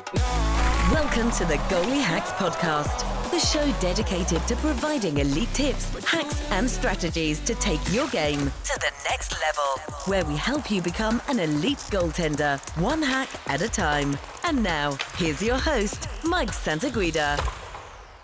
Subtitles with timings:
[0.00, 6.70] Welcome to the Goalie Hacks Podcast, the show dedicated to providing elite tips, hacks, and
[6.70, 11.38] strategies to take your game to the next level, where we help you become an
[11.38, 14.16] elite goaltender, one hack at a time.
[14.44, 17.38] And now, here's your host, Mike Santaguida.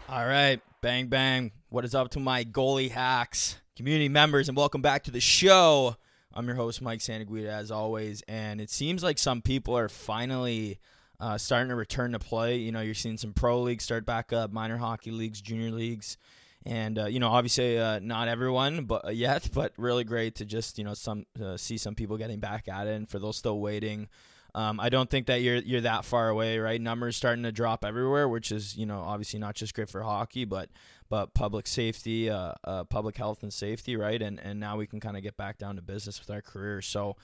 [0.08, 1.52] All right, bang, bang.
[1.68, 5.96] What is up to my goalie hacks, community members, and welcome back to the show.
[6.32, 10.78] I'm your host, Mike Santaguida, as always, and it seems like some people are finally
[11.20, 12.56] uh, starting to return to play.
[12.56, 16.18] You know, you're seeing some pro leagues start back up, minor hockey leagues, junior leagues,
[16.64, 20.44] and uh, you know, obviously uh, not everyone, but uh, yet, but really great to
[20.44, 23.36] just you know some uh, see some people getting back at it, and for those
[23.36, 24.08] still waiting.
[24.54, 26.80] Um, I don't think that you're you're that far away, right?
[26.80, 30.46] Numbers starting to drop everywhere, which is you know obviously not just great for hockey,
[30.46, 30.70] but
[31.10, 34.20] but public safety, uh, uh, public health and safety, right?
[34.20, 36.86] And and now we can kind of get back down to business with our careers.
[36.86, 37.16] So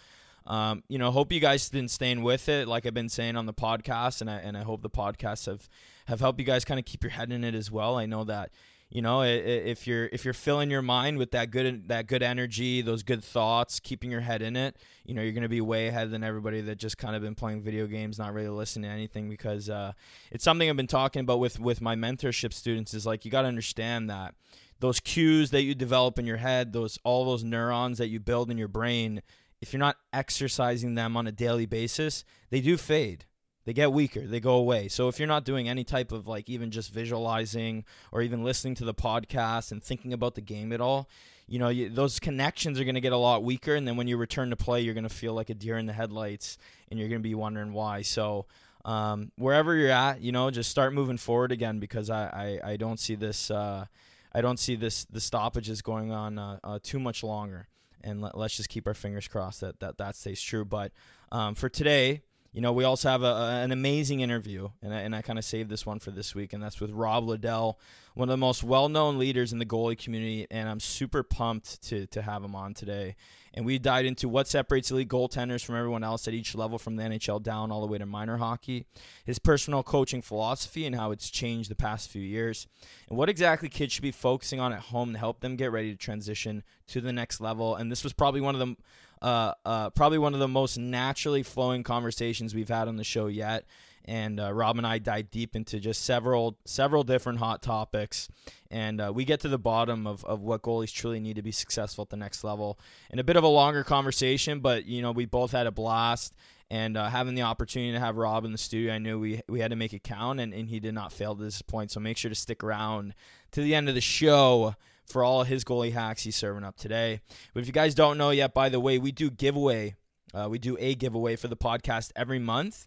[0.47, 3.47] um, you know, hope you guys been staying with it, like I've been saying on
[3.47, 5.69] the podcast, and I and I hope the podcasts have
[6.07, 7.97] have helped you guys kind of keep your head in it as well.
[7.97, 8.51] I know that
[8.91, 12.83] you know if you're if you're filling your mind with that good that good energy,
[12.83, 16.11] those good thoughts, keeping your head in it, you know, you're gonna be way ahead
[16.11, 19.29] than everybody that just kind of been playing video games, not really listening to anything.
[19.29, 19.93] Because uh,
[20.33, 23.43] it's something I've been talking about with with my mentorship students is like you got
[23.43, 24.34] to understand that
[24.81, 28.51] those cues that you develop in your head, those all those neurons that you build
[28.51, 29.23] in your brain
[29.63, 33.25] if you're not exercising them on a daily basis, they do fade.
[33.65, 34.89] They get weaker, they go away.
[34.89, 38.75] So if you're not doing any type of like even just visualizing or even listening
[38.75, 41.09] to the podcast and thinking about the game at all,
[41.47, 44.09] you know, you, those connections are going to get a lot weaker and then when
[44.09, 46.59] you return to play, you're going to feel like a deer in the headlights
[46.91, 48.03] and you're going to be wondering why.
[48.03, 48.47] So
[48.85, 52.77] um, wherever you're at, you know, just start moving forward again because I, I, I
[52.77, 53.87] don't see this uh,
[54.33, 57.69] I don't see this the stoppages going on uh, uh, too much longer
[58.05, 60.64] and let, us just keep our fingers crossed that that, that stays true.
[60.64, 60.92] But
[61.31, 62.22] um, for today,
[62.53, 65.39] you know, we also have a, a, an amazing interview, and I, and I kind
[65.39, 67.78] of saved this one for this week, and that's with Rob Liddell,
[68.15, 72.06] one of the most well-known leaders in the goalie community, and I'm super pumped to
[72.09, 73.16] to have him on today.
[73.55, 76.97] And we dive into what separates elite goaltenders from everyone else at each level, from
[76.97, 78.87] the NHL down all the way to minor hockey,
[79.25, 82.67] his personal coaching philosophy and how it's changed the past few years,
[83.09, 85.91] and what exactly kids should be focusing on at home to help them get ready
[85.91, 87.77] to transition to the next level.
[87.77, 88.77] And this was probably one of the
[89.21, 93.29] uh, uh, probably one of the most naturally flowing conversations we've had on the show
[93.29, 93.65] yet
[94.05, 98.29] and uh, Rob and I dive deep into just several several different hot topics,
[98.71, 101.53] and uh, we get to the bottom of, of what goalies truly need to be
[101.53, 102.79] successful at the next level.
[103.11, 106.35] And a bit of a longer conversation, but you know we both had a blast.
[106.71, 109.61] And uh, having the opportunity to have Rob in the studio, I knew we, we
[109.61, 111.91] had to make it count, and, and he did not fail to disappoint.
[111.91, 113.13] So make sure to stick around
[113.51, 114.75] to the end of the show
[115.05, 117.21] for all his goalie hacks he's serving up today.
[117.53, 119.97] But if you guys don't know yet, by the way, we do giveaway.
[120.33, 122.87] Uh, we do a giveaway for the podcast every month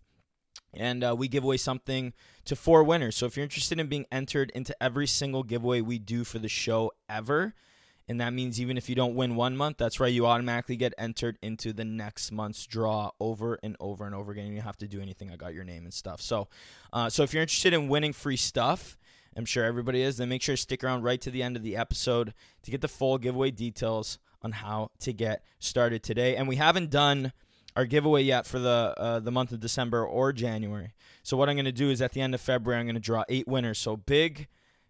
[0.75, 2.13] and uh, we give away something
[2.46, 3.16] to four winners.
[3.16, 6.47] So if you're interested in being entered into every single giveaway we do for the
[6.47, 7.53] show ever,
[8.08, 10.94] and that means even if you don't win one month, that's right, you automatically get
[10.97, 14.47] entered into the next month's draw over and over and over again.
[14.47, 15.31] You don't have to do anything.
[15.31, 16.22] I got your name and stuff.
[16.22, 16.47] So,
[16.94, 18.97] uh, so if you're interested in winning free stuff,
[19.35, 20.18] I'm sure everybody is.
[20.18, 22.34] Then make sure to stick around right to the end of the episode
[22.64, 26.35] to get the full giveaway details on how to get started today.
[26.35, 27.34] And we haven't done
[27.75, 30.94] our giveaway yet for the uh, the month of December or January.
[31.24, 33.02] So what I'm going to do is at the end of February, I'm going to
[33.02, 33.80] draw eight winners.
[33.80, 34.47] So big,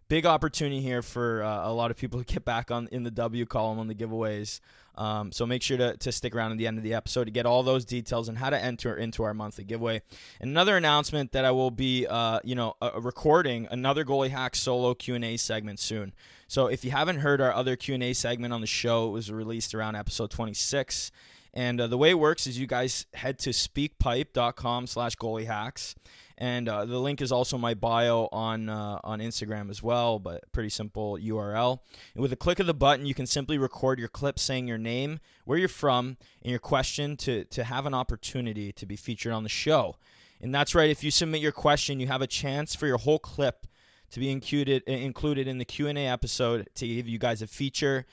[0.08, 3.10] big opportunity here for uh, a lot of people to get back on in the
[3.10, 4.60] W column on the giveaways.
[4.96, 7.30] Um, so make sure to, to stick around at the end of the episode to
[7.30, 10.00] get all those details and how to enter into our monthly giveaway.
[10.40, 14.56] And another announcement that I will be, uh, you know, uh, recording another goalie hack
[14.56, 16.14] solo Q and A segment soon.
[16.48, 19.12] So if you haven't heard our other Q and A segment on the show, it
[19.12, 21.10] was released around episode 26.
[21.56, 25.94] And uh, the way it works is you guys head to speakpipe.com slash goalie hacks.
[26.36, 30.52] And uh, the link is also my bio on uh, on Instagram as well, but
[30.52, 31.78] pretty simple URL.
[32.14, 34.76] And with a click of the button, you can simply record your clip saying your
[34.76, 39.32] name, where you're from, and your question to, to have an opportunity to be featured
[39.32, 39.96] on the show.
[40.42, 43.18] And that's right, if you submit your question, you have a chance for your whole
[43.18, 43.66] clip
[44.10, 48.04] to be included included in the Q&A episode to give you guys a feature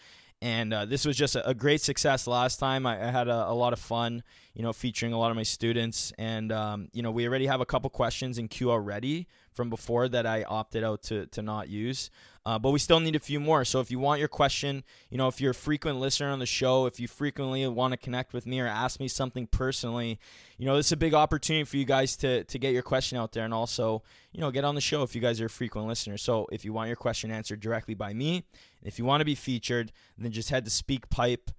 [0.44, 2.86] and uh, this was just a, a, great success last time.
[2.86, 4.24] I, I had a, a, lot of fun,
[4.54, 7.62] you know, featuring a lot of my students, and um, you know, we already have
[7.62, 11.70] a couple questions in queue already from before that I opted out to to not
[11.70, 12.10] use.
[12.46, 13.64] Uh, but we still need a few more.
[13.64, 16.46] So if you want your question, you know, if you're a frequent listener on the
[16.46, 20.20] show, if you frequently want to connect with me or ask me something personally,
[20.58, 23.18] you know, this is a big opportunity for you guys to to get your question
[23.18, 24.04] out there and also,
[24.34, 26.18] you know, get on the show if you guys are a frequent listener.
[26.18, 28.44] So if you want your question answered directly by me,
[28.86, 31.50] if you want to be featured, then just head to speakpipe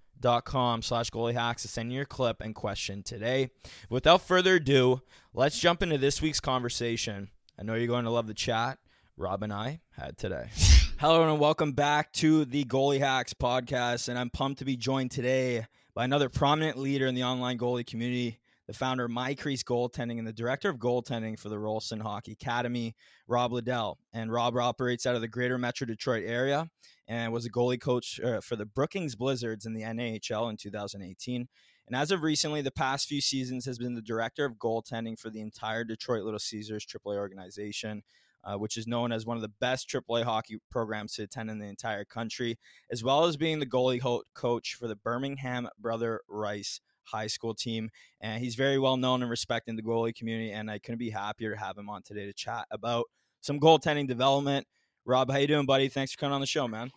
[0.43, 3.49] com slash goalie hacks to send your clip and question today.
[3.89, 5.01] Without further ado,
[5.33, 7.29] let's jump into this week's conversation.
[7.59, 8.79] I know you're going to love the chat
[9.17, 10.49] Rob and I had today.
[10.99, 14.09] Hello and welcome back to the Goalie Hacks podcast.
[14.09, 17.85] And I'm pumped to be joined today by another prominent leader in the online goalie
[17.85, 21.99] community, the founder of My Crease Goaltending and the director of goaltending for the Rolston
[21.99, 22.95] Hockey Academy,
[23.27, 23.99] Rob Liddell.
[24.11, 26.69] And Rob operates out of the greater Metro Detroit area
[27.07, 31.47] and was a goalie coach uh, for the Brookings Blizzards in the NHL in 2018.
[31.87, 35.29] And as of recently, the past few seasons has been the director of goaltending for
[35.29, 38.03] the entire Detroit Little Caesars AAA organization
[38.45, 41.59] uh, which is known as one of the best AAA hockey programs to attend in
[41.59, 42.57] the entire country,
[42.91, 47.53] as well as being the goalie ho- coach for the Birmingham Brother Rice high school
[47.53, 47.89] team.
[48.21, 50.51] And he's very well known and respected in the goalie community.
[50.51, 53.05] And I couldn't be happier to have him on today to chat about
[53.41, 54.67] some goaltending development.
[55.05, 55.87] Rob, how you doing, buddy?
[55.87, 56.91] Thanks for coming on the show, man.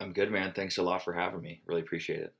[0.00, 0.52] I'm good, man.
[0.52, 1.60] Thanks a lot for having me.
[1.66, 2.34] Really appreciate it.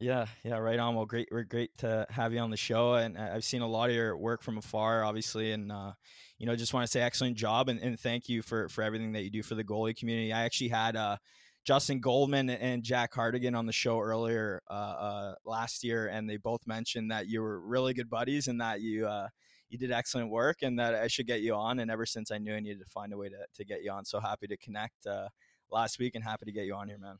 [0.00, 0.94] Yeah, yeah, right on.
[0.94, 1.28] Well, great.
[1.30, 4.16] We're great to have you on the show, and I've seen a lot of your
[4.16, 5.92] work from afar, obviously, and uh,
[6.38, 9.12] you know, just want to say excellent job and, and thank you for for everything
[9.12, 10.32] that you do for the goalie community.
[10.32, 11.18] I actually had uh,
[11.64, 16.38] Justin Goldman and Jack Hardigan on the show earlier uh, uh, last year, and they
[16.38, 19.28] both mentioned that you were really good buddies and that you uh,
[19.68, 21.78] you did excellent work, and that I should get you on.
[21.78, 23.90] And ever since I knew I needed to find a way to to get you
[23.90, 25.28] on, so happy to connect uh,
[25.70, 27.18] last week and happy to get you on here, man.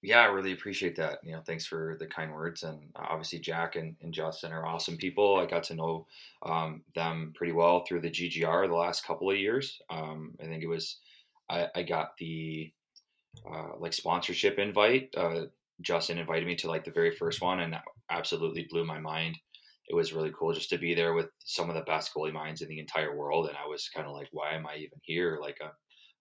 [0.00, 1.18] Yeah, I really appreciate that.
[1.24, 2.62] You know, thanks for the kind words.
[2.62, 5.36] And uh, obviously, Jack and, and Justin are awesome people.
[5.36, 6.06] I got to know
[6.42, 9.80] um, them pretty well through the GGR the last couple of years.
[9.90, 10.98] Um, I think it was,
[11.50, 12.72] I, I got the
[13.50, 15.10] uh, like sponsorship invite.
[15.16, 15.46] Uh,
[15.80, 17.76] Justin invited me to like the very first one, and
[18.08, 19.36] absolutely blew my mind.
[19.88, 22.60] It was really cool just to be there with some of the best goalie minds
[22.60, 23.48] in the entire world.
[23.48, 25.38] And I was kind of like, why am I even here?
[25.40, 25.70] Like, I'm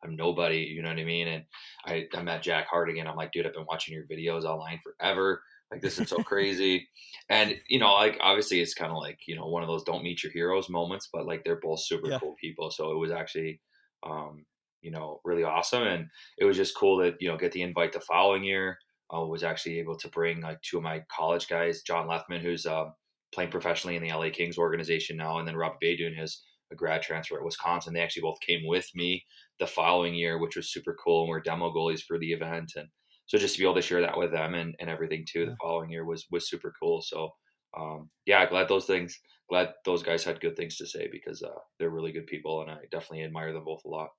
[0.04, 1.28] I'm nobody, you know what I mean?
[1.28, 1.44] And
[1.86, 3.08] I, I met Jack Hardigan.
[3.08, 5.42] I'm like, dude, I've been watching your videos online forever.
[5.72, 6.88] Like, this is so crazy.
[7.30, 10.04] And, you know, like, obviously it's kind of like, you know, one of those don't
[10.04, 12.20] meet your heroes moments, but like, they're both super yeah.
[12.20, 12.72] cool people.
[12.72, 13.60] So it was actually,
[14.06, 14.46] um,
[14.82, 15.84] you know, really awesome.
[15.84, 18.78] And it was just cool to, you know, get the invite the following year.
[19.12, 22.66] I was actually able to bring like two of my college guys, John Lethemon, who's
[22.66, 22.86] uh,
[23.34, 27.02] playing professionally in the LA Kings organization now, and then Rob Beydoun, his a grad
[27.02, 27.94] transfer at Wisconsin.
[27.94, 29.26] They actually both came with me
[29.60, 31.22] the following year, which was super cool.
[31.22, 32.74] And we're demo goalies for the event.
[32.76, 32.88] And
[33.26, 35.56] so just to be able to share that with them and, and everything too, the
[35.62, 37.02] following year was, was super cool.
[37.02, 37.30] So,
[37.78, 39.20] um, yeah, glad those things,
[39.50, 42.72] glad those guys had good things to say because, uh, they're really good people and
[42.72, 44.10] I definitely admire them both a lot.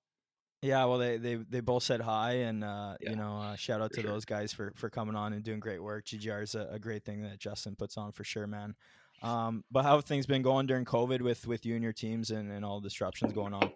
[0.61, 3.81] Yeah, well, they they, they both said hi, and uh, yeah, you know, uh, shout
[3.81, 4.11] out to sure.
[4.11, 6.07] those guys for for coming on and doing great work.
[6.07, 8.75] GGR is a, a, great thing that Justin puts on for sure, man.
[9.23, 12.31] Um, but how have things been going during COVID with with you and your teams
[12.31, 13.71] and, and all the disruptions going on?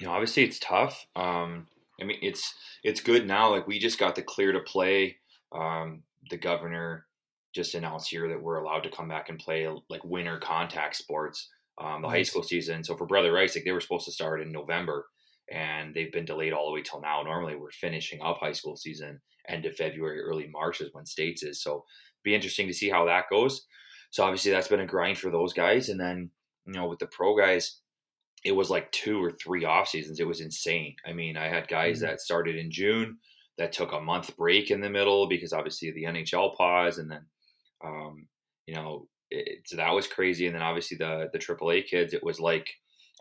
[0.00, 1.06] You know, obviously it's tough.
[1.14, 1.68] Um,
[2.00, 3.50] I mean, it's it's good now.
[3.50, 5.16] Like we just got the clear to play.
[5.52, 7.06] Um, the governor
[7.54, 11.48] just announced here that we're allowed to come back and play like winter contact sports,
[11.78, 12.16] um, the nice.
[12.16, 12.82] high school season.
[12.82, 15.06] So for Brother Rice, like they were supposed to start in November,
[15.50, 17.22] and they've been delayed all the way till now.
[17.22, 21.42] Normally we're finishing up high school season end of February, early March is when states
[21.42, 21.62] is.
[21.62, 21.84] So
[22.22, 23.66] be interesting to see how that goes.
[24.10, 25.88] So obviously that's been a grind for those guys.
[25.88, 26.30] And then,
[26.66, 27.80] you know, with the pro guys,
[28.44, 30.20] it was like two or three off seasons.
[30.20, 30.94] It was insane.
[31.06, 32.06] I mean, I had guys mm-hmm.
[32.06, 33.18] that started in June
[33.58, 37.24] that took a month break in the middle because obviously the NHL pause, and then,
[37.84, 38.26] um,
[38.66, 40.46] you know, it, so that was crazy.
[40.46, 42.68] And then obviously the the AAA kids, it was like,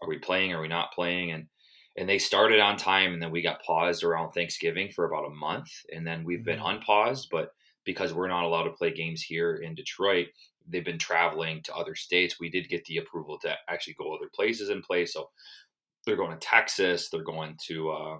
[0.01, 0.51] are we playing?
[0.51, 1.31] Are we not playing?
[1.31, 1.47] And
[1.95, 5.35] and they started on time, and then we got paused around Thanksgiving for about a
[5.35, 6.45] month, and then we've mm-hmm.
[6.45, 7.53] been unpaused, but
[7.85, 10.27] because we're not allowed to play games here in Detroit,
[10.67, 12.39] they've been traveling to other states.
[12.39, 15.05] We did get the approval to actually go other places and play.
[15.05, 15.29] So
[16.05, 18.17] they're going to Texas, they're going to uh,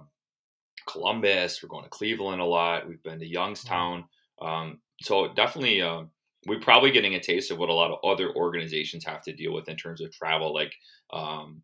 [0.86, 2.88] Columbus, we're going to Cleveland a lot.
[2.88, 4.04] We've been to Youngstown.
[4.40, 6.02] Um, so definitely, uh,
[6.46, 9.54] we're probably getting a taste of what a lot of other organizations have to deal
[9.54, 10.74] with in terms of travel, like
[11.10, 11.62] um,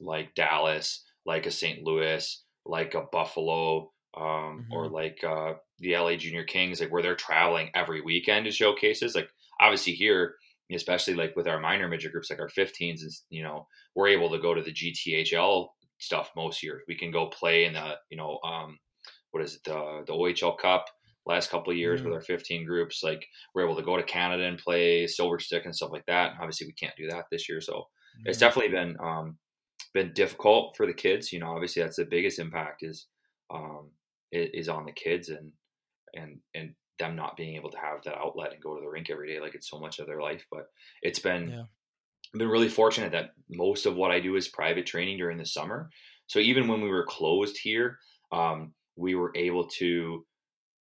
[0.00, 1.82] like Dallas, like a St.
[1.82, 4.24] Louis, like a Buffalo, um,
[4.64, 4.72] mm-hmm.
[4.72, 9.14] or like uh, the LA Junior Kings, like where they're traveling every weekend to showcases.
[9.14, 9.28] Like
[9.60, 10.34] obviously here,
[10.72, 14.30] especially like with our minor major groups, like our 15s, is you know we're able
[14.30, 16.82] to go to the GTHL stuff most years.
[16.88, 18.78] We can go play in the you know um,
[19.30, 20.86] what is it the the OHL Cup
[21.26, 22.10] last couple of years mm-hmm.
[22.10, 23.02] with our 15 groups.
[23.02, 26.32] Like we're able to go to Canada and play Silver Stick and stuff like that.
[26.32, 28.26] And obviously, we can't do that this year, so mm-hmm.
[28.26, 29.38] it's definitely been um,
[29.94, 31.32] been difficult for the kids.
[31.32, 33.06] You know, obviously that's the biggest impact is
[33.50, 33.90] um,
[34.32, 35.52] is on the kids and
[36.14, 39.10] and and them not being able to have that outlet and go to the rink
[39.10, 40.66] every day like it's so much of their life but
[41.02, 41.62] it's been yeah.
[42.32, 45.44] I've been really fortunate that most of what I do is private training during the
[45.44, 45.90] summer
[46.28, 47.98] so even when we were closed here
[48.30, 50.24] um, we were able to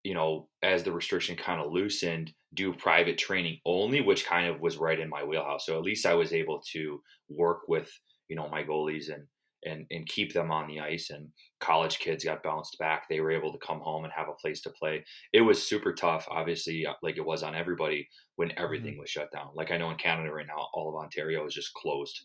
[0.04, 4.60] you know, as the restriction kind of loosened, do private training only, which kind of
[4.60, 5.66] was right in my wheelhouse.
[5.66, 7.90] So at least I was able to work with,
[8.28, 9.24] you know, my goalies and
[9.66, 11.10] and and keep them on the ice.
[11.10, 14.42] And college kids got bounced back; they were able to come home and have a
[14.42, 15.04] place to play.
[15.34, 19.02] It was super tough, obviously, uh, like it was on everybody when everything mm-hmm.
[19.02, 19.50] was shut down.
[19.56, 22.20] Like I know in Canada right now, all of Ontario is just closed.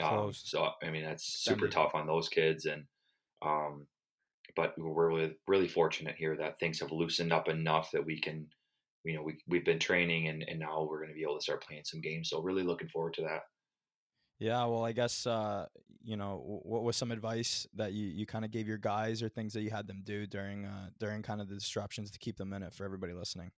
[0.00, 0.54] Um, closed.
[0.54, 2.84] Um, so I mean, that's super tough on those kids and.
[3.40, 3.86] Um,
[4.58, 8.44] but we're really, really fortunate here that things have loosened up enough that we can,
[9.04, 11.42] you know, we, we've been training and, and now we're going to be able to
[11.42, 12.30] start playing some games.
[12.30, 13.42] So really looking forward to that.
[14.38, 15.66] Yeah, well, I guess uh,
[16.04, 19.28] you know what was some advice that you, you kind of gave your guys or
[19.28, 22.36] things that you had them do during uh, during kind of the disruptions to keep
[22.36, 23.50] them in it for everybody listening.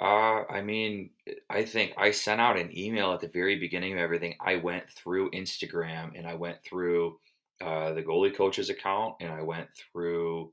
[0.00, 1.10] Uh, I mean,
[1.50, 4.34] I think I sent out an email at the very beginning of everything.
[4.40, 7.18] I went through Instagram and I went through
[7.60, 10.52] uh, the goalie coach's account and I went through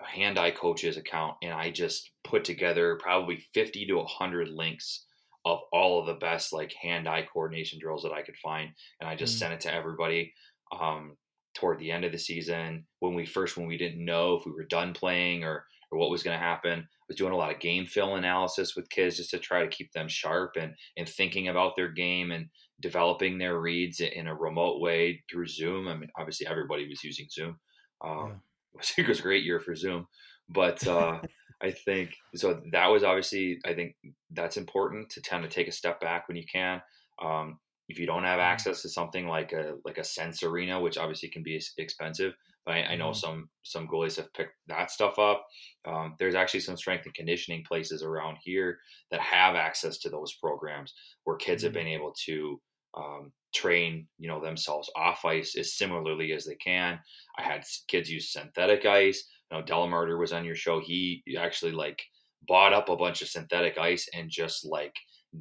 [0.00, 5.06] a hand eye coach's account and I just put together probably 50 to 100 links
[5.44, 8.70] of all of the best like hand eye coordination drills that I could find.
[9.00, 10.32] And I just mm sent it to everybody
[10.78, 11.16] um,
[11.54, 14.52] toward the end of the season when we first, when we didn't know if we
[14.52, 16.80] were done playing or, or what was going to happen.
[16.80, 19.68] I was doing a lot of game film analysis with kids just to try to
[19.68, 22.46] keep them sharp and, and thinking about their game and
[22.80, 25.88] developing their reads in a remote way through Zoom.
[25.88, 27.58] I mean, obviously everybody was using Zoom.
[28.04, 28.40] Um,
[28.74, 28.82] yeah.
[28.98, 30.06] it was a great year for Zoom,
[30.48, 31.20] but uh,
[31.62, 32.60] I think so.
[32.72, 33.94] That was obviously, I think
[34.30, 36.82] that's important to tend to take a step back when you can.
[37.22, 38.52] Um, if you don't have mm-hmm.
[38.52, 42.74] access to something like a like a Sense Arena, which obviously can be expensive, but
[42.74, 43.18] I, I know mm-hmm.
[43.18, 45.46] some some goalies have picked that stuff up.
[45.86, 48.78] Um, there's actually some strength and conditioning places around here
[49.10, 51.66] that have access to those programs where kids mm-hmm.
[51.68, 52.60] have been able to
[52.94, 56.98] um, train you know themselves off ice as similarly as they can.
[57.38, 59.24] I had kids use synthetic ice.
[59.52, 60.80] Know, Delamarter was on your show.
[60.80, 62.02] He actually like
[62.48, 64.94] bought up a bunch of synthetic ice and just like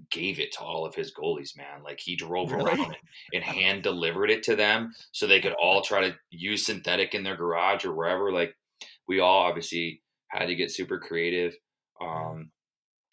[0.09, 1.83] gave it to all of his goalies, man.
[1.83, 2.95] Like he drove around and,
[3.33, 7.23] and, hand delivered it to them so they could all try to use synthetic in
[7.23, 8.31] their garage or wherever.
[8.31, 8.55] Like
[9.07, 11.55] we all obviously had to get super creative.
[12.01, 12.51] Um,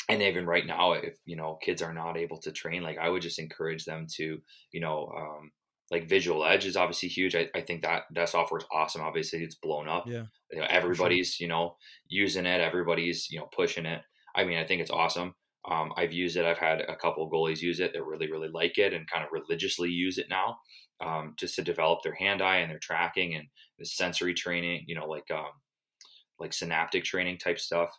[0.09, 3.09] and even right now if you know kids are not able to train like i
[3.11, 4.39] would just encourage them to
[4.73, 5.51] you know um,
[5.91, 9.43] like visual edge is obviously huge I, I think that that software is awesome obviously
[9.43, 11.45] it's blown up yeah you know, everybody's sure.
[11.45, 11.77] you know
[12.09, 14.03] using it everybody's you know pushing it
[14.35, 15.35] i mean i think it's awesome
[15.71, 18.49] um, i've used it i've had a couple of goalies use it that really really
[18.49, 20.59] like it and kind of religiously use it now
[21.01, 23.47] um, just to develop their hand eye and their tracking and
[23.79, 25.51] the sensory training you know like um,
[26.39, 27.91] like synaptic training type stuff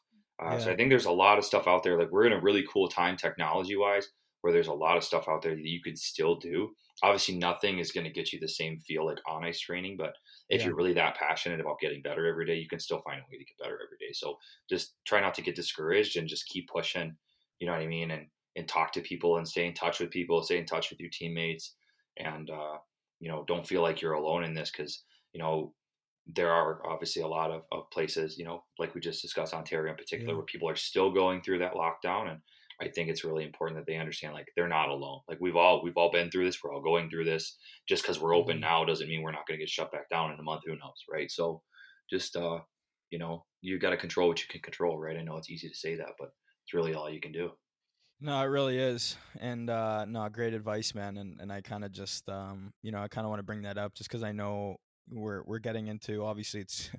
[0.41, 0.59] uh, yeah.
[0.59, 1.99] So I think there's a lot of stuff out there.
[1.99, 4.07] Like we're in a really cool time technology wise,
[4.41, 6.69] where there's a lot of stuff out there that you could still do.
[7.03, 10.13] Obviously, nothing is going to get you the same feel like on ice training, but
[10.49, 10.67] if yeah.
[10.67, 13.37] you're really that passionate about getting better every day, you can still find a way
[13.37, 14.11] to get better every day.
[14.13, 14.37] So
[14.69, 17.15] just try not to get discouraged and just keep pushing.
[17.59, 18.11] You know what I mean?
[18.11, 20.99] And and talk to people and stay in touch with people, stay in touch with
[20.99, 21.75] your teammates,
[22.17, 22.77] and uh,
[23.19, 25.03] you know don't feel like you're alone in this because
[25.33, 25.73] you know
[26.35, 29.91] there are obviously a lot of, of places, you know, like we just discussed, Ontario
[29.91, 30.37] in particular, yeah.
[30.37, 32.29] where people are still going through that lockdown.
[32.29, 32.39] And
[32.81, 35.19] I think it's really important that they understand like they're not alone.
[35.27, 36.59] Like we've all we've all been through this.
[36.63, 37.57] We're all going through this.
[37.87, 38.61] Just because we're open mm-hmm.
[38.61, 40.61] now doesn't mean we're not going to get shut back down in a month.
[40.65, 41.29] Who knows, right?
[41.29, 41.61] So
[42.09, 42.59] just uh,
[43.09, 45.17] you know, you got to control what you can control, right?
[45.17, 46.29] I know it's easy to say that, but
[46.63, 47.51] it's really all you can do.
[48.21, 49.15] No, it really is.
[49.39, 51.17] And uh no, great advice, man.
[51.17, 53.61] And and I kind of just um, you know, I kind of want to bring
[53.61, 54.75] that up just cuz I know
[55.09, 56.91] we're we're getting into obviously it's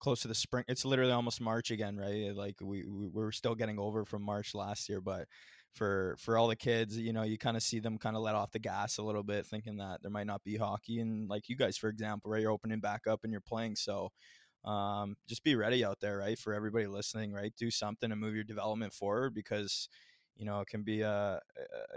[0.00, 2.34] close to the spring it's literally almost march again right?
[2.34, 5.26] Like we, we we're still getting over from march last year but
[5.74, 8.34] for for all the kids you know you kind of see them kind of let
[8.34, 11.48] off the gas a little bit thinking that there might not be hockey and like
[11.48, 14.10] you guys for example right you're opening back up and you're playing so
[14.64, 17.52] um, just be ready out there right for everybody listening right?
[17.56, 19.88] Do something and move your development forward because
[20.36, 21.40] you know it can be a uh,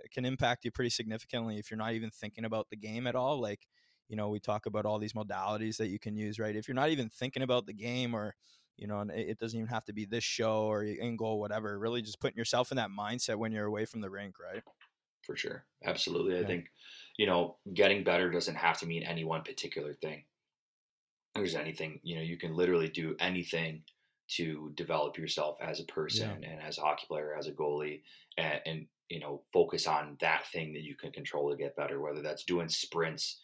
[0.04, 3.16] it can impact you pretty significantly if you're not even thinking about the game at
[3.16, 3.68] all like
[4.12, 6.58] you know, we talk about all these modalities that you can use, right?
[6.58, 8.36] If you're not even thinking about the game or,
[8.76, 11.80] you know, and it doesn't even have to be this show or in goal, whatever,
[11.80, 14.64] really just putting yourself in that mindset when you're away from the rink, right?
[15.26, 15.64] For sure.
[15.86, 16.38] Absolutely.
[16.38, 16.66] I think,
[17.18, 20.26] you know, getting better doesn't have to mean any one particular thing.
[21.34, 23.84] There's anything, you know, you can literally do anything
[24.32, 26.50] to develop yourself as a person yeah.
[26.50, 28.02] and as a hockey player, as a goalie,
[28.38, 32.02] and, and, you know, focus on that thing that you can control to get better,
[32.02, 33.40] whether that's doing sprints,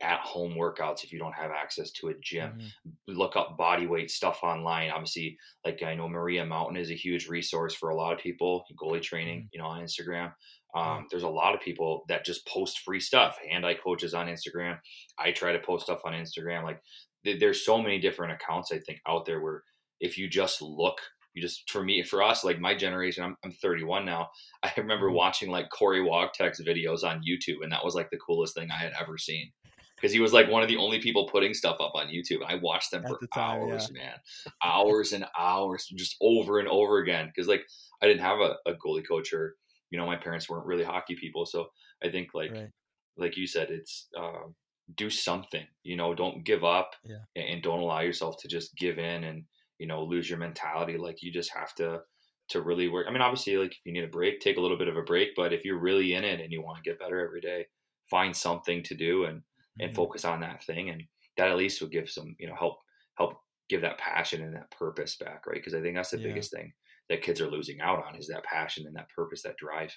[0.00, 2.52] at home workouts if you don't have access to a gym.
[2.52, 3.18] Mm-hmm.
[3.18, 4.90] Look up body weight stuff online.
[4.90, 8.64] Obviously, like I know Maria Mountain is a huge resource for a lot of people,
[8.80, 9.46] goalie training, mm-hmm.
[9.52, 10.32] you know, on Instagram.
[10.74, 13.38] Um, there's a lot of people that just post free stuff.
[13.48, 14.78] Hand eye coaches on Instagram.
[15.18, 16.62] I try to post stuff on Instagram.
[16.62, 16.80] Like
[17.24, 19.62] th- there's so many different accounts I think out there where
[20.00, 20.98] if you just look
[21.34, 24.30] you just for me for us like my generation I'm, I'm 31 now
[24.64, 25.14] I remember Mhm.
[25.14, 28.78] watching like Corey Wogtek's videos on YouTube and that was like the coolest thing I
[28.78, 29.52] had ever seen
[30.00, 32.54] because he was like one of the only people putting stuff up on YouTube I
[32.56, 34.14] watched them At for the time, hours man
[34.62, 37.62] hours and hours just over and over again because like
[38.02, 39.56] I didn't have a, a goalie coach or
[39.90, 41.68] you know my parents weren't really hockey people so
[42.02, 42.70] I think like Right.
[43.16, 44.54] like you said it's um,
[44.96, 47.18] do something you know don't give up Yeah.
[47.36, 49.44] and, and don't allow yourself to just give in and
[49.78, 52.00] you know lose your mentality like you just have to
[52.48, 54.76] to really work i mean obviously like if you need a break take a little
[54.76, 56.98] bit of a break but if you're really in it and you want to get
[56.98, 57.64] better every day
[58.10, 59.42] find something to do and
[59.80, 59.94] and Mhm.
[59.94, 61.02] focus on that thing and
[61.36, 62.78] that at least would give some you know help
[63.16, 63.34] help
[63.68, 66.20] give that passion and that purpose back right because i think that's the Yeah.
[66.22, 66.72] biggest thing
[67.08, 69.94] that kids are losing out on is that passion and that purpose that drive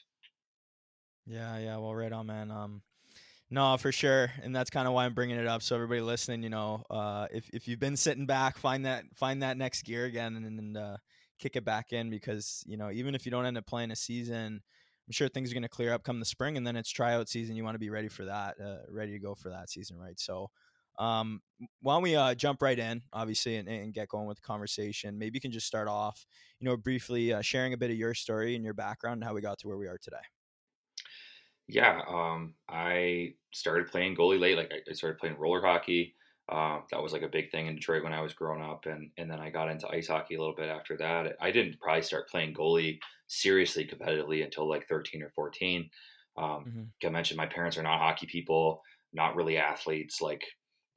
[1.25, 1.77] Yeah, yeah.
[1.77, 2.51] Well, right on, man.
[2.51, 2.83] Um,
[3.49, 5.61] no, for sure, and that's kind of why I'm bringing it up.
[5.63, 9.43] So everybody listening, you know, uh, if if you've been sitting back, find that find
[9.43, 10.97] that next gear again, and, and uh,
[11.39, 13.95] kick it back in because you know even if you don't end up playing a
[13.97, 14.61] season,
[15.07, 17.29] I'm sure things are going to clear up come the spring, and then it's tryout
[17.29, 17.55] season.
[17.55, 20.19] You want to be ready for that, uh, ready to go for that season, right?
[20.19, 20.49] So.
[20.99, 21.41] Um,
[21.81, 25.17] why don't we uh, jump right in, obviously, and, and get going with the conversation?
[25.17, 26.23] Maybe you can just start off,
[26.59, 29.33] you know, briefly uh, sharing a bit of your story and your background and how
[29.33, 30.17] we got to where we are today.
[31.67, 34.57] Yeah, um, I started playing goalie late.
[34.57, 36.15] Like I, started playing roller hockey.
[36.51, 39.11] Um, that was like a big thing in Detroit when I was growing up, and
[39.17, 41.37] and then I got into ice hockey a little bit after that.
[41.39, 42.99] I didn't probably start playing goalie
[43.33, 45.89] seriously competitively until like 13 or 14.
[46.37, 46.93] Um, Mhm.
[47.01, 48.81] like I mentioned my parents are not hockey people,
[49.13, 50.21] not really athletes.
[50.21, 50.43] Like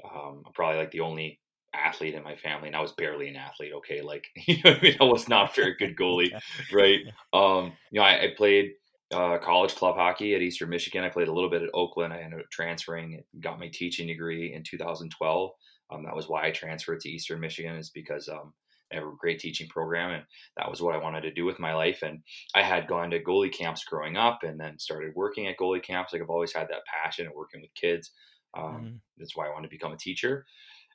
[0.05, 1.41] um, I'm probably like the only
[1.75, 3.73] athlete in my family, and I was barely an athlete.
[3.75, 6.33] Okay, like you know, what I mean, I was not a very good goalie,
[6.71, 7.01] right?
[7.33, 8.73] Um, you know, I, I played
[9.13, 11.05] uh, college club hockey at Eastern Michigan.
[11.05, 12.13] I played a little bit at Oakland.
[12.13, 15.51] I ended up transferring, got my teaching degree in 2012.
[15.91, 18.55] Um, that was why I transferred to Eastern Michigan, is because um,
[18.93, 20.25] a great teaching program, and
[20.57, 22.03] that was what I wanted to do with my life.
[22.03, 22.23] And
[22.55, 26.13] I had gone to goalie camps growing up, and then started working at goalie camps.
[26.13, 28.13] Like I've always had that passion of working with kids.
[28.57, 29.01] Um, Mhm.
[29.19, 30.47] That's why I wanted to become a teacher.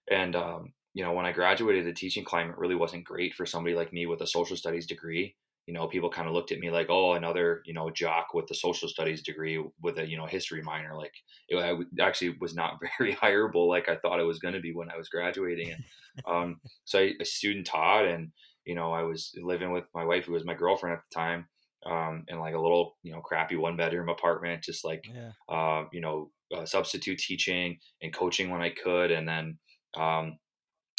[0.10, 3.75] And um, you know, when I graduated, the teaching climate really wasn't great for somebody
[3.75, 5.38] like me with a social studies degree
[5.71, 8.51] you know, people kind of looked at me like, oh, another, you know, jock with
[8.51, 10.95] a social studies degree with a, you know, history minor.
[10.97, 11.13] Like
[11.47, 14.60] it, I w- actually was not very hireable like I thought it was going to
[14.60, 15.71] be when I was graduating.
[15.71, 15.84] And
[16.25, 18.31] um, so I, I student taught and,
[18.65, 21.47] you know, I was living with my wife, who was my girlfriend at the time,
[21.86, 25.31] um, in like a little, you know, crappy one bedroom apartment, just like, Yeah.
[25.49, 29.12] uh, you know, uh, substitute teaching and coaching when I could.
[29.12, 29.57] And then
[29.95, 30.38] um,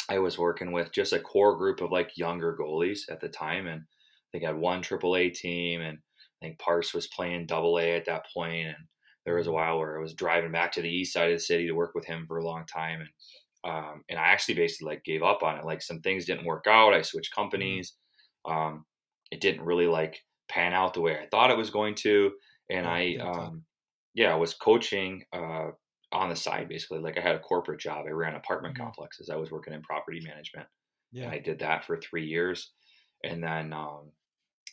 [0.09, 3.67] I was working with just a core group of like younger goalies at the time.
[3.67, 3.83] And
[4.33, 5.97] think I had one AAA team, and
[6.41, 8.67] I think Parse was playing Double A at that point.
[8.67, 8.77] And
[9.25, 11.39] there was a while where I was driving back to the east side of the
[11.43, 13.09] city to work with him for a long time, and
[13.65, 15.65] um, and I actually basically like gave up on it.
[15.65, 16.93] Like some things didn't work out.
[16.93, 17.95] I switched companies.
[18.45, 18.85] Um,
[19.31, 20.19] it didn't really like
[20.49, 22.33] pan out the way I thought it was going to,
[22.69, 23.65] and I yeah, um,
[24.13, 25.25] yeah I was coaching.
[25.33, 25.71] Uh,
[26.11, 28.05] on the side, basically, like I had a corporate job.
[28.07, 28.77] I ran apartment Mhm.
[28.77, 29.31] complexes.
[29.31, 30.67] I was working in property management.
[31.11, 31.25] Yeah.
[31.25, 32.71] And I did that for three years.
[33.23, 34.11] And then um,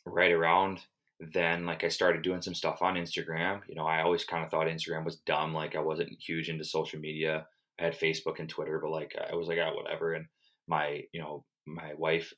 [0.07, 0.81] right around
[1.21, 3.61] then, like I started doing some stuff on Instagram.
[3.69, 5.53] You know, I always kind of thought Instagram was dumb.
[5.53, 7.47] Like I wasn't huge into social media.
[7.79, 10.15] I had Facebook and Twitter, but like I was like, ah, whatever.
[10.15, 10.27] And
[10.67, 12.33] my, you know, my wife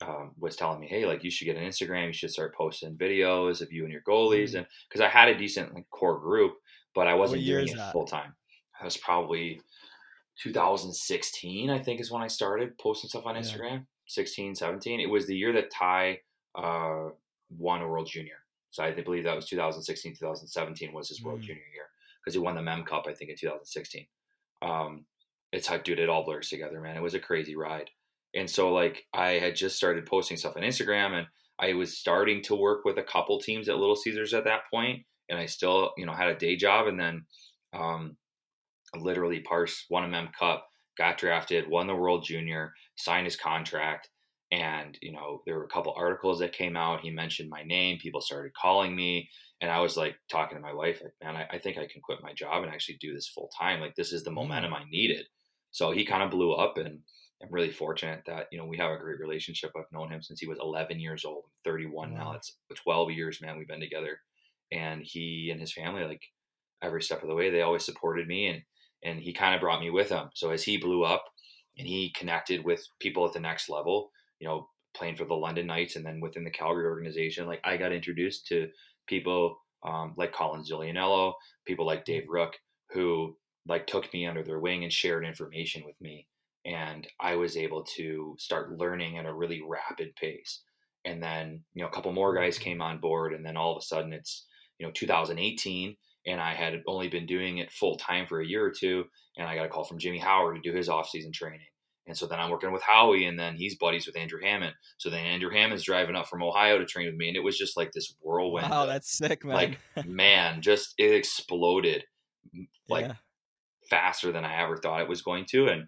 [0.00, 2.06] um, was telling me, hey, like you should get an Instagram.
[2.06, 4.52] You should start posting videos of you and your goalies.
[4.52, 4.58] Mm.
[4.58, 6.54] And because I had a decent like core group,
[6.94, 8.34] but I wasn't doing it full time.
[8.80, 9.60] I was probably
[10.42, 13.42] 2016, I think, is when I started posting stuff on Yeah.
[13.42, 13.86] Instagram.
[14.08, 15.00] 16, 17.
[15.00, 16.20] It was the year that Ty
[16.54, 17.10] uh,
[17.50, 18.38] won a World Junior.
[18.70, 21.44] So I believe that was 2016, 2017 was his World Mm.
[21.44, 21.88] Junior year
[22.20, 24.06] because he won the Mem Cup, I think, in 2016.
[24.62, 25.04] Um,
[25.52, 26.96] it's how, dude, it all blurs together, man.
[26.96, 27.90] It was a crazy ride.
[28.34, 31.26] And so, like, I had just started posting stuff on Instagram and
[31.58, 35.04] I was starting to work with a couple teams at Little Caesars at that point,
[35.28, 36.86] And I still, you know, had a day job.
[36.86, 37.26] And then,
[37.74, 38.16] um,
[38.96, 44.08] literally Parse won a Mem Cup, got drafted, won the World Junior, signed his contract.
[44.52, 47.00] And, you know, there were a couple articles that came out.
[47.00, 47.98] He mentioned my name.
[47.98, 49.30] People started calling me.
[49.62, 52.02] And I was like talking to my wife, like, man, I, I think I can
[52.02, 53.80] quit my job and actually do this full time.
[53.80, 55.24] Like, this is the momentum I needed.
[55.70, 56.76] So he kind of blew up.
[56.76, 56.98] And
[57.42, 59.70] I'm really fortunate that, you know, we have a great relationship.
[59.74, 62.34] I've known him since he was 11 years old, 31 now.
[62.34, 64.18] It's 12 years, man, we've been together.
[64.70, 66.22] And he and his family, like,
[66.82, 68.48] every step of the way, they always supported me.
[68.48, 68.62] And,
[69.02, 70.28] and he kind of brought me with him.
[70.34, 71.24] So as he blew up
[71.78, 74.10] and he connected with people at the next level,
[74.42, 77.76] you know, playing for the London Knights and then within the Calgary organization, like I
[77.76, 78.68] got introduced to
[79.06, 82.54] people um, like Colin Zulianello, people like Dave Rook,
[82.90, 83.36] who
[83.68, 86.26] like took me under their wing and shared information with me.
[86.64, 90.62] And I was able to start learning at a really rapid pace.
[91.04, 93.78] and then you know a couple more guys came on board, and then all of
[93.78, 94.46] a sudden it's
[94.78, 98.64] you know 2018, and I had only been doing it full time for a year
[98.64, 99.04] or two,
[99.36, 101.71] and I got a call from Jimmy Howard to do his off season training.
[102.06, 104.74] And so then I'm working with Howie, and then he's buddies with Andrew Hammond.
[104.98, 107.56] So then Andrew Hammond's driving up from Ohio to train with me, and it was
[107.56, 108.70] just like this whirlwind.
[108.70, 109.54] Wow, that's sick, man.
[109.54, 112.04] Like, man, just it exploded
[112.88, 113.14] like yeah.
[113.88, 115.68] faster than I ever thought it was going to.
[115.68, 115.86] And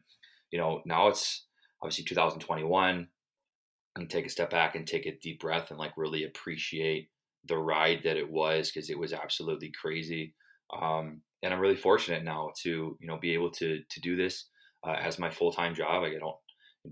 [0.53, 1.47] you know, now it's
[1.83, 3.09] obviously 2021.
[3.97, 7.11] And take a step back and take a deep breath and like really appreciate
[7.47, 10.35] the ride that it was because it was absolutely crazy.
[10.77, 14.49] Um, and I'm really fortunate now to you know be able to to do this
[14.87, 16.05] uh, as my full time job.
[16.05, 16.37] I don't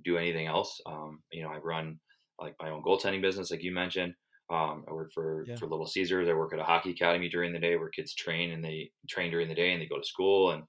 [0.04, 0.80] do anything else.
[0.86, 1.98] Um, you know, I run
[2.40, 4.14] like my own goaltending business, like you mentioned.
[4.50, 5.56] Um, I work for yeah.
[5.56, 6.28] for Little Caesars.
[6.28, 9.30] I work at a hockey academy during the day where kids train and they train
[9.30, 10.50] during the day and they go to school.
[10.50, 10.62] And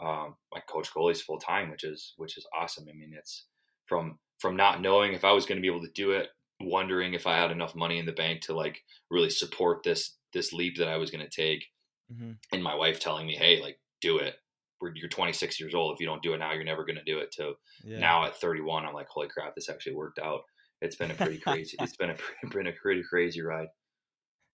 [0.00, 2.86] um, I coach goalies full time, which is which is awesome.
[2.88, 3.46] I mean, it's
[3.86, 6.28] from from not knowing if I was going to be able to do it,
[6.60, 10.52] wondering if I had enough money in the bank to like really support this this
[10.52, 11.64] leap that I was going to take,
[12.12, 12.32] mm-hmm.
[12.52, 14.36] and my wife telling me, "Hey, like do it."
[14.94, 15.94] You're 26 years old.
[15.94, 17.34] If you don't do it now, you're never going to do it.
[17.34, 17.98] So yeah.
[17.98, 20.42] now at 31, I'm like, holy crap, this actually worked out.
[20.82, 21.76] It's been a pretty crazy.
[21.80, 22.16] it's been a
[22.50, 23.68] been a pretty crazy ride.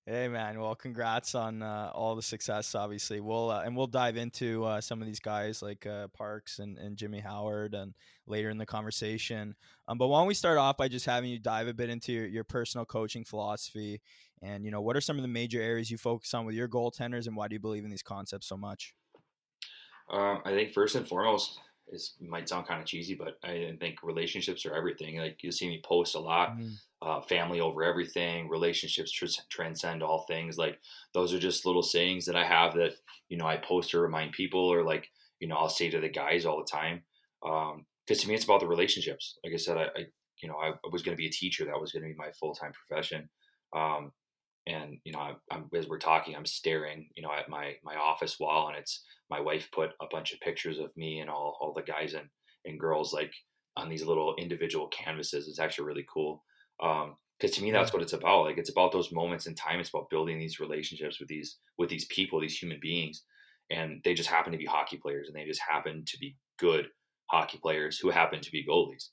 [0.06, 2.74] Hey man, well, congrats on uh, all the success.
[2.74, 6.58] Obviously, we'll uh, and we'll dive into uh, some of these guys like uh, Parks
[6.58, 7.94] and, and Jimmy Howard and
[8.26, 9.54] later in the conversation.
[9.86, 12.12] Um, but why don't we start off by just having you dive a bit into
[12.12, 14.00] your, your personal coaching philosophy
[14.42, 16.68] and you know what are some of the major areas you focus on with your
[16.68, 18.94] goaltenders and why do you believe in these concepts so much?
[20.10, 21.58] Um, I think first and foremost,
[21.92, 25.18] is might sound kind of cheesy, but I think relationships are everything.
[25.18, 26.70] Like you see me post a lot, mm-hmm.
[27.02, 30.58] uh, family over everything, relationships tr- transcend all things.
[30.58, 30.78] Like
[31.14, 32.94] those are just little sayings that I have that
[33.28, 35.08] you know I post to remind people, or like
[35.40, 37.02] you know I'll say to the guys all the time.
[37.42, 39.38] Because um, to me, it's about the relationships.
[39.44, 40.06] Like I said, I, I
[40.42, 41.64] you know I, was going to be a teacher.
[41.64, 43.28] That was going to be my full time profession.
[43.74, 44.12] Um,
[44.66, 47.96] and you know, I, I'm, as we're talking, I'm staring, you know, at my my
[47.96, 51.58] office wall, and it's my wife put a bunch of pictures of me and all
[51.60, 52.26] all the guys and
[52.64, 53.32] and girls like
[53.76, 55.48] on these little individual canvases.
[55.48, 56.44] It's actually really cool.
[56.82, 59.80] Um, because to me that's what it's about like it's about those moments in time
[59.80, 63.24] it's about building these relationships with these with these people these human beings
[63.70, 66.86] and they just happen to be hockey players and they just happen to be good
[67.30, 69.08] hockey players who happen to be goalies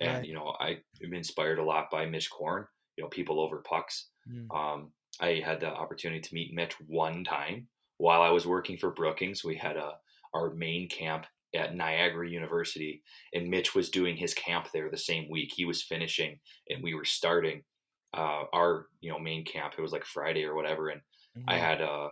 [0.00, 0.24] and right.
[0.24, 2.64] you know i'm inspired a lot by mitch korn
[2.96, 4.46] you know people over pucks mm.
[4.56, 8.90] um, i had the opportunity to meet mitch one time while I was working for
[8.90, 9.92] Brookings, we had a
[10.34, 15.30] our main camp at Niagara University, and Mitch was doing his camp there the same
[15.30, 15.52] week.
[15.54, 17.62] He was finishing, and we were starting
[18.12, 19.74] uh, our you know main camp.
[19.78, 21.00] It was like Friday or whatever, and
[21.38, 21.48] mm-hmm.
[21.48, 22.08] I had uh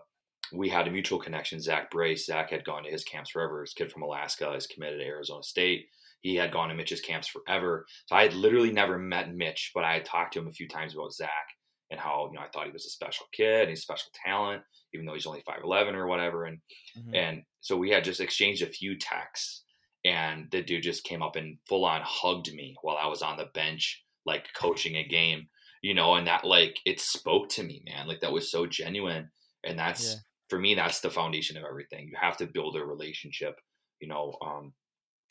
[0.53, 1.61] we had a mutual connection.
[1.61, 2.27] Zach Brace.
[2.27, 3.63] Zach had gone to his camps forever.
[3.63, 5.87] His kid from Alaska is committed to Arizona State.
[6.21, 7.87] He had gone to Mitch's camps forever.
[8.07, 10.69] So I had literally never met Mitch, but I had talked to him a few
[10.69, 11.49] times about Zach
[11.93, 14.63] and how you know I thought he was a special kid, he's a special talent,
[14.95, 16.47] even though he's only five eleven or whatever.
[16.47, 16.59] And
[16.99, 17.15] mm-hmm.
[17.15, 19.63] and so we had just exchanged a few texts,
[20.05, 23.37] and the dude just came up and full on hugged me while I was on
[23.37, 25.49] the bench, like coaching a game,
[25.83, 28.09] you know, and that like it spoke to me, man.
[28.09, 29.31] Like that was so genuine,
[29.63, 30.19] and that's yeah.
[30.49, 32.09] for me, that's the foundation of everything.
[32.09, 33.61] You have to build a relationship,
[34.01, 34.37] you know.
[34.45, 34.73] Um,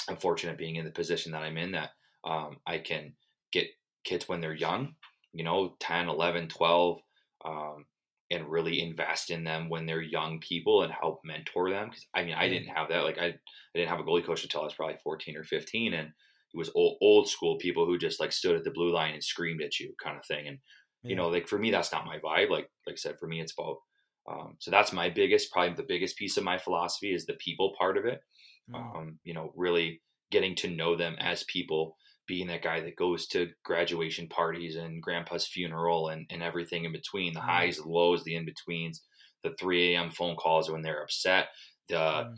[0.07, 1.89] I'm fortunate being in the position that I'm in that
[2.23, 3.13] um, I can
[3.51, 3.67] get
[4.03, 4.95] kids when they're young
[5.33, 6.99] you know 10 11 12
[7.45, 7.85] um,
[8.29, 12.23] and really invest in them when they're young people and help mentor them because i
[12.23, 13.33] mean i didn't have that like I, I
[13.75, 16.07] didn't have a goalie coach until i was probably 14 or 15 and
[16.53, 19.23] it was old, old school people who just like stood at the blue line and
[19.23, 20.57] screamed at you kind of thing and
[21.03, 21.09] yeah.
[21.09, 23.41] you know like for me that's not my vibe like like i said for me
[23.41, 23.77] it's about
[24.29, 27.73] um, so that's my biggest probably the biggest piece of my philosophy is the people
[27.77, 28.21] part of it
[28.71, 28.75] mm.
[28.75, 33.27] um, you know really getting to know them as people being that guy that goes
[33.27, 37.43] to graduation parties and grandpa's funeral and, and everything in between the mm.
[37.43, 39.01] highs the lows the in-betweens
[39.43, 41.47] the 3 a.m phone calls when they're upset
[41.89, 42.35] the mm.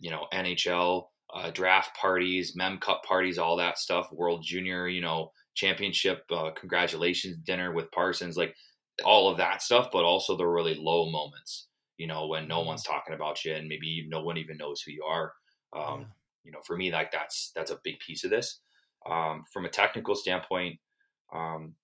[0.00, 5.00] you know nhl uh, draft parties mem cup parties all that stuff world junior you
[5.00, 8.54] know championship uh, congratulations dinner with parsons like
[9.04, 11.68] all of that stuff but also the really low moments
[11.98, 12.66] you know when no mm.
[12.66, 15.32] one's talking about you and maybe no one even knows who you are
[15.76, 16.06] um, yeah.
[16.44, 18.60] you know for me like that's that's a big piece of this
[19.10, 20.78] um, from a technical standpoint,
[21.34, 21.74] um,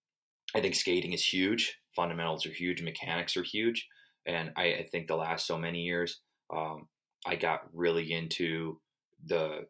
[0.55, 1.79] I think skating is huge.
[1.95, 2.83] Fundamentals are huge.
[2.83, 3.87] Mechanics are huge.
[4.27, 6.21] And I, I think the last so many years,
[6.55, 6.89] um,
[7.27, 8.81] I got really into
[9.27, 9.67] the,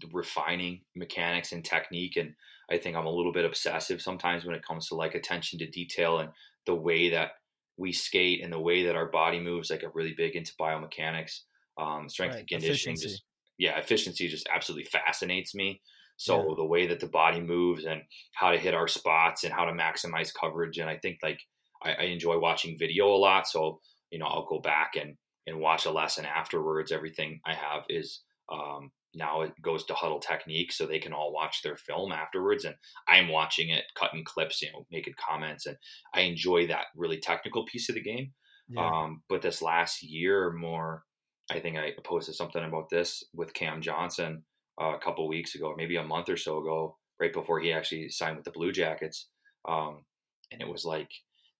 [0.00, 2.16] the, refining mechanics and technique.
[2.16, 2.34] And
[2.70, 5.70] I think I'm a little bit obsessive sometimes when it comes to like attention to
[5.70, 6.30] detail and
[6.66, 7.32] the way that
[7.76, 9.70] we skate and the way that our body moves.
[9.70, 11.40] Like I'm really big into biomechanics,
[11.78, 12.40] um, strength right.
[12.40, 12.94] and conditioning.
[12.94, 13.08] Efficiency.
[13.08, 13.22] Just
[13.58, 15.80] yeah, efficiency just absolutely fascinates me.
[16.16, 16.54] So yeah.
[16.56, 18.02] the way that the body moves and
[18.34, 20.78] how to hit our spots and how to maximize coverage.
[20.78, 21.40] And I think like
[21.82, 23.46] I, I enjoy watching video a lot.
[23.46, 26.90] So, you know, I'll go back and, and watch a lesson afterwards.
[26.90, 31.32] Everything I have is um, now it goes to Hudl Technique so they can all
[31.32, 32.74] watch their film afterwards and
[33.08, 35.76] i'm watching it cutting clips you know making comments and
[36.14, 38.32] i enjoy that really technical piece of the game
[38.68, 38.86] yeah.
[38.86, 41.02] um, but this last year or more
[41.50, 44.44] i think i posted something about this with cam johnson
[44.80, 48.08] uh, a couple weeks ago maybe a month or so ago right before he actually
[48.08, 49.28] signed with the blue jackets
[49.68, 50.04] um,
[50.52, 51.10] and it was like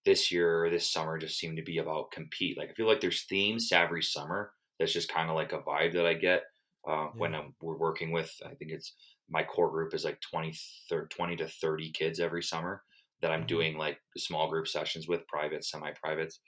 [0.05, 3.25] this year this summer just seemed to be about compete like i feel like there's
[3.25, 6.43] themes to every summer that's just kind of like a vibe that i get
[6.87, 7.09] uh, yeah.
[7.17, 8.33] when I'm, we're working with.
[8.45, 8.95] I think it's
[9.29, 10.55] my core group is like 20,
[10.89, 12.83] 30, 20 to 30 kids every summer
[13.23, 13.47] that I'm mm-hmm.
[13.47, 16.41] doing like small group sessions with, private, semi privates.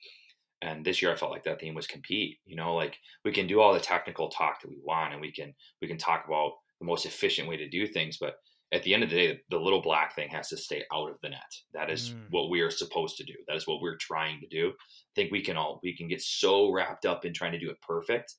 [0.61, 2.39] And this year I felt like that theme was compete.
[2.45, 5.33] You know, like we can do all the technical talk that we want and we
[5.33, 8.35] can we can talk about the most efficient way to do things, but
[8.71, 11.17] at the end of the day, the little black thing has to stay out of
[11.23, 11.41] the net.
[11.73, 12.27] That is mm.
[12.31, 13.33] what we are supposed to do.
[13.47, 14.69] That is what we're trying to do.
[14.69, 17.71] I think we can all we can get so wrapped up in trying to do
[17.71, 18.35] it perfect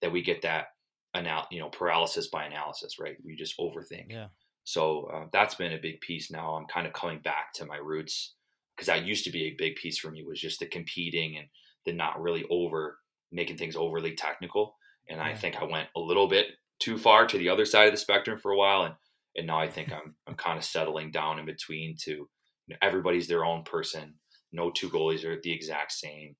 [0.00, 0.66] that we get that
[1.14, 4.26] anal- you know paralysis by analysis right we just overthink yeah
[4.64, 7.76] so uh, that's been a big piece now i'm kind of coming back to my
[7.76, 8.34] roots
[8.74, 11.46] because that used to be a big piece for me was just the competing and
[11.84, 12.98] the not really over
[13.32, 14.76] making things overly technical
[15.08, 16.46] and i think i went a little bit
[16.78, 18.94] too far to the other side of the spectrum for a while and
[19.36, 22.28] and now i think i'm i'm kind of settling down in between to you
[22.70, 24.14] know, everybody's their own person
[24.52, 26.36] no two goalies are the exact same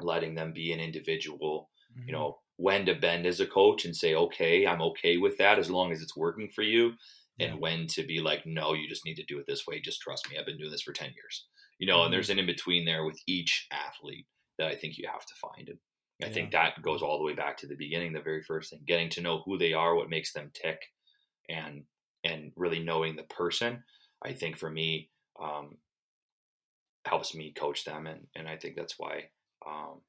[0.00, 2.08] letting them be an individual mm-hmm.
[2.08, 5.58] you know when to bend as a coach and say, okay, I'm okay with that
[5.58, 6.92] as long as it's working for you.
[7.38, 7.48] Yeah.
[7.48, 9.80] And when to be like, no, you just need to do it this way.
[9.80, 10.36] Just trust me.
[10.38, 11.46] I've been doing this for 10 years.
[11.78, 12.04] You know, mm-hmm.
[12.06, 14.26] and there's an in between there with each athlete
[14.58, 15.68] that I think you have to find.
[15.68, 15.78] And
[16.22, 16.32] I yeah.
[16.32, 19.08] think that goes all the way back to the beginning, the very first thing, getting
[19.10, 20.80] to know who they are, what makes them tick,
[21.48, 21.84] and
[22.22, 23.82] and really knowing the person.
[24.24, 25.10] I think for me,
[25.42, 25.76] um,
[27.04, 29.24] helps me coach them, and and I think that's why
[29.66, 30.00] um,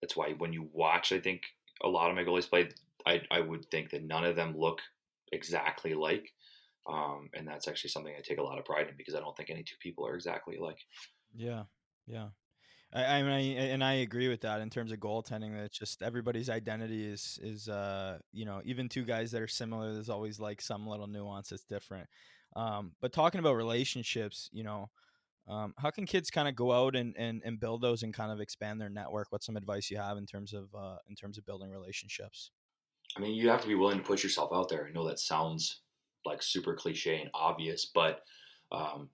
[0.00, 1.42] that's why when you watch, I think
[1.82, 2.68] a lot of my goalies play.
[3.06, 4.80] I, I would think that none of them look
[5.32, 6.32] exactly like.
[6.86, 9.36] Um, and that's actually something I take a lot of pride in because I don't
[9.36, 10.80] think any two people are exactly alike.
[11.34, 11.64] Yeah,
[12.06, 12.28] yeah.
[12.92, 15.56] I, I mean, and I agree with that in terms of goaltending.
[15.56, 19.92] That just everybody's identity is is uh you know even two guys that are similar.
[19.92, 22.08] There's always like some little nuance that's different.
[22.56, 24.90] Um, but talking about relationships, you know,
[25.48, 28.32] um, how can kids kind of go out and, and, and build those and kind
[28.32, 29.28] of expand their network?
[29.30, 32.50] What's some advice you have in terms of uh, in terms of building relationships?
[33.16, 34.86] I mean, you have to be willing to put yourself out there.
[34.86, 35.80] I know that sounds
[36.24, 38.20] like super cliche and obvious, but
[38.70, 39.08] um,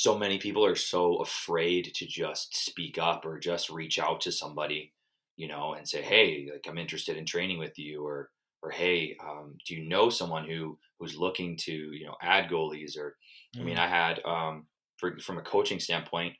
[0.00, 4.32] so many people are so afraid to just speak up or just reach out to
[4.32, 4.94] somebody,
[5.36, 8.30] you know, and say, "Hey, like I'm interested in training with you," or
[8.62, 12.96] or "Hey, um, do you know someone who who's looking to you know add goalies?"
[12.96, 13.18] Or
[13.54, 13.60] mm.
[13.60, 13.80] I mean, mm.
[13.80, 16.32] I had um, for, from a coaching standpoint,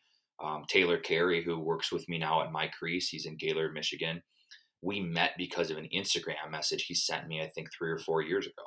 [0.43, 4.23] um, Taylor Carey, who works with me now at My Crease, he's in Gaylord, Michigan.
[4.81, 8.23] We met because of an Instagram message he sent me, I think, three or four
[8.23, 8.65] years ago.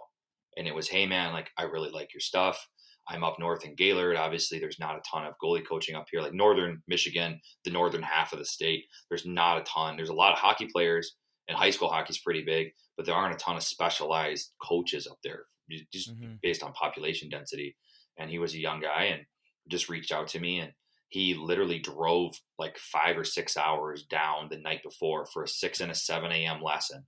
[0.56, 2.68] And it was, hey, man, like, I really like your stuff.
[3.08, 4.16] I'm up north in Gaylord.
[4.16, 8.02] Obviously, there's not a ton of goalie coaching up here, like northern Michigan, the northern
[8.02, 8.86] half of the state.
[9.10, 9.98] There's not a ton.
[9.98, 11.16] There's a lot of hockey players,
[11.48, 15.08] and high school hockey is pretty big, but there aren't a ton of specialized coaches
[15.08, 15.44] up there,
[15.92, 16.36] just mm-hmm.
[16.42, 17.76] based on population density.
[18.18, 19.24] And he was a young guy, and
[19.70, 20.72] just reached out to me and
[21.14, 25.80] he literally drove like five or six hours down the night before for a 6
[25.80, 26.62] and a 7 a.m.
[26.62, 27.06] lesson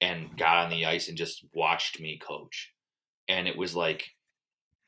[0.00, 2.72] and got on the ice and just watched me coach.
[3.28, 4.04] And it was like,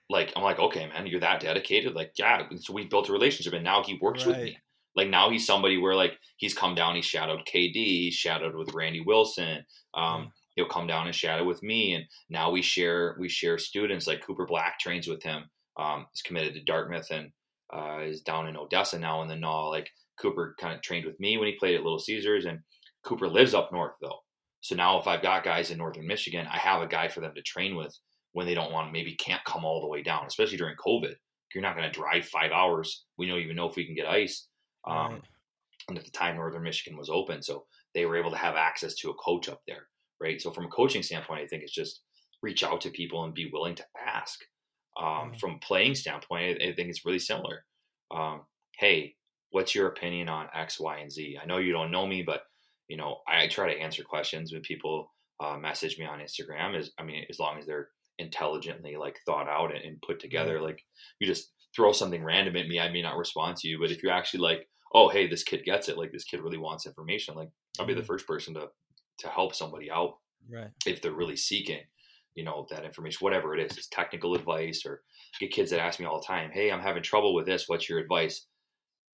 [0.09, 1.95] like, I'm like, okay, man, you're that dedicated.
[1.95, 2.43] Like, yeah.
[2.59, 4.37] So we built a relationship and now he works right.
[4.37, 4.59] with me.
[4.95, 8.75] Like now he's somebody where like he's come down, he's shadowed KD, he's shadowed with
[8.75, 9.65] Randy Wilson.
[9.95, 10.29] Um, mm.
[10.55, 11.95] He'll come down and shadow with me.
[11.95, 15.45] And now we share, we share students like Cooper Black trains with him
[15.79, 17.31] um, is committed to Dartmouth and
[17.73, 19.69] uh, is down in Odessa now in the Naw.
[19.69, 19.89] Like
[20.21, 22.61] Cooper kind of trained with me when he played at Little Caesars, and
[23.03, 24.19] Cooper lives up north though.
[24.61, 27.35] So now if I've got guys in northern Michigan, I have a guy for them
[27.35, 27.97] to train with
[28.33, 31.15] when they don't want maybe can't come all the way down, especially during COVID.
[31.55, 33.05] You're not going to drive five hours.
[33.19, 34.49] We don't even know if we can get ice.
[34.89, 35.23] Um, right.
[35.89, 38.95] And at the time, Northern Michigan was open, so they were able to have access
[38.97, 39.89] to a coach up there,
[40.21, 40.41] right?
[40.41, 42.01] So from a coaching standpoint, I think it's just
[42.43, 44.41] reach out to people and be willing to ask.
[44.99, 45.37] Um, mm-hmm.
[45.39, 47.65] From playing standpoint, I, think it's really similar.
[48.11, 48.43] Um,
[48.79, 49.15] hey,
[49.51, 51.39] what's your opinion on X, Y, and Z?
[51.43, 52.43] I know you don't know me, but
[52.89, 55.11] you know I try to answer questions when people
[55.43, 56.79] uh, message me on Instagram.
[56.79, 57.89] Is I mean, as long as they're
[58.23, 60.83] intelligently like thought out and, and put together, like
[61.19, 63.79] you just throw something random at me, I may not respond to you.
[63.81, 66.59] But if you're actually like, oh, hey, this kid gets it, like this kid really
[66.59, 68.07] wants information, like I'll be the mm-hmm.
[68.07, 68.69] first person to
[69.19, 70.15] to help somebody out,
[70.51, 70.71] right?
[70.87, 71.81] If they're really seeking.
[72.35, 75.03] you know that information, whatever it is, it's technical advice or
[75.39, 77.65] get kids that ask me all the time, "Hey, I'm having trouble with this.
[77.69, 78.47] What's your advice?"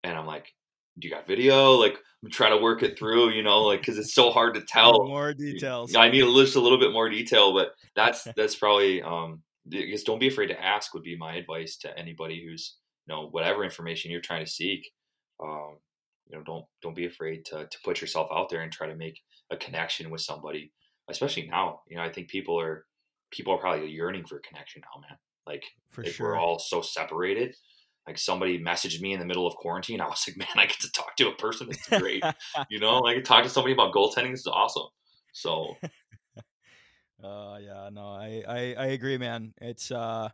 [0.05, 0.55] And I'm like,
[0.99, 3.99] "Do you got video?" Like I'm trying to work it through, you know, like because
[3.99, 5.07] it's so hard to tell.
[5.07, 5.95] More details.
[5.95, 10.03] I need just a little bit more detail, but that's that's probably um, I guess
[10.03, 13.65] don't be afraid to ask would be my advice to anybody who's you know whatever
[13.65, 14.91] information you're trying to seek.
[15.43, 15.77] Um,
[16.29, 18.97] you know, don't don't be afraid to to put yourself out there and try to
[18.97, 20.73] make a connection with somebody,
[21.09, 21.81] especially now.
[21.89, 22.85] You know, I think people are
[23.31, 25.19] people are probably yearning for a connection now, man.
[25.47, 26.31] Like, For like sure.
[26.31, 27.55] we're all so separated.
[28.09, 30.01] Like somebody messaged me in the middle of quarantine.
[30.01, 31.69] I was like, man, I get to talk to a person.
[31.71, 32.25] It's great.
[32.71, 34.31] you know, I can talk to somebody about goaltending.
[34.31, 34.87] This is awesome.
[35.33, 35.77] So
[37.23, 39.53] Uh, yeah, no, I, I, I agree, man.
[39.61, 40.31] It's uh,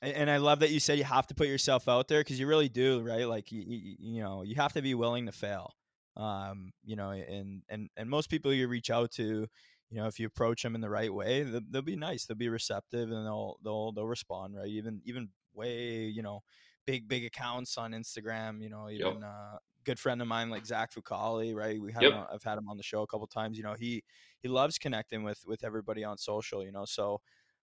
[0.00, 2.46] and I love that you said you have to put yourself out there because you
[2.46, 3.28] really do, right?
[3.28, 5.74] Like you, you, you know, you have to be willing to fail.
[6.16, 9.46] Um, you know, and and and most people you reach out to,
[9.90, 12.38] you know, if you approach them in the right way, they'll, they'll be nice, they'll
[12.38, 14.68] be receptive, and they'll they'll they'll respond, right?
[14.68, 16.42] Even even way, you know,
[16.86, 20.92] big big accounts on Instagram, you know, even uh, good friend of mine like Zach
[20.92, 21.80] Fucale, right?
[21.80, 22.14] We have Yep.
[22.32, 23.56] I've had him on the show a couple times.
[23.58, 24.02] You know, he
[24.40, 26.64] he loves connecting with with everybody on social.
[26.64, 27.20] You know, so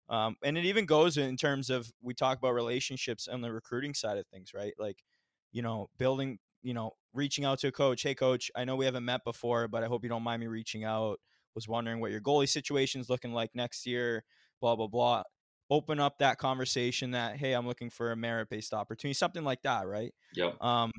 [0.09, 3.95] um, and it even goes in terms of we talk about relationships on the recruiting
[3.95, 4.73] side of things, right?
[4.79, 5.05] Like,
[5.53, 8.03] you know, building, you know, reaching out to a coach.
[8.03, 10.47] Hey, coach, I know we haven't met before, but I hope you don't mind me
[10.47, 11.21] reaching out.
[11.55, 14.25] Was wondering what your goalie situation's looking like next year.
[14.61, 15.25] Blah blah blah.
[15.71, 17.13] Open up that conversation.
[17.13, 20.15] That hey, I'm looking for a merit based opportunity, something like that, right?
[20.33, 20.91] yeah um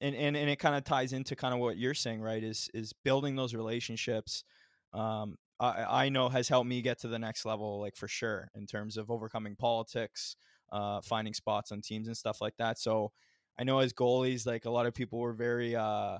[0.00, 2.68] and and, and it kind of ties into kind of what you're saying right is
[2.74, 4.44] is building those relationships
[4.92, 8.50] um I, I know has helped me get to the next level like for sure
[8.54, 10.36] in terms of overcoming politics
[10.72, 13.12] uh finding spots on teams and stuff like that so
[13.58, 16.18] i know as goalies like a lot of people were very uh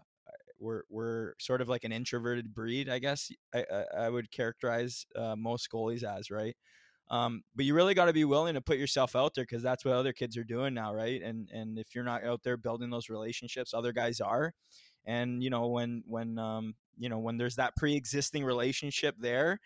[0.59, 5.07] we're, we're sort of like an introverted breed i guess i, I, I would characterize
[5.17, 6.57] uh, most goalies as right
[7.11, 9.85] um, but you really got to be willing to put yourself out there because that's
[9.85, 11.21] what other kids are doing now, right?
[11.21, 14.55] And and if you're not out there building those relationships, other guys are.
[15.07, 19.59] And you know when when um, you know when there's that pre-existing relationship there,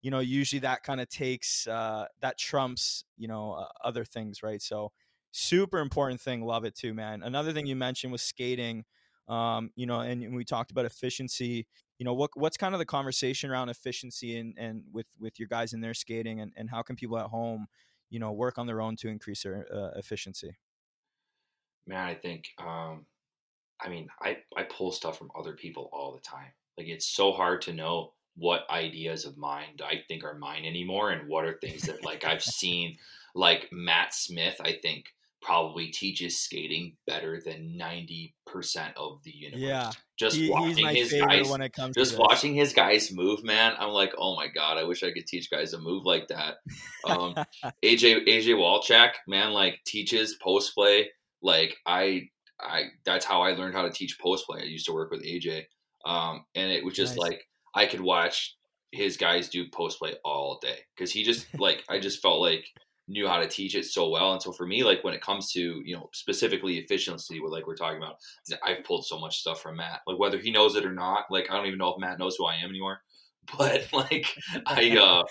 [0.00, 4.42] you know usually that kind of takes uh, that trumps you know uh, other things,
[4.44, 4.62] right?
[4.62, 4.92] So
[5.32, 6.44] super important thing.
[6.44, 7.22] Love it too, man.
[7.24, 8.84] Another thing you mentioned was skating.
[9.28, 11.66] Um, you know, and we talked about efficiency
[11.98, 15.46] you know what what's kind of the conversation around efficiency and and with with your
[15.46, 17.66] guys in their skating and, and how can people at home
[18.10, 20.56] you know work on their own to increase their uh, efficiency
[21.86, 23.06] man, I think, um,
[23.80, 26.52] I mean, I, I pull stuff from other people all the time.
[26.78, 31.10] Like it's so hard to know what ideas of mine I think are mine anymore
[31.10, 32.96] and what are things that like I've seen
[33.34, 35.06] like Matt Smith, I think
[35.42, 38.32] probably teaches skating better than 90%
[38.96, 39.60] of the universe.
[39.60, 39.90] Yeah.
[40.18, 43.90] Just He- watching his guys when it comes just watching his guys move, man, I'm
[43.90, 46.56] like, oh my god, I wish I could teach guys to move like that.
[47.04, 47.34] Um,
[47.84, 51.10] AJ AJ Walchak, man, like teaches post play.
[51.42, 52.22] Like I
[52.60, 54.60] I that's how I learned how to teach post play.
[54.60, 55.64] I used to work with AJ,
[56.06, 57.18] um, and it was just Nice.
[57.18, 57.42] like
[57.74, 58.56] I could watch
[58.92, 62.64] his guys do post play all day because he just like I just felt like
[63.12, 64.32] knew how to teach it so well.
[64.32, 67.66] And so for me, like when it comes to you know specifically efficiency, what like
[67.66, 68.16] we're talking about,
[68.64, 70.00] I've pulled so much stuff from Matt.
[70.06, 72.36] Like whether he knows it or not, like I don't even know if Matt knows
[72.36, 73.00] who I am anymore.
[73.58, 74.26] But like
[74.66, 75.24] I uh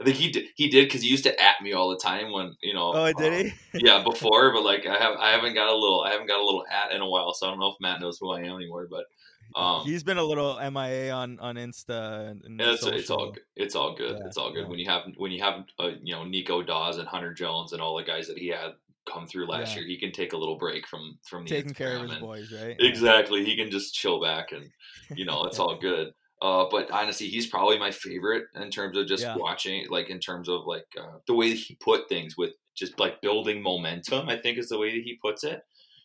[0.00, 2.32] I think he did he did because he used to at me all the time
[2.32, 3.52] when you know oh did he
[3.86, 6.44] yeah before but like I have I haven't got a little I haven't got a
[6.44, 8.56] little at in a while so I don't know if Matt knows who I am
[8.56, 9.04] anymore but
[9.54, 13.42] um he's been a little mia on on insta and, yeah, it's, it's all good.
[13.56, 14.16] It's all good.
[14.18, 14.62] Yeah, it's all good.
[14.64, 14.68] yeah.
[14.68, 17.80] When you have when you have uh, you know Nico Daws and Hunter Jones and
[17.80, 18.72] all the guys that he had
[19.10, 19.80] come through last Yeah.
[19.82, 22.52] year, he can take a little break from from the taking care of his boys
[22.52, 22.76] right.
[22.80, 23.44] Exactly.
[23.44, 24.68] He can just chill back and
[25.16, 26.12] you know it's all good.
[26.42, 29.36] Uh, but honestly, he's probably my favorite in terms of just Yeah.
[29.38, 32.98] watching, like in terms of like uh, the way that he put things with just
[33.00, 34.28] like building momentum.
[34.28, 35.62] I think is the way that he puts it.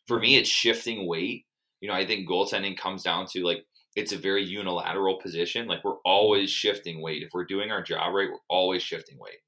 [0.08, 0.21] For Mm-hmm.
[0.21, 1.45] me, it's shifting weight.
[1.81, 3.65] You know, I think goaltending comes down to like
[3.95, 5.67] it's a very unilateral position.
[5.67, 6.67] Like we're always Mm-hmm.
[6.69, 7.23] shifting weight.
[7.23, 9.39] If we're doing our job right, we're always shifting weight.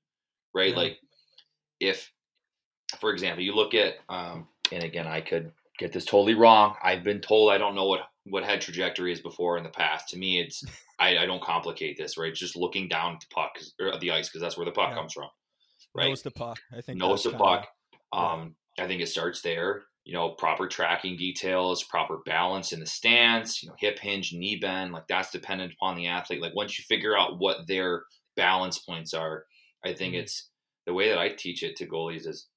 [0.53, 0.71] Right?
[0.71, 0.77] Yeah.
[0.77, 0.97] Like
[1.79, 2.11] if,
[2.99, 6.75] for example, you look at, um, and again, I could get this totally wrong.
[6.83, 10.09] I've been told I don't know what what head trajectory is before in the past.
[10.09, 10.63] To me, it's
[10.99, 12.17] I, I don't complicate this.
[12.17, 12.29] Right?
[12.31, 14.89] It's just looking down at the puck or the ice because that's where the puck
[14.89, 14.95] Yeah.
[14.95, 15.29] comes from.
[15.95, 16.09] Right?
[16.09, 17.67] nose to puck i think nose kinda- puck.
[18.11, 19.83] Um, I think it starts there.
[20.05, 23.63] You know, proper tracking details, proper balance in the stance.
[23.63, 24.91] You know, hip hinge, knee bend.
[24.91, 26.41] Like that's dependent upon the athlete.
[26.41, 29.45] Like once you figure out what their balance points are,
[29.85, 30.15] I think Mhm.
[30.15, 30.49] it's
[30.85, 32.49] the way that I teach it to goalies is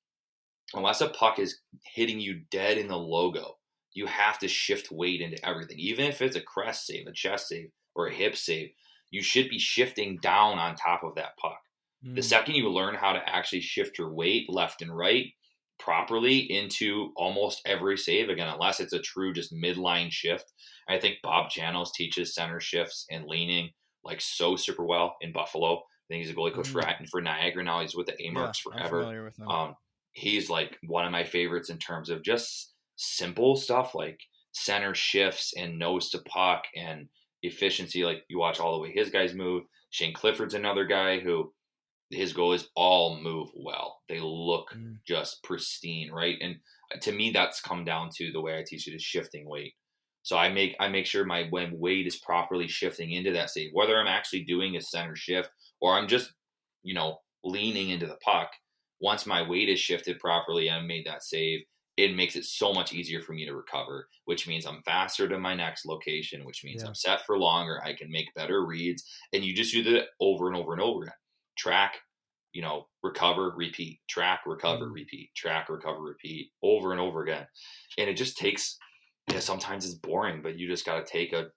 [0.74, 3.58] unless a puck is hitting you dead in the logo,
[3.92, 5.78] you have to shift weight into everything.
[5.78, 8.70] Even if it's a crest save, a chest save, or a hip save,
[9.10, 11.60] you should be shifting down on top of that puck
[12.16, 15.32] The second you learn how to actually shift your weight left and right
[15.78, 20.52] properly into almost every save, again, unless it's a true just midline shift.
[20.88, 23.70] I think Bob Janos teaches center shifts and leaning
[24.04, 25.76] like so super well in Buffalo.
[25.78, 27.04] I think he's a goalie coach Mm-hmm.
[27.04, 27.80] for for Niagara now.
[27.80, 29.32] He's with the Amerks I'm forever.
[29.48, 29.74] Um,
[30.12, 34.20] he's like one of my favorites in terms of just simple stuff like
[34.52, 37.08] center shifts and nose to puck and
[37.42, 38.04] efficiency.
[38.04, 39.64] Like you watch all the way his guys move.
[39.90, 41.52] Shane Clifford's another guy who
[42.10, 44.02] his goal is all move well.
[44.08, 45.00] They look Mm.
[45.06, 46.38] just pristine, right?
[46.40, 46.60] And
[47.02, 49.74] to me, that's come down to the way I teach it is shifting weight.
[50.22, 53.70] So I make I make sure my when weight is properly shifting into that save,
[53.72, 55.50] whether I'm actually doing a center shift
[55.80, 56.32] or I'm just,
[56.82, 58.50] you know, leaning into the puck.
[59.00, 61.60] Once my weight is shifted properly and I made that save,
[61.96, 65.38] it makes it so much easier for me to recover, which means I'm faster to
[65.38, 66.88] my next location, which means Yeah.
[66.88, 67.82] I'm set for longer.
[67.84, 69.04] I can make better reads.
[69.32, 71.14] And you just do that over and over and over again.
[71.56, 71.96] Track,
[72.52, 74.94] you know, recover, repeat, track, recover, Mm.
[74.94, 77.46] repeat, track, recover, repeat over and over again.
[77.98, 78.78] And it just takes,
[79.30, 81.50] yeah, sometimes it's boring, but you just got to take a,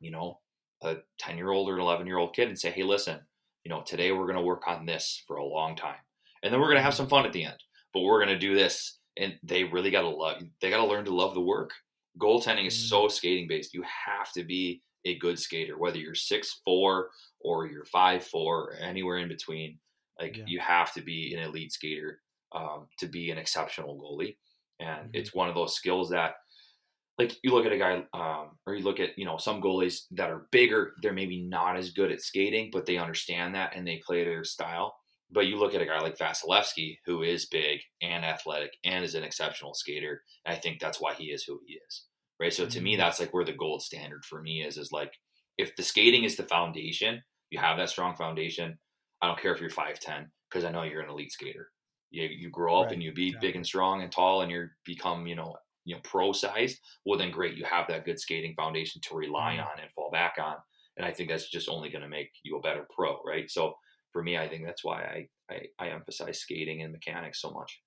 [0.00, 0.40] you know,
[0.82, 3.20] a 10 year old or an 11 year old kid and say, hey, listen,
[3.64, 5.98] you know, today we're going to work on this for a long time.
[6.42, 7.62] And then we're going to have some fun at the end,
[7.92, 8.98] but we're going to do this.
[9.18, 11.72] And they really got to love, they got to learn to love the work.
[12.18, 13.74] Goaltending is so skating based.
[13.74, 18.70] You have to be a good skater, whether you're six four or you're five four
[18.70, 19.80] or anywhere in between.
[20.18, 20.44] Like Yeah.
[20.44, 22.22] you have to be an elite skater
[22.52, 24.36] um, to be an exceptional goalie,
[24.80, 25.10] and Mhm.
[25.12, 26.34] it's one of those skills that,
[27.18, 30.06] like, you look at a guy, um, or you look at you know some goalies
[30.12, 30.94] that are bigger.
[31.02, 34.44] They're maybe not as good at skating, but they understand that and they play their
[34.44, 34.96] style.
[35.30, 39.14] But you look at a guy like Vasilevskiy, who is big and athletic and is
[39.14, 40.24] an exceptional skater.
[40.44, 42.06] And I think that's why he is who he is.
[42.40, 42.52] Right.
[42.52, 42.96] So to me, Mhm.
[42.96, 45.12] that's like where the gold standard for me is, is like
[45.58, 48.78] if the skating is the foundation, you have that strong foundation.
[49.20, 51.70] I don't care if you're 5'10, because I know you're an elite skater.
[52.10, 53.40] You, you grow up Right, and you be exactly.
[53.40, 56.80] big and strong and tall and you become, you know, you know, pro sized.
[57.04, 57.56] Well, then great.
[57.56, 59.58] You have that good skating foundation to rely Mhm.
[59.58, 60.56] on and fall back on.
[60.96, 63.22] And I think that's just only going to make you a better pro.
[63.22, 63.50] Right.
[63.50, 63.74] So
[64.12, 65.02] for me, I think that's why
[65.50, 67.80] I, I, I emphasize skating and mechanics so much.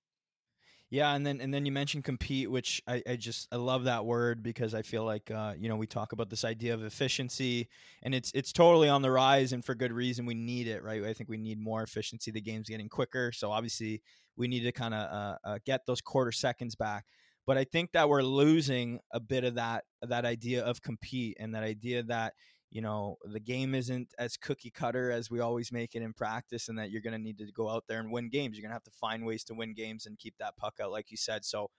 [0.94, 4.06] Yeah, and then and then you mentioned compete, which I, I just I love that
[4.06, 7.68] word because I feel like uh, you know we talk about this idea of efficiency,
[8.04, 10.28] and it's it's totally on the rise, and for good reason.
[10.28, 11.04] We need it, right?
[11.04, 12.30] I think we need more efficiency.
[12.30, 14.04] The game's getting quicker, so obviously
[14.38, 17.06] we need to kind of uh, uh, get those quarter seconds back.
[17.48, 21.56] But I think that we're losing a bit of that that idea of compete and
[21.56, 22.36] that idea that
[22.74, 26.69] you know the game isn't as cookie cutter as we always make it in practice
[26.69, 28.71] and that you're going to need to go out there and win games you're going
[28.71, 31.17] to have to find ways to win games and keep that puck out like you
[31.17, 31.69] said so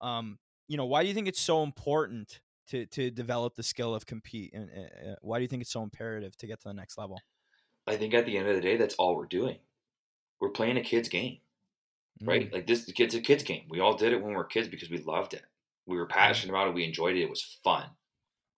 [0.00, 0.38] um
[0.68, 4.06] you know why do you think it's so important to to develop the skill of
[4.06, 6.98] compete and uh, why do you think it's so imperative to get to the next
[6.98, 7.24] level
[7.86, 9.58] I think at the end of the day, that's all we're doing.
[10.40, 11.40] We're playing a kid's game.
[12.26, 12.50] right?
[12.50, 13.66] Mm, Like this kid's a kid's game.
[13.70, 15.44] We all did it when we were kids because we loved it.
[15.86, 16.74] We were passionate about it.
[16.74, 17.22] We enjoyed it.
[17.22, 17.90] It was fun,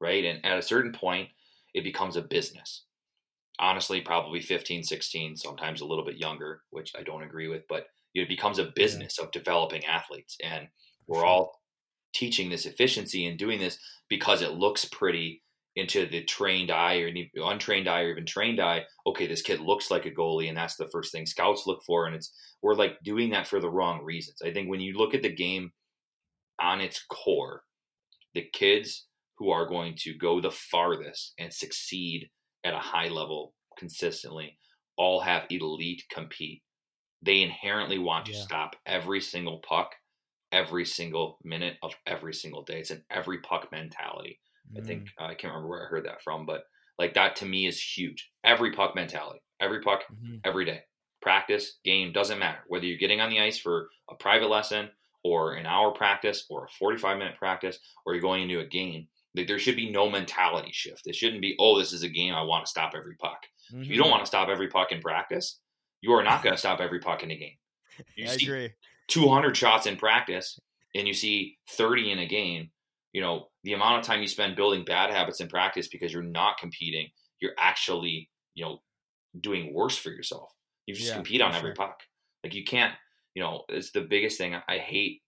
[0.00, 0.24] right?
[0.24, 1.30] And at a certain point,
[1.74, 2.84] it becomes a business.
[3.58, 7.86] Honestly, probably 15, 16, sometimes a little bit younger, which I don't agree with, but
[8.14, 10.36] it becomes a business of developing athletes.
[10.42, 10.68] And
[11.06, 11.60] we're all
[12.14, 15.42] teaching this efficiency and doing this because it looks pretty
[15.76, 17.10] into the trained eye or
[17.48, 18.84] untrained eye or even trained eye.
[19.06, 22.06] Okay, this kid looks like a goalie, and that's the first thing scouts look for.
[22.06, 24.42] And it's we're like doing that for the wrong reasons.
[24.44, 25.72] I think when you look at the game
[26.60, 27.62] on its core,
[28.34, 29.06] the kids
[29.40, 32.30] who are going to go the farthest and succeed
[32.64, 34.58] at a high level consistently
[34.98, 36.62] all have elite compete.
[37.22, 38.42] They inherently want to Yeah.
[38.42, 39.96] stop every single puck
[40.52, 42.80] every single minute of every single day.
[42.80, 44.40] It's an every puck mentality.
[44.76, 46.64] I mm, think uh, I can't remember where I heard that from, but
[46.98, 48.30] like that to me is huge.
[48.44, 50.40] Every puck mentality, every puck, mhm.
[50.44, 50.82] every day.
[51.22, 52.60] Practice, game, doesn't matter.
[52.68, 54.90] Whether you're getting on the ice for a private lesson
[55.22, 59.08] or an hour practice or a 45 minute practice or you're going into a game,
[59.34, 61.06] like, there should be no mentality shift.
[61.06, 62.34] It shouldn't be, oh, this is a game.
[62.34, 63.38] I want to stop every puck.
[63.72, 64.10] If you don't mm-hmm.
[64.10, 65.60] want to stop every puck in practice,
[66.00, 67.56] you are not going to stop every puck in a game.
[68.16, 68.70] You I see agree
[69.10, 70.58] 200 shots in practice
[70.94, 72.70] and you see 30 in a game,
[73.12, 76.22] you know, the amount of time you spend building bad habits in practice because you're
[76.22, 77.08] not competing,
[77.40, 78.78] you're actually, you know,
[79.40, 80.50] doing worse for yourself.
[80.86, 81.74] You just Yeah, compete on every sure.
[81.74, 82.00] puck.
[82.42, 82.94] Like you can't,
[83.34, 84.56] you know, it's the biggest thing.
[84.66, 85.22] I hate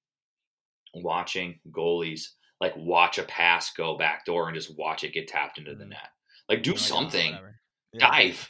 [0.94, 2.28] watching goalies
[2.62, 5.84] like watch a pass go back door and just watch it get tapped into the
[5.84, 5.90] Mhm.
[5.90, 6.08] net.
[6.48, 7.60] Like do oh, something whatever.
[7.92, 8.08] Yeah.
[8.08, 8.48] dive.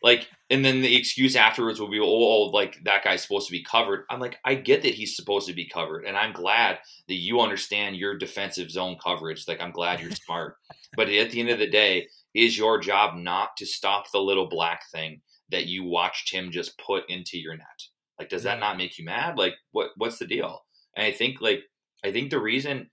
[0.00, 3.52] Like, and then the excuse afterwards will be, oh, oh, like that guy's supposed to
[3.52, 4.04] be covered.
[4.08, 6.78] I'm like, I get that he's supposed to be covered, and I'm glad
[7.08, 9.48] that you understand your defensive zone coverage.
[9.48, 10.54] Like, I'm glad you're smart.
[10.96, 14.46] But at the end of the day, is your job not to stop the little
[14.46, 17.82] black thing that you watched him just put into your net?
[18.20, 19.36] Like, does that not make you mad?
[19.36, 20.64] Like, what what's the deal?
[20.94, 21.64] And I think like
[22.04, 22.88] I think the reason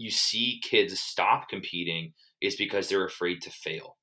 [0.00, 3.98] you see kids stop competing is because they're afraid to fail.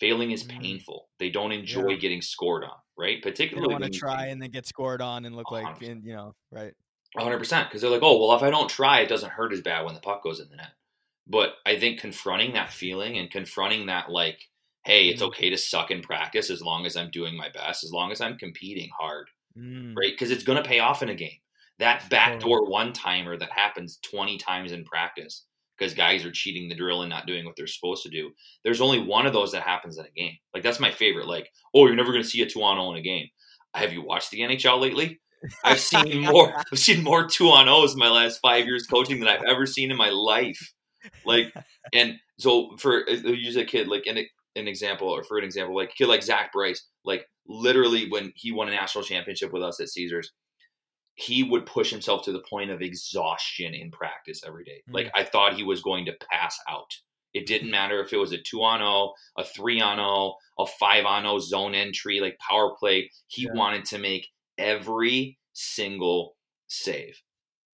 [0.00, 0.58] Failing is mm.
[0.58, 1.10] painful.
[1.18, 1.98] They don't enjoy yeah.
[1.98, 3.22] getting scored on, right?
[3.22, 5.64] Particularly they want to try and then get scored on and look 100%.
[5.64, 6.72] like, you know, right?
[7.12, 9.60] 100 percent because they're like, oh well, if I don't try, it doesn't hurt as
[9.60, 10.72] bad when the puck goes in the net.
[11.26, 14.48] But I think confronting that feeling and confronting that like,
[14.86, 15.26] hey, it's mm.
[15.26, 18.22] okay to suck in practice as long as I'm doing my best, as long as
[18.22, 19.94] I'm competing hard, mm.
[19.94, 20.12] right?
[20.12, 21.40] Because it's going to pay off in a game.
[21.82, 25.44] That backdoor one timer that happens 20 times in practice
[25.76, 28.30] because guys are cheating the drill and not doing what they're supposed to do.
[28.62, 30.36] There's only one of those that happens in a game.
[30.54, 31.26] Like that's my favorite.
[31.26, 33.26] Like, oh, you're never going to see a two on zero in a game.
[33.74, 35.20] Have you watched the NHL lately?
[35.64, 36.54] I've seen more.
[36.56, 39.66] I've seen more two on O's in my last five years coaching than I've ever
[39.66, 40.72] seen in my life.
[41.24, 41.52] Like,
[41.92, 44.18] and so for uh, use a kid like an
[44.54, 48.32] an example, or for an example, like a kid like Zach Bryce, like literally when
[48.36, 50.30] he won a national championship with us at Caesars,
[51.14, 54.82] he would push himself to the point of exhaustion in practice every day.
[54.88, 54.94] Mm.
[54.94, 56.90] Like I thought he was going to pass out.
[57.34, 60.66] It didn't matter if it was a two on zero, a three on zero, a
[60.66, 63.10] five on zero zone entry, like power play.
[63.26, 63.54] He yeah.
[63.54, 66.36] wanted to make every single
[66.68, 67.20] save,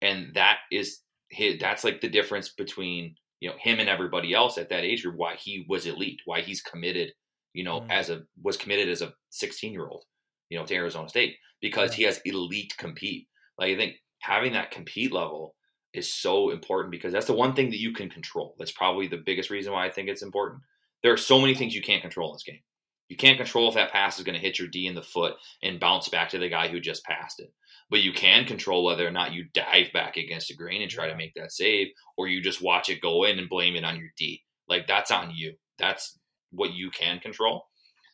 [0.03, 4.59] and that is his, that's like the difference between you know him and everybody else
[4.59, 5.16] at that age group.
[5.16, 7.12] Why he was elite, why he's committed,
[7.55, 7.91] you know, mm.
[7.91, 10.05] as a was committed as a 16 year old,
[10.49, 13.26] you know, to Arizona State because he has elite compete.
[13.59, 15.55] Like I think having that compete level
[15.94, 18.55] is so important because that's the one thing that you can control.
[18.59, 20.62] That's probably the biggest reason why I think it's important.
[21.03, 22.61] There are so many things you can't control in this game.
[23.09, 25.34] You can't control if that pass is going to hit your D in the foot
[25.62, 27.53] and bounce back to the guy who just passed it.
[27.88, 31.09] But you can control whether or not you dive back against the grain and try
[31.09, 33.97] to make that save, or you just watch it go in and blame it on
[33.97, 34.42] your D.
[34.68, 35.55] Like that's on you.
[35.78, 36.18] That's
[36.51, 37.66] what you can control.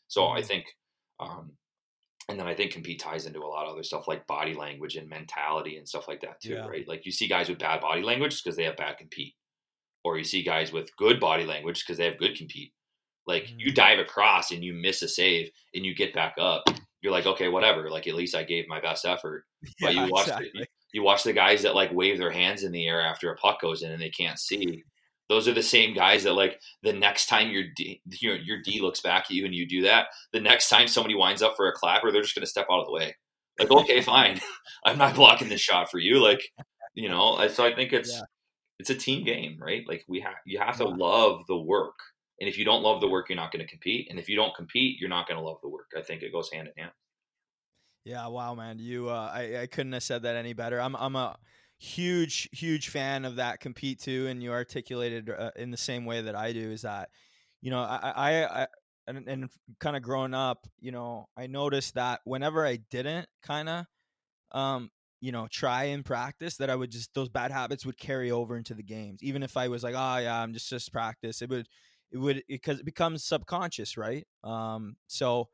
[0.09, 0.49] So I mm-hmm.
[0.49, 0.64] think
[1.20, 1.53] um,
[2.29, 4.97] and then I think compete ties into a lot of other stuff like body language
[4.97, 6.66] and mentality and stuff like that too, yeah.
[6.66, 6.87] right?
[6.87, 9.35] Like you see guys with bad body language because they have bad compete,
[10.05, 12.73] or you see guys with good body language because they have good compete.
[13.27, 13.61] Like mm-hmm.
[13.61, 16.64] you dive across and you miss a save and you get back up,
[17.01, 17.91] you're like, okay, whatever.
[17.91, 19.45] Like at least I gave my best effort.
[19.79, 20.51] Yeah, but you watch exactly.
[20.55, 23.37] the, you watch the guys that like wave their hands in the air after a
[23.37, 24.83] puck goes in and they can't see,
[25.33, 28.80] those are the same guys that like the next time your D, your, your D
[28.83, 31.68] looks back at you and you do that, the next time somebody winds up for
[31.68, 33.16] a clapper, they're just going to step out of the way.
[33.59, 34.41] Like, okay, fine,
[34.85, 36.22] I'm not blocking this shot for you.
[36.22, 36.43] Like,
[36.95, 38.22] you know, so I think it's yeah.
[38.78, 39.83] it's a team game, right?
[39.89, 40.95] Like we have you have to yeah.
[40.95, 41.95] love the work,
[42.39, 44.37] and if you don't love the work, you're not going to compete, and if you
[44.37, 45.87] don't compete, you're not going to love the work.
[45.97, 46.93] I think it goes hand in hand.
[48.05, 50.78] Yeah, wow, man, you uh, I I couldn't have said that any better.
[50.78, 51.39] I'm I'm a
[51.83, 56.22] huge huge fan of that compete too and you articulated uh, in the same way
[56.22, 57.11] that i do is that
[57.61, 58.66] you know i i, I
[59.09, 63.68] and, and kind of growing up you know i noticed that whenever i didn't kind
[63.68, 63.87] of
[64.53, 68.30] um you know try and practice that i would just those bad habits would carry
[68.30, 69.22] over into the games.
[69.22, 71.68] Even if i was like oh yeah i'm just just practice it would
[72.11, 74.26] it would because it, it becomes subconscious right?
[74.45, 75.49] Um so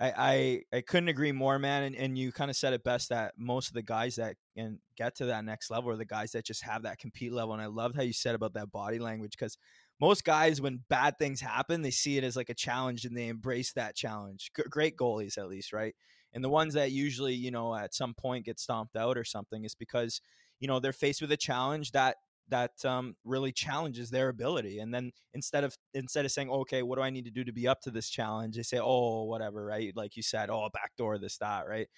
[0.00, 1.82] I, I, I couldn't agree more, man.
[1.82, 4.78] And, and you kind of said it best that most of the guys that can
[4.96, 7.52] get to that next level are the guys that just have that compete level.
[7.52, 9.58] And I loved how you said about that body language because
[10.00, 13.26] most guys, when bad things happen, they see it as like a challenge and they
[13.26, 14.52] embrace that challenge.
[14.56, 15.94] G- great goalies, at least, right?
[16.32, 19.64] And the ones that usually, you know, at some point get stomped out or something
[19.64, 20.20] is because,
[20.60, 22.16] you know, they're faced with a challenge that
[22.48, 24.78] that um, really challenges their ability.
[24.78, 27.52] And then instead of instead of saying, okay, what do I need to do to
[27.52, 28.56] be up to this challenge?
[28.56, 29.94] They say, oh, whatever, right?
[29.94, 31.88] Like you said, oh, backdoor this, that, right?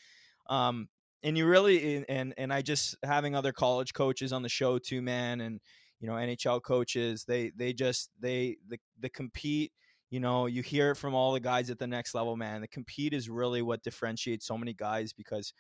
[0.49, 0.89] Um,
[1.23, 5.03] and you really and and I just having other college coaches on the show too,
[5.03, 5.61] man, and
[6.01, 9.73] you know NHL coaches, they they just they the the compete.
[10.09, 12.63] You know, you hear it from all the guys at the next level, man.
[12.63, 15.53] The compete is really what differentiates so many guys because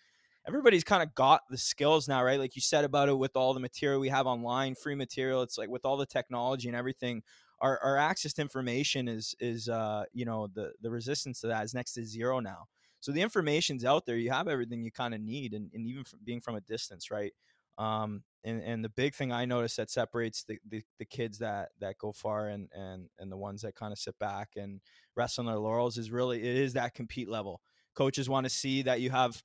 [0.46, 2.38] everybody's kind of got the skills now, right?
[2.38, 5.42] Like you said about it with all the material we have online, free material.
[5.42, 7.22] It's like with all the technology and everything,
[7.60, 11.64] our, our access to information is is uh you know the the resistance to that
[11.64, 12.66] is next to zero now.
[13.00, 14.16] So the information's out there.
[14.16, 17.10] You have everything you kind of need, and, and even from being from a distance,
[17.10, 17.32] right?
[17.78, 21.70] Um, and, and the big thing I notice that separates the, the, the, kids that
[21.80, 24.80] that go far and and and the ones that kind of sit back and
[25.16, 27.60] rest on their laurels is really it is that compete level.
[27.94, 29.42] Coaches want to see that you have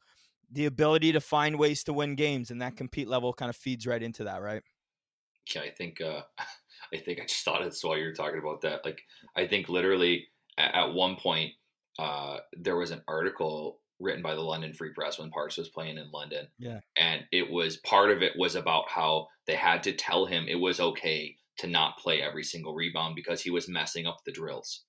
[0.52, 3.86] the ability to find ways to win games, and that compete level kind of feeds
[3.86, 4.62] right into that, right?
[5.54, 6.22] Yeah, I think uh,
[6.93, 8.86] I think I just thought it while you were talking about that.
[8.86, 9.02] Like,
[9.36, 10.28] I think literally
[10.58, 11.52] at, one point
[12.00, 15.98] uh, there was an article written by the London Free Press when Parks was playing
[15.98, 16.48] in London.
[16.58, 20.46] Yeah, and it was part of it was about how they had to tell him
[20.48, 24.32] it was okay to not play every single rebound because he was messing up the
[24.32, 24.82] drills.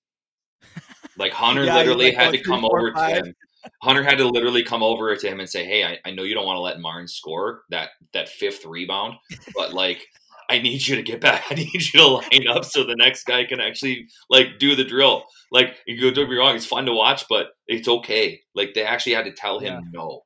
[1.18, 3.34] Like Hunter yeah, literally like, had to come over to him.
[3.82, 6.34] Hunter had to literally come over to him and say, "Hey, I, I know you
[6.34, 9.14] don't want to let Martin score that that fifth rebound,
[9.54, 10.06] but like."
[10.48, 11.42] I need you to get back.
[11.50, 14.84] I need you to line up so the next guy can actually like do the
[14.84, 15.24] drill.
[15.50, 18.40] Like you don't be wrong, it's fun to watch, but it's okay.
[18.54, 19.90] Like they actually had to tell him yeah.
[19.92, 20.22] no,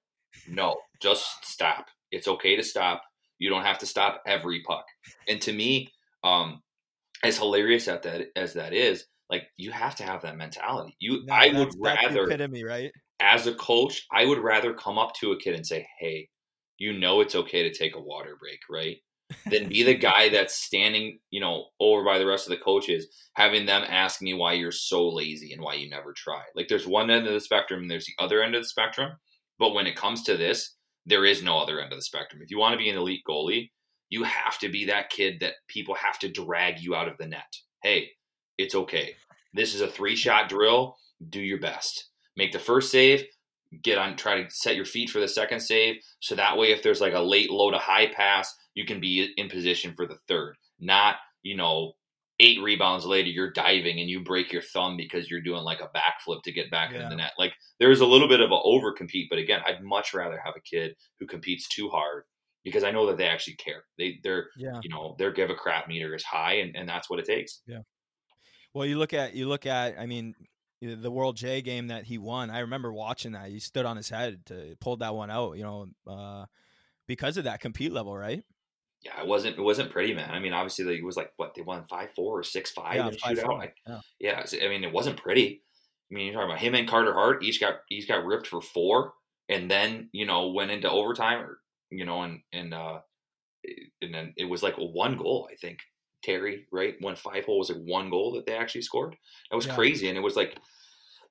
[0.47, 1.87] no, just stop.
[2.11, 3.03] It's okay to stop.
[3.39, 4.85] You don't have to stop every puck.
[5.29, 5.91] And to me,
[6.23, 6.61] um,
[7.23, 10.97] as hilarious as that as that is, like you have to have that mentality.
[10.99, 12.93] You, no, I would rather epitome, right?
[13.21, 16.29] As a coach, I would rather come up to a kid and say, "Hey,
[16.79, 18.99] you know it's okay to take a water break, right?"
[19.51, 23.07] than be the guy that's standing, you know, over by the rest of the coaches,
[23.35, 26.43] having them ask me why you're so lazy and why you never try.
[26.55, 29.13] Like there's one end of the spectrum and there's the other end of the spectrum.
[29.59, 32.43] But when it comes to this, there is no other end of the spectrum.
[32.43, 33.71] If you want to be an elite goalie,
[34.09, 37.27] you have to be that kid that people have to drag you out of the
[37.27, 37.55] net.
[37.83, 38.11] Hey,
[38.59, 39.15] it's okay.
[39.55, 40.97] This is a three shot drill.
[41.29, 42.10] Do your best.
[42.41, 43.23] Make the first save.
[43.83, 45.97] Get on, try to set your feet for the second save.
[46.21, 49.31] So that way, if there's like a late low to high pass, you can be
[49.37, 50.57] in position for the third.
[50.79, 51.93] Not, you know,
[52.39, 55.91] eight rebounds later, you're diving and you break your thumb because you're doing like a
[55.95, 57.03] backflip to get back yeah.
[57.03, 57.33] in the net.
[57.39, 60.55] Like there's a little bit of an over compete, but again, I'd much rather have
[60.57, 62.23] a kid who competes too hard
[62.65, 63.85] because I know that they actually care.
[63.99, 64.81] They they're yeah.
[64.83, 67.61] you know their give a crap meter is high, and, and that's what it takes.
[67.67, 67.81] Yeah.
[68.73, 70.35] Well, you look at you look at I mean
[70.81, 72.51] the World J game that he won.
[72.51, 73.51] I remember watching that.
[73.51, 75.57] He stood on his head to pulled that one out.
[75.57, 76.47] You know, uh,
[77.07, 78.43] because of that compete level, right?
[79.03, 80.31] Yeah, it wasn't it wasn't pretty, man.
[80.31, 83.09] I mean, obviously it was like what they won five four or six five yeah,
[83.09, 83.59] in shootout.
[83.59, 84.01] Like, yeah.
[84.19, 85.63] yeah, I mean, it wasn't pretty.
[86.11, 88.61] I mean, you're talking about him and Carter Hart each got each got ripped for
[88.61, 89.13] four,
[89.49, 91.59] and then you know went into overtime, or
[91.91, 93.01] you know, and and uh,
[94.03, 95.81] and then it was like a one goal, I think.
[96.23, 96.95] Terry, right?
[97.01, 99.17] When five hole was like one goal that they actually scored.
[99.51, 99.75] That was yeah.
[99.75, 100.57] crazy, and it was like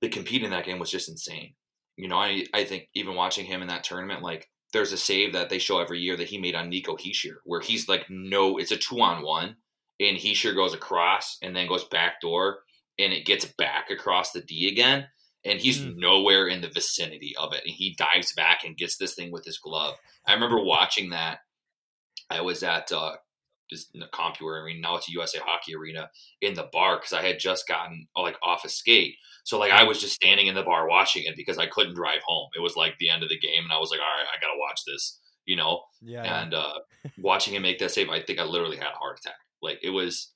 [0.01, 1.53] the compete in that game was just insane.
[1.97, 5.33] You know, I I think even watching him in that tournament, like there's a save
[5.33, 8.57] that they show every year that he made on Nico Hischier, where he's like, no,
[8.57, 9.55] it's a two on one,
[9.99, 12.59] and Hischier goes across and then goes back door,
[12.97, 15.07] and it gets back across the D again,
[15.43, 15.95] and he's mm.
[15.97, 19.45] nowhere in the vicinity of it, and he dives back and gets this thing with
[19.45, 19.95] his glove.
[20.25, 21.39] I remember watching that.
[22.29, 23.15] I was at uh,
[23.69, 24.81] just in the CompuWare Arena.
[24.81, 26.09] Now it's a USA Hockey Arena
[26.41, 29.15] in the bar because I had just gotten like off a skate.
[29.43, 32.21] So like I was just standing in the bar watching it because I couldn't drive
[32.25, 32.49] home.
[32.55, 34.41] It was like the end of the game, and I was like, all right, I
[34.41, 35.81] gotta watch this, you know.
[36.01, 36.41] Yeah.
[36.41, 36.79] And uh,
[37.19, 39.37] watching him make that save, I think I literally had a heart attack.
[39.61, 40.31] Like it was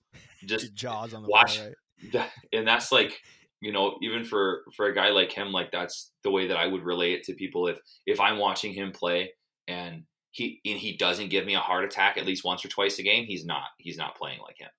[0.45, 1.75] just jaws on the watch, bar, right?
[2.13, 3.19] that, and that's like
[3.61, 6.67] you know even for for a guy like him, like that's the way that I
[6.67, 7.67] would relate it to people.
[7.67, 9.31] If if I'm watching him play
[9.67, 10.03] and
[10.33, 13.03] he and he doesn't give me a heart attack at least once or twice a
[13.03, 14.69] game, he's not he's not playing like him.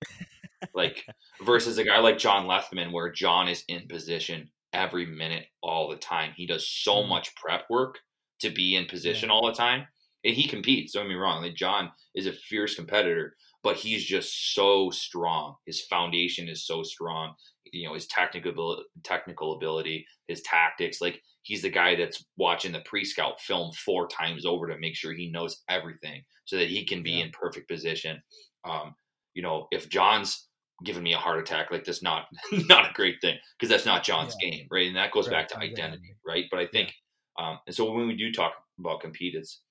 [0.73, 1.05] like
[1.43, 5.95] versus a guy like John Lethemon, where John is in position every minute, all the
[5.95, 6.33] time.
[6.35, 7.09] He does so mm-hmm.
[7.09, 7.99] much prep work
[8.41, 9.35] to be in position yeah.
[9.35, 9.87] all the time,
[10.25, 10.91] and he competes.
[10.91, 15.55] Don't get me wrong; like John is a fierce competitor, but he's just so strong.
[15.65, 17.33] His foundation is so strong.
[17.79, 22.81] You know, his technical technical ability, his tactics, like he's the guy that's watching the
[22.81, 27.03] pre-scout film four times over to make sure he knows everything so that he can
[27.03, 27.25] be yeah.
[27.25, 28.21] in perfect position.
[28.63, 28.95] Um,
[29.33, 30.47] you know, if John's
[30.83, 34.03] giving me a heart attack, like that's not not a great thing because that's not
[34.03, 34.49] John's yeah.
[34.49, 34.87] game, right?
[34.87, 35.47] And that goes right.
[35.47, 36.45] back to identity, right?
[36.49, 36.93] But I think,
[37.37, 37.49] yeah.
[37.51, 39.61] um, and so when we do talk about compete, it's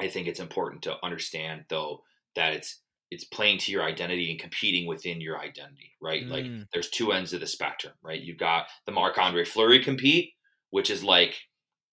[0.00, 2.02] I think it's important to understand though
[2.36, 2.80] that it's
[3.10, 6.24] it's playing to your identity and competing within your identity, right?
[6.24, 6.30] Mm.
[6.30, 8.20] Like there's two ends of the spectrum, right?
[8.20, 10.32] You've got the Marc Andre Fleury compete,
[10.70, 11.36] which is like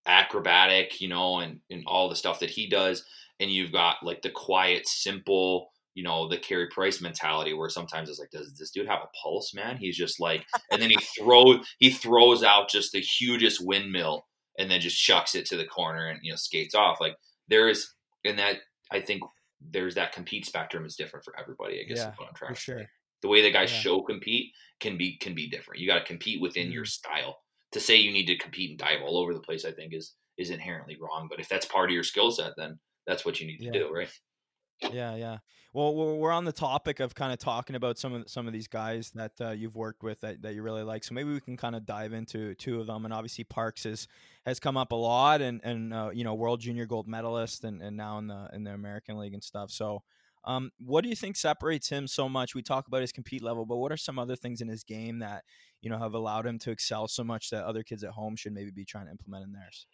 [0.05, 3.03] acrobatic, you know, and, and all the stuff that he does.
[3.39, 8.09] And you've got like the quiet, simple, you know, the Carey Price mentality where sometimes
[8.09, 9.77] it's like, does this dude have a pulse, man?
[9.77, 14.25] He's just like, and then he throws, he throws out just the hugest windmill
[14.59, 16.99] and then just shucks it to the corner and, you know, skates off.
[16.99, 17.15] Like
[17.47, 17.93] there is,
[18.23, 18.57] in that,
[18.91, 19.21] I think
[19.71, 22.59] there's that compete spectrum is different for everybody, I guess yeah, what I'm trying to
[22.59, 22.79] sure.
[22.79, 22.87] say.
[23.21, 23.79] The way the guys yeah.
[23.79, 25.79] show compete can be, can be different.
[25.79, 26.73] You got to compete within mm-hmm.
[26.73, 27.37] your style
[27.71, 30.13] to say you need to compete and dive all over the place, I think is
[30.37, 31.27] is inherently wrong.
[31.29, 33.89] But if that's part of your skill set, then that's what you need to do,
[33.93, 34.09] right?
[34.81, 35.37] Yeah, yeah.
[35.73, 38.67] Well, we're on the topic of kind of talking about some of some of these
[38.67, 41.03] guys that uh, you've worked with that, that you really like.
[41.03, 43.03] So maybe we can kind of dive into two of them.
[43.03, 44.07] And obviously, Parks has
[44.45, 47.81] has come up a lot, and and uh, you know, world junior gold medalist, and,
[47.81, 49.69] and now in the in the American League and stuff.
[49.69, 50.03] So,
[50.45, 52.55] um, what do you think separates him so much?
[52.55, 55.19] We talk about his compete level, but what are some other things in his game
[55.19, 55.43] that
[55.81, 58.53] you know have allowed him to excel so much that other kids at home should
[58.53, 59.87] maybe be trying to implement in theirs?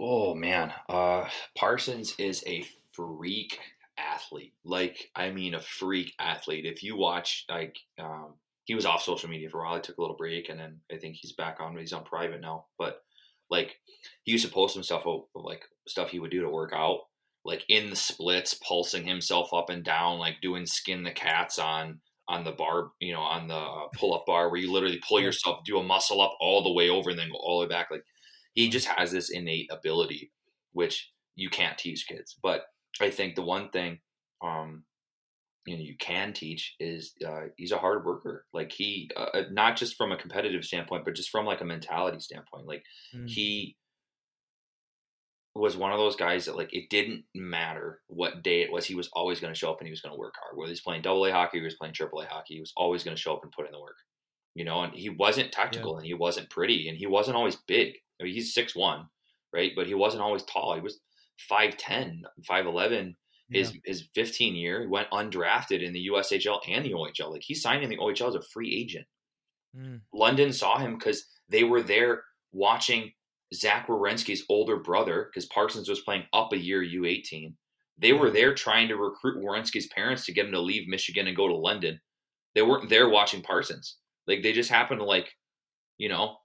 [0.00, 3.58] Oh man, uh, Parsons is a freak
[3.98, 4.54] athlete.
[4.64, 6.64] Like I mean, a freak athlete.
[6.64, 8.34] If you watch like um,
[8.64, 9.76] he was off social media for a while.
[9.76, 11.76] He took a little break, and then I think he's back on.
[11.76, 13.02] He's on private now, but
[13.50, 13.76] like
[14.24, 17.00] he used to post some stuff like stuff he would do to work out,
[17.46, 22.00] like in the splits, pulsing himself up and down, like doing skin the cats on
[22.28, 25.64] on the bar, you know, on the pull up bar where you literally pull yourself,
[25.64, 27.88] do a muscle up all the way over and then go all the way back.
[27.90, 28.04] Like
[28.52, 30.30] he just has this innate ability,
[30.72, 32.36] which you can't teach kids.
[32.42, 32.64] But
[33.00, 33.98] I think the one thing,
[34.42, 34.84] um,
[35.66, 38.46] you know, you can teach is uh, he's a hard worker.
[38.52, 41.66] Like he, uh, uh not just from a competitive standpoint, but just from like a
[41.66, 42.66] mentality standpoint.
[42.66, 42.82] Like
[43.14, 43.28] mm.
[43.28, 43.76] he
[45.54, 48.94] was one of those guys that like it didn't matter what day it was, he
[48.94, 50.56] was always going to show up and he was going to work hard.
[50.56, 52.72] Whether he's playing double A hockey, or he was playing triple A hockey, he was
[52.76, 53.96] always going to show up and put in the work.
[54.54, 55.98] You know, and he wasn't tactical yeah.
[55.98, 57.94] and he wasn't pretty and he wasn't always big.
[58.20, 59.06] I mean, he's six one,
[59.52, 59.72] right?
[59.76, 60.74] But he wasn't always tall.
[60.74, 60.98] He was
[61.50, 63.14] 5'10, 5'11
[63.50, 63.80] his yeah.
[63.84, 64.82] his 15 year.
[64.82, 67.30] He went undrafted in the USHL and the OHL.
[67.30, 69.06] Like he signed in the OHL as a free agent.
[69.76, 70.00] Mm.
[70.12, 72.22] London saw him because they were there
[72.52, 73.12] watching
[73.54, 77.54] Zach Werenski's older brother, because Parsons was playing up a year U18.
[77.96, 81.36] They were there trying to recruit Werenski's parents to get him to leave Michigan and
[81.36, 81.98] go to London.
[82.54, 83.96] They weren't there watching Parsons.
[84.26, 85.34] Like they just happened to like,
[85.96, 86.36] you know,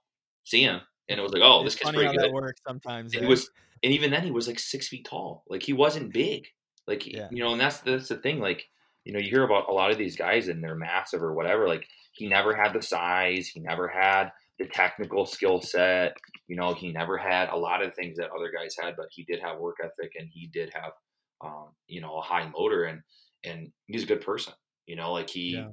[0.44, 2.32] see him, and it was like, oh, it's this kid's pretty good.
[2.32, 3.12] Works sometimes.
[3.12, 3.50] He was,
[3.82, 5.44] and even then, he was like six feet tall.
[5.48, 6.46] Like he wasn't big.
[6.86, 7.28] Like yeah.
[7.30, 8.40] you know, and that's that's the thing.
[8.40, 8.66] Like
[9.04, 11.68] you know, you hear about a lot of these guys and they're massive or whatever.
[11.68, 13.48] Like he never had the size.
[13.48, 16.16] He never had the technical skill set.
[16.48, 19.24] You know, he never had a lot of things that other guys had, but he
[19.24, 20.92] did have work ethic and he did have,
[21.44, 23.00] um, you know, a high motor and
[23.44, 24.54] and he's a good person.
[24.86, 25.68] You know, like he yeah.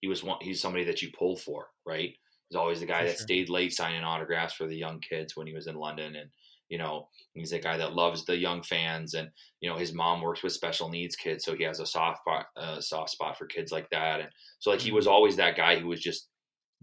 [0.00, 0.38] he was one.
[0.40, 2.14] He's somebody that you pull for, right?
[2.48, 3.24] He's always the guy for that sure.
[3.24, 6.30] stayed late signing autographs for the young kids when he was in London, and
[6.68, 9.30] you know, he's a guy that loves the young fans, and
[9.60, 12.46] you know, his mom works with special needs kids, so he has a soft spot,
[12.82, 14.28] soft spot for kids like that, and
[14.58, 15.14] so like he was mm-hmm.
[15.14, 16.28] always that guy who was just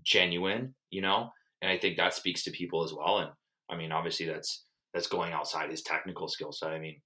[0.03, 1.29] genuine, you know,
[1.61, 3.19] and I think that speaks to people as well.
[3.19, 3.31] And
[3.69, 6.71] I mean, obviously that's that's going outside his technical skill set.
[6.71, 7.01] I mean,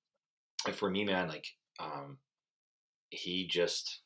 [0.73, 1.45] for me, man, like
[1.79, 2.17] um,
[3.09, 4.01] he just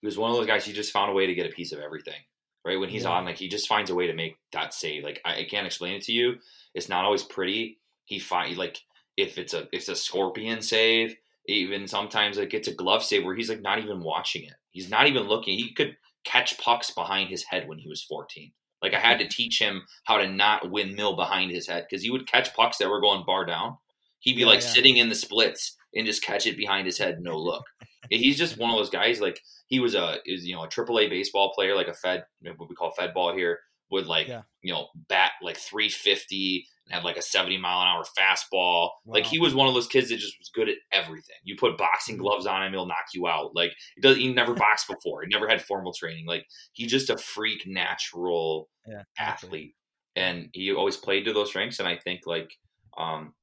[0.00, 0.64] he was one of those guys.
[0.64, 2.20] He just found a way to get a piece of everything.
[2.64, 3.10] Right when he's yeah.
[3.10, 5.02] on, like he just finds a way to make that save.
[5.02, 6.34] Like I, I can't explain it to you.
[6.74, 7.78] It's not always pretty.
[8.04, 8.78] He find like
[9.16, 13.34] if it's a it's a scorpion save, even sometimes like it's a glove save where
[13.34, 14.54] he's like not even watching it.
[14.72, 15.58] He's not even looking.
[15.58, 18.52] He could catch pucks behind his head when he was 14.
[18.82, 22.10] Like I had to teach him how to not windmill behind his head because he
[22.10, 23.76] would catch pucks that were going bar down.
[24.20, 24.68] He'd be yeah, like yeah.
[24.68, 27.64] sitting in the splits and just catch it behind his head, no look.
[28.10, 29.20] He's just one of those guys.
[29.20, 32.24] Like he was a is you know a triple A baseball player, like a Fed
[32.56, 33.58] what we call Fed ball here,
[33.90, 34.42] would like yeah.
[34.62, 38.90] you know bat like 350 and had like a 70 mile an hour fastball.
[39.04, 39.14] Wow.
[39.14, 41.36] Like he was one of those kids that just was good at everything.
[41.44, 42.22] You put boxing mm-hmm.
[42.22, 43.54] gloves on him, he'll knock you out.
[43.54, 45.22] Like he does he never boxed before.
[45.22, 46.26] He never had formal training.
[46.26, 49.74] Like he's just a freak natural yeah, athlete.
[50.16, 51.78] And he always played to those strengths.
[51.78, 52.50] And I think like
[52.98, 53.34] um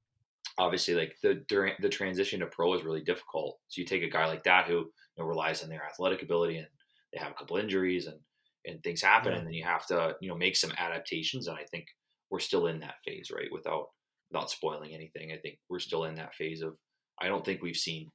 [0.57, 3.59] obviously like the during the transition to pro is really difficult.
[3.67, 6.57] So you take a guy like that who you know, relies on their athletic ability
[6.57, 6.67] and
[7.13, 8.17] they have a couple injuries and
[8.65, 9.37] and things happen yeah.
[9.37, 11.85] and then you have to you know make some adaptations and i think
[12.29, 13.51] we're still in that phase, right?
[13.51, 13.87] Without
[14.31, 16.75] without spoiling anything, I think we're still in that phase of.
[17.19, 18.11] I don't think we've seen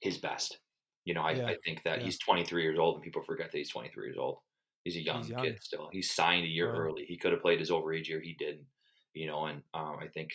[0.00, 0.58] his best.
[1.04, 1.46] You know, I, yeah.
[1.46, 2.04] I think that yeah.
[2.04, 4.38] he's 23 years old, and people forget that he's 23 years old.
[4.84, 5.42] He's a young, he's young.
[5.42, 5.88] kid still.
[5.92, 6.78] He's signed a year right.
[6.78, 7.04] early.
[7.06, 8.20] He could have played his overage year.
[8.20, 8.66] He didn't.
[9.14, 10.30] You know, and um, I think,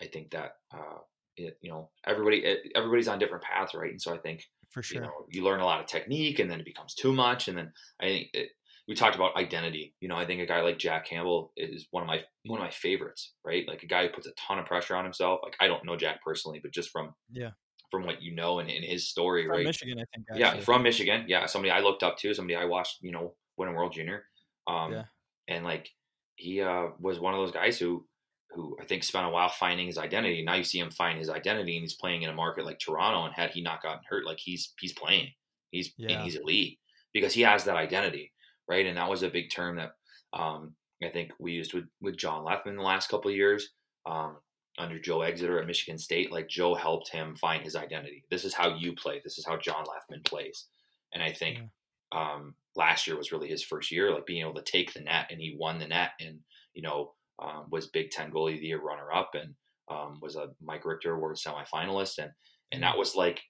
[0.00, 0.98] I think that uh,
[1.36, 3.90] it, you know, everybody, it, everybody's on different paths, right?
[3.90, 6.50] And so I think for sure, you, know, you learn a lot of technique, and
[6.50, 8.50] then it becomes too much, and then I think it,
[8.88, 9.94] we talked about identity.
[10.00, 12.64] You know, I think a guy like Jack Campbell is one of my one of
[12.64, 13.66] my favorites, right?
[13.68, 15.40] Like a guy who puts a ton of pressure on himself.
[15.42, 17.50] Like I don't know Jack personally, but just from yeah
[17.92, 19.66] from what you know and in his story, from right?
[19.66, 20.26] Michigan, I think.
[20.30, 20.40] Actually.
[20.40, 21.24] Yeah, from Michigan.
[21.28, 24.24] Yeah, somebody I looked up to, somebody I watched, you know, win a World Junior.
[24.66, 25.04] Um, yeah.
[25.46, 25.90] And like
[26.36, 28.06] he uh, was one of those guys who
[28.54, 30.42] who I think spent a while finding his identity.
[30.42, 33.24] Now you see him find his identity, and he's playing in a market like Toronto.
[33.24, 35.30] And had he not gotten hurt, like he's he's playing,
[35.70, 36.16] he's yeah.
[36.16, 36.78] and he's elite
[37.12, 38.32] because he has that identity
[38.68, 38.86] right?
[38.86, 39.92] And that was a big term that
[40.32, 43.70] um, I think we used with with John Lethemon the last couple of years
[44.06, 44.36] um,
[44.78, 46.32] under Joe Exeter at Michigan State.
[46.32, 48.24] Like Joe helped him find his identity.
[48.30, 49.20] This is how you play.
[49.22, 50.66] This is how John Lethemon plays.
[51.12, 52.18] And I think yeah.
[52.18, 55.26] um, last year was really his first year, like being able to take the net,
[55.30, 56.38] and he won the net, and
[56.74, 59.54] you know um, was Big Ten goalie of the year runner up, and
[59.90, 62.32] um, was a Mike Richter Award semifinalist, and
[62.70, 63.42] and that was like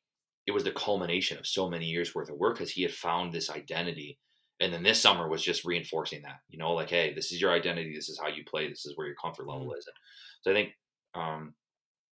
[0.47, 3.33] it was the culmination of so many years worth of work because he had found
[3.33, 4.19] this identity.
[4.61, 7.53] And then this summer was just reinforcing that you know like hey this is your
[7.53, 7.95] identity.
[7.95, 8.69] This is how you play.
[8.69, 9.79] This is where your comfort level mm-hmm.
[9.79, 9.87] is.
[9.87, 9.97] And
[10.43, 10.71] so i think
[11.15, 11.55] um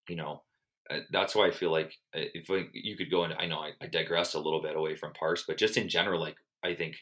[0.09, 0.43] you know
[0.91, 3.73] uh, that's why i feel like uh, if you could go into i know I,
[3.81, 6.97] I digressed a little bit away from parse but just in general like i think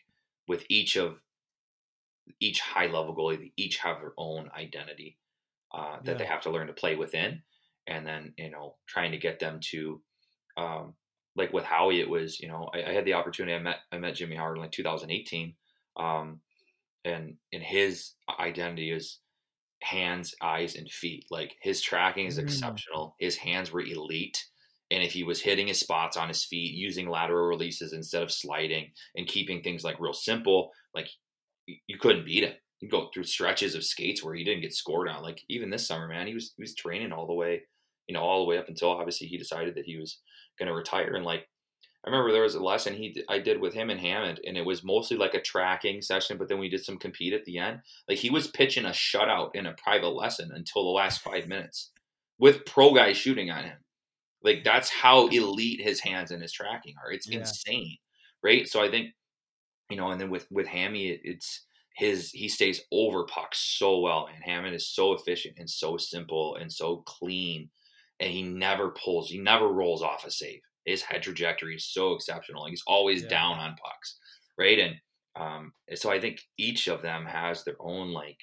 [0.48, 1.20] with each of
[2.40, 5.18] each high level goalie, they each have their own identity
[5.74, 6.18] uh, that yeah.
[6.18, 7.42] they have to learn to play within,
[7.86, 10.00] and then you know trying to get them to
[10.56, 10.94] um,
[11.36, 13.54] like with Howie, it was you know I, I, had the opportunity.
[13.54, 15.54] I met I met Jimmy Howard in like 2018,
[15.96, 16.40] um,
[17.04, 19.20] and in his identity is
[19.82, 21.26] hands, eyes, and feet.
[21.30, 22.42] Like his tracking is mm.
[22.42, 23.14] exceptional.
[23.18, 24.44] His hands were elite.
[24.90, 28.32] And if he was hitting his spots on his feet, using lateral releases instead of
[28.32, 31.08] sliding, and keeping things like real simple, like
[31.86, 32.54] you couldn't beat him.
[32.80, 35.22] You go through stretches of skates where he didn't get scored on.
[35.22, 37.62] Like even this summer, man, he was he was training all the way,
[38.06, 40.18] you know, all the way up until obviously he decided that he was
[40.58, 41.14] going to retire.
[41.14, 41.48] And like
[42.04, 44.64] I remember there was a lesson he I did with him and Hammond, and it
[44.64, 47.80] was mostly like a tracking session, but then we did some compete at the end.
[48.08, 51.90] Like he was pitching a shutout in a private lesson until the last five minutes
[52.38, 53.78] with pro guys shooting on him.
[54.44, 57.12] Like that's how elite his hands and his tracking are.
[57.12, 57.40] It's yeah.
[57.40, 57.96] insane,
[58.42, 58.68] right?
[58.68, 59.08] So I think,
[59.90, 61.64] you know, and then with with Hammy, it, it's
[61.94, 66.56] his he stays over pucks so well, and Hammond is so efficient and so simple
[66.56, 67.70] and so clean,
[68.20, 72.14] and he never pulls, he never rolls off a save his head trajectory is so
[72.14, 72.66] exceptional.
[72.66, 73.28] He's always yeah.
[73.28, 74.18] down on pucks,
[74.58, 74.78] right?
[74.78, 74.94] And
[75.36, 78.38] um, so I think each of them has their own like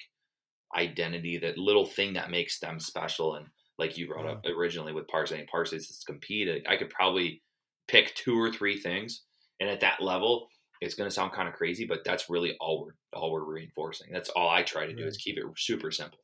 [0.76, 3.34] identity, that little thing that makes them special.
[3.34, 3.46] And
[3.78, 4.32] like you brought yeah.
[4.32, 6.64] up originally with Parks, I think Parks is compete.
[6.68, 7.42] I could probably
[7.88, 9.22] pick two or three things,
[9.60, 10.48] and at that level,
[10.80, 14.08] it's going to sound kind of crazy, but that's really all we're all we're reinforcing.
[14.12, 15.08] That's all I try to do right.
[15.08, 16.18] is keep it super simple.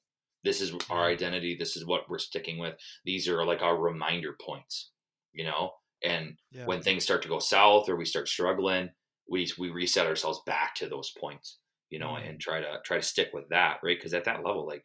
[0.44, 1.57] This is our identity.
[1.57, 2.74] This is what we're sticking with.
[3.05, 4.90] These are like our reminder points,
[5.32, 5.72] you know.
[6.05, 6.66] And yeah.
[6.66, 8.90] when things start to go south or we start struggling,
[9.28, 11.59] we we reset ourselves back to those points,
[11.90, 12.28] you know, mm-hmm.
[12.28, 13.96] and try to try to stick with that, right?
[13.96, 14.84] Because at that level, like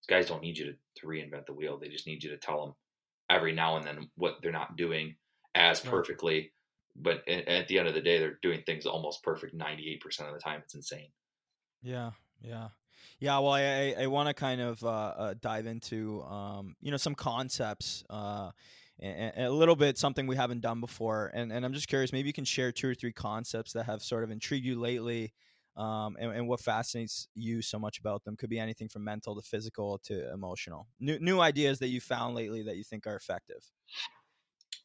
[0.00, 2.38] these guys don't need you to, to reinvent the wheel; they just need you to
[2.38, 2.74] tell them
[3.28, 5.16] every now and then what they're not doing
[5.54, 6.52] as perfectly.
[6.98, 10.28] But at the end of the day, they're doing things almost perfect ninety eight percent
[10.28, 10.60] of the time.
[10.64, 11.08] It's insane.
[11.82, 12.68] Yeah, yeah.
[13.18, 16.96] Yeah, well, I I, want to kind of uh, uh, dive into um, you know
[16.96, 18.50] some concepts uh,
[19.00, 21.30] and, a little bit something we haven't done before.
[21.34, 24.02] And, and I'm just curious, maybe you can share two or three concepts that have
[24.02, 25.32] sort of intrigued you lately
[25.76, 28.36] um, and, and, what fascinates you so much about them.
[28.36, 30.88] Could be anything from mental to physical to emotional.
[31.00, 33.62] New, new ideas that you found lately that you think are effective.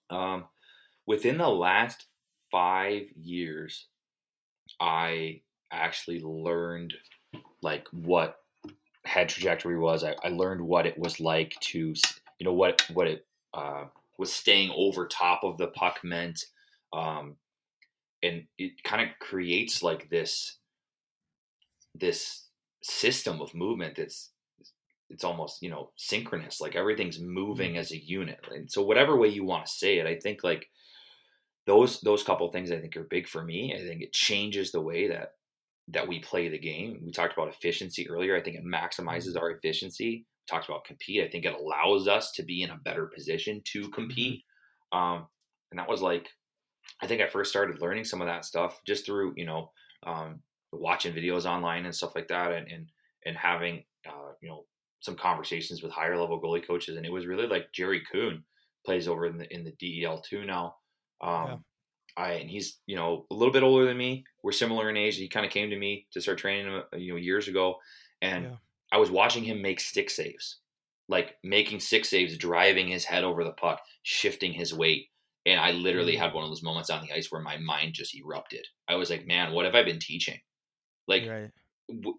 [0.10, 0.46] Um,
[1.08, 2.06] within the last
[2.52, 3.88] five years,
[4.80, 5.42] I
[5.72, 6.94] actually learned
[7.62, 8.38] like what
[9.06, 10.04] head trajectory was.
[10.04, 11.94] I, I learned what it was like to,
[12.40, 13.86] you know, what what it uh,
[14.18, 16.46] was staying over top of the puck meant.
[16.94, 17.36] Um,
[18.24, 20.58] and it kind of creates like this
[21.96, 22.48] this
[22.84, 24.32] system of movement that's
[25.10, 27.80] it's almost you know synchronous like everything's moving mm-hmm.
[27.80, 30.68] as a unit and so whatever way you want to say it i think like
[31.68, 34.82] those those couple things i think are big for me i think it changes the
[34.82, 35.34] way that
[35.88, 39.40] that we play the game we talked about efficiency earlier i think it maximizes mm-hmm.
[39.40, 41.24] our efficiency talked about compete.
[41.24, 43.92] I think it allows us to be in a better position to mm-hmm.
[43.92, 44.44] compete.
[44.92, 45.28] Um,
[45.72, 46.28] and that was like,
[47.02, 49.72] I think I first started learning some of that stuff just through, you know,
[50.06, 50.42] um,
[50.72, 52.88] watching videos online and stuff like that, and and
[53.26, 54.66] and having, uh, you know,
[55.00, 56.98] some conversations with higher level goalie coaches.
[56.98, 58.44] And it was really like Jerry Kuhn
[58.86, 60.76] plays over in the in the DEL two now.
[61.22, 61.56] Um, yeah.
[62.18, 64.26] I and he's you know a little bit older than me.
[64.44, 65.18] We're similar in age.
[65.18, 67.76] He kind of came to me to start training, uh, you know, years ago,
[68.22, 68.56] and yeah.
[68.92, 70.60] I was watching him make stick saves,
[71.08, 75.08] like making stick saves, driving his head over the puck, shifting his weight.
[75.46, 76.22] And I literally mm-hmm.
[76.22, 78.66] had one of those moments on the ice where my mind just erupted.
[78.88, 80.40] I was like, man, what have I been teaching?
[81.08, 81.50] Like, right.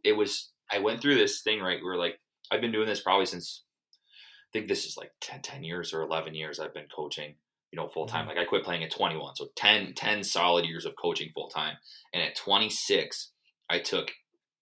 [0.02, 1.82] it was, I went through this thing, right?
[1.82, 2.18] Where like,
[2.50, 6.02] I've been doing this probably since, I think this is like 10, 10 years or
[6.02, 7.34] 11 years I've been coaching,
[7.72, 8.26] you know, full time.
[8.26, 8.36] Mm-hmm.
[8.36, 9.36] Like, I quit playing at 21.
[9.36, 11.76] So 10, 10 solid years of coaching full time.
[12.12, 13.30] And at 26,
[13.68, 14.12] I took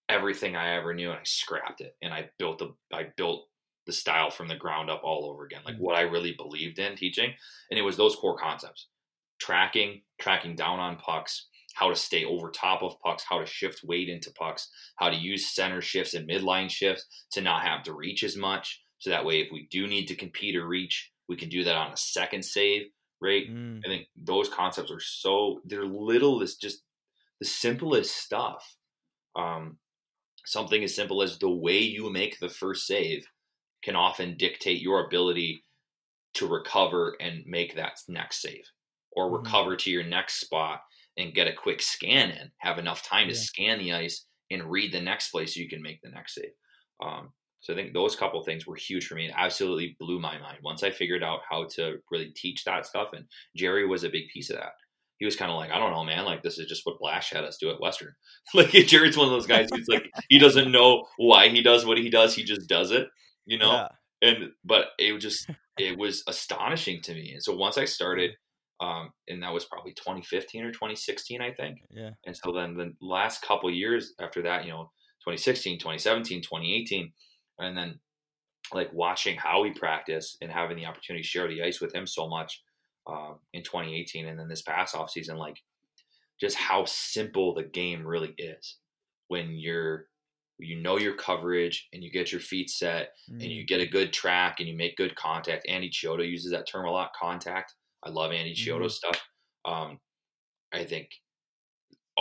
[0.09, 3.47] everything I ever knew and I scrapped it and I built the I built
[3.85, 5.79] the style from the ground up all over again, like mm.
[5.79, 7.33] what I really believed in teaching.
[7.69, 8.87] And it was those core concepts.
[9.39, 13.83] Tracking, tracking down on pucks, how to stay over top of pucks, how to shift
[13.83, 17.93] weight into pucks, how to use center shifts and midline shifts to not have to
[17.93, 18.83] reach as much.
[18.99, 21.75] So that way, if we do need to compete or reach, we can do that
[21.75, 22.87] on a second save,
[23.21, 23.49] right?
[23.49, 23.81] Mm.
[23.85, 26.41] I think those concepts are so they're little.
[26.41, 26.83] It's just
[27.39, 28.75] the simplest stuff.
[29.35, 29.77] Um,
[30.45, 33.25] something as simple as the way you make the first save
[33.83, 35.63] can often dictate your ability
[36.33, 38.63] to recover and make that next save
[39.11, 39.43] or mm-hmm.
[39.43, 40.81] recover to your next spot
[41.17, 43.33] and get a quick scan in, have enough time yeah.
[43.33, 46.35] to scan the ice and read the next place so you can make the next
[46.35, 46.51] save.
[47.03, 49.27] Um, so I think those couple things were huge for me.
[49.27, 53.09] It absolutely blew my mind once I figured out how to really teach that stuff.
[53.13, 54.73] And Jerry was a big piece of that.
[55.19, 56.25] he was kind of like, I don't know, man.
[56.25, 58.13] Like this is just what Blash had us do at Western.
[58.55, 61.99] like Jerry's one of those guys who's like he doesn't know why he does what
[61.99, 62.35] he does.
[62.35, 63.07] He just does it,
[63.45, 63.71] you know.
[63.71, 63.87] Yeah.
[64.23, 65.47] And but it was just
[65.77, 67.33] it was astonishing to me.
[67.33, 68.31] And so once I started,
[68.79, 71.77] um, and that was probably 2015 or 2016, I think.
[71.91, 72.11] Yeah.
[72.25, 74.91] And so then the last couple years after that, you know,
[75.25, 77.13] 2016, 2017, 2018,
[77.61, 77.99] and then
[78.73, 82.07] like watching how he practiced and having the opportunity to share the ice with him
[82.07, 82.61] so much
[83.07, 85.57] um, in 2018 and then this past off season, like
[86.39, 88.77] just how simple the game really is
[89.27, 90.07] when you're
[90.57, 93.41] you know your coverage and you get your feet set mm.
[93.41, 93.67] and you mm.
[93.67, 95.65] get a good track and you make good contact.
[95.67, 97.73] Andy Chiodo uses that term a lot, contact.
[98.03, 98.87] I love Andy Chiodo mm-hmm.
[98.89, 99.27] stuff.
[99.65, 99.99] Um,
[100.71, 101.09] I think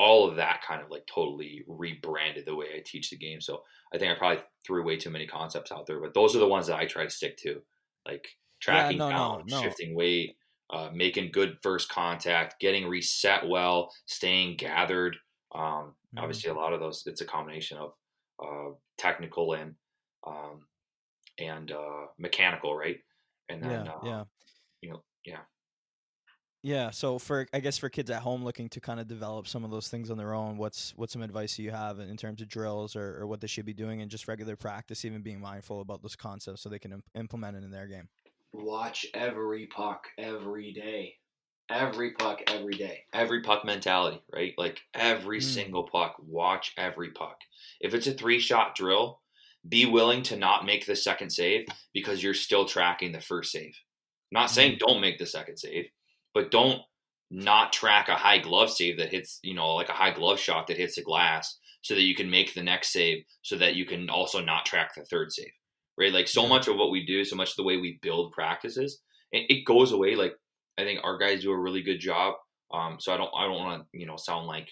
[0.00, 3.42] all of that kind of like totally rebranded the way I teach the game.
[3.42, 3.62] So
[3.94, 6.48] I think I probably threw way too many concepts out there, but those are the
[6.48, 7.60] ones that I try to stick to,
[8.06, 8.26] like
[8.60, 9.62] tracking yeah, no, down, no, no.
[9.62, 10.36] shifting weight,
[10.70, 15.16] uh, making good first contact, getting reset well, staying gathered.
[15.54, 16.18] Um, mm-hmm.
[16.20, 17.92] Obviously, a lot of those it's a combination of
[18.42, 19.74] uh, technical and
[20.26, 20.66] um,
[21.38, 23.00] and uh, mechanical, right?
[23.50, 24.24] And then yeah, yeah,
[24.80, 25.40] you know, yeah.
[26.62, 29.64] Yeah, so for I guess for kids at home looking to kind of develop some
[29.64, 32.42] of those things on their own, what's what's some advice do you have in terms
[32.42, 35.40] of drills or, or what they should be doing and just regular practice, even being
[35.40, 38.08] mindful about those concepts so they can imp- implement it in their game.
[38.52, 41.14] Watch every puck every day,
[41.70, 44.52] every puck every day, every puck mentality, right?
[44.58, 45.42] Like every mm.
[45.42, 47.38] single puck, watch every puck.
[47.80, 49.20] If it's a three shot drill,
[49.66, 53.78] be willing to not make the second save because you're still tracking the first save.
[54.30, 54.78] I'm not saying mm.
[54.80, 55.86] don't make the second save
[56.34, 56.80] but don't
[57.30, 60.66] not track a high glove save that hits, you know, like a high glove shot
[60.66, 63.86] that hits the glass so that you can make the next save so that you
[63.86, 65.52] can also not track the third save.
[65.96, 66.12] Right?
[66.12, 69.00] Like so much of what we do, so much of the way we build practices,
[69.32, 70.16] it, it goes away.
[70.16, 70.34] Like
[70.78, 72.34] I think our guys do a really good job.
[72.72, 74.70] Um, so I don't I don't want to, you know, sound like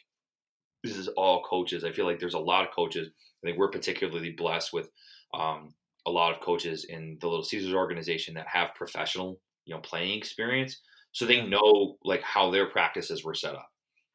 [0.82, 1.84] this is all coaches.
[1.84, 3.08] I feel like there's a lot of coaches.
[3.42, 4.90] I think we're particularly blessed with
[5.34, 5.74] um,
[6.06, 10.16] a lot of coaches in the Little Caesars organization that have professional, you know, playing
[10.16, 10.80] experience
[11.18, 13.68] so they know like how their practices were set up.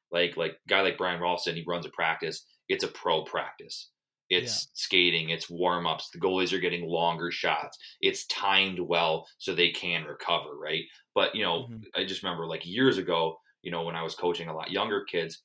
[0.09, 2.45] Like like guy like Brian Ralston, he runs a practice.
[2.69, 3.89] It's a pro practice.
[4.29, 4.69] It's yeah.
[4.73, 5.29] skating.
[5.29, 6.09] It's warm ups.
[6.11, 7.77] The goalies are getting longer shots.
[7.99, 10.83] It's timed well so they can recover, right?
[11.13, 11.81] But you know, mm-hmm.
[11.93, 15.03] I just remember like years ago, you know, when I was coaching a lot younger
[15.03, 15.43] kids,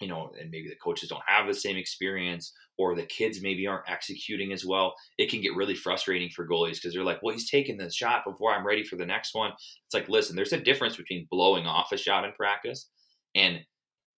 [0.00, 3.66] you know, and maybe the coaches don't have the same experience or the kids maybe
[3.66, 7.32] aren't executing as well, it can get really frustrating for goalies because they're like, well,
[7.32, 9.52] he's taking the shot before I'm ready for the next one.
[9.52, 12.90] It's like, listen, there's a difference between blowing off a shot in practice
[13.34, 13.60] and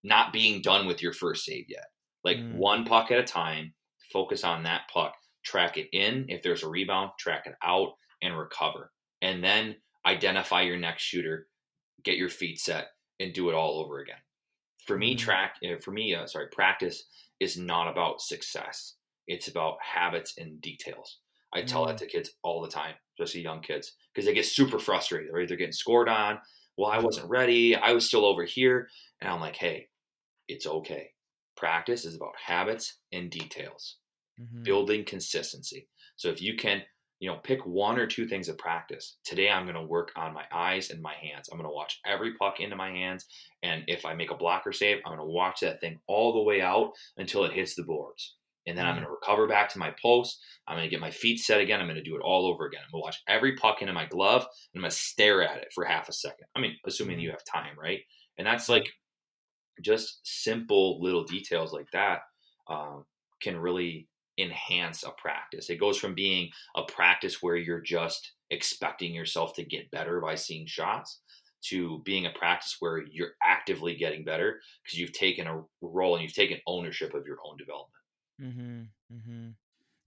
[0.03, 1.85] not being done with your first save yet.
[2.23, 2.55] Like mm.
[2.55, 3.73] one puck at a time,
[4.11, 5.13] focus on that puck,
[5.43, 6.25] track it in.
[6.27, 8.91] If there's a rebound, track it out and recover.
[9.21, 9.75] And then
[10.05, 11.47] identify your next shooter,
[12.03, 12.87] get your feet set,
[13.19, 14.17] and do it all over again.
[14.89, 15.19] For me, mm.
[15.19, 17.03] track, eh, for me, uh, sorry, practice
[17.39, 18.95] is not about success.
[19.27, 21.19] It's about habits and details.
[21.53, 21.99] I tell that mm.
[21.99, 25.33] to kids all the time, especially young kids, because they get super frustrated, right?
[25.33, 26.39] They're either getting scored on.
[26.75, 27.75] Well, I wasn't ready.
[27.75, 28.87] I was still over here.
[29.21, 29.89] And I'm like, hey,
[30.47, 31.11] it's okay.
[31.55, 33.97] Practice is about habits and details,
[34.41, 34.63] mm-hmm.
[34.63, 35.87] building consistency.
[36.15, 36.81] So if you can
[37.19, 39.17] you know, pick one or two things of practice.
[39.25, 41.49] Today, I'm going to work on my eyes and my hands.
[41.51, 43.25] I'm going to watch every puck into my hands.
[43.61, 46.43] And if I make a blocker save, I'm going to watch that thing all the
[46.43, 48.35] way out until it hits the boards.
[48.67, 50.39] And then I'm going to recover back to my post.
[50.67, 51.81] I'm going to get my feet set again.
[51.81, 52.81] I'm going to do it all over again.
[52.85, 55.57] I'm going to watch every puck into my glove and I'm going to stare at
[55.57, 56.45] it for half a second.
[56.55, 57.23] I mean, assuming mm-hmm.
[57.23, 58.01] you have time, right?
[58.37, 58.87] And that's like
[59.81, 62.19] just simple little details like that
[62.69, 63.05] um,
[63.41, 64.07] can really
[64.39, 65.69] enhance a practice.
[65.69, 70.35] It goes from being a practice where you're just expecting yourself to get better by
[70.35, 71.19] seeing shots
[71.61, 76.23] to being a practice where you're actively getting better because you've taken a role and
[76.23, 77.99] you've taken ownership of your own development.
[78.41, 79.15] Mm-hmm.
[79.15, 79.49] Mm-hmm.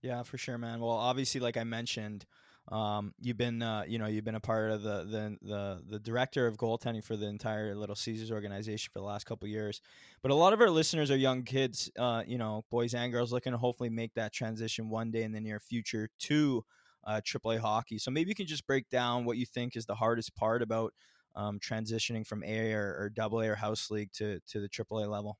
[0.01, 0.79] Yeah, for sure, man.
[0.79, 2.25] Well, obviously, like I mentioned,
[2.71, 5.99] um, you've been, uh, you know, you've been a part of the, the the the
[5.99, 9.81] director of goaltending for the entire Little Caesars organization for the last couple years.
[10.21, 13.33] But a lot of our listeners are young kids, uh, you know, boys and girls
[13.33, 16.63] looking to hopefully make that transition one day in the near future to
[17.05, 17.97] uh, AAA hockey.
[17.97, 20.93] So maybe you can just break down what you think is the hardest part about
[21.35, 25.09] um, transitioning from A or, or Double A or House League to to the AAA
[25.09, 25.37] level.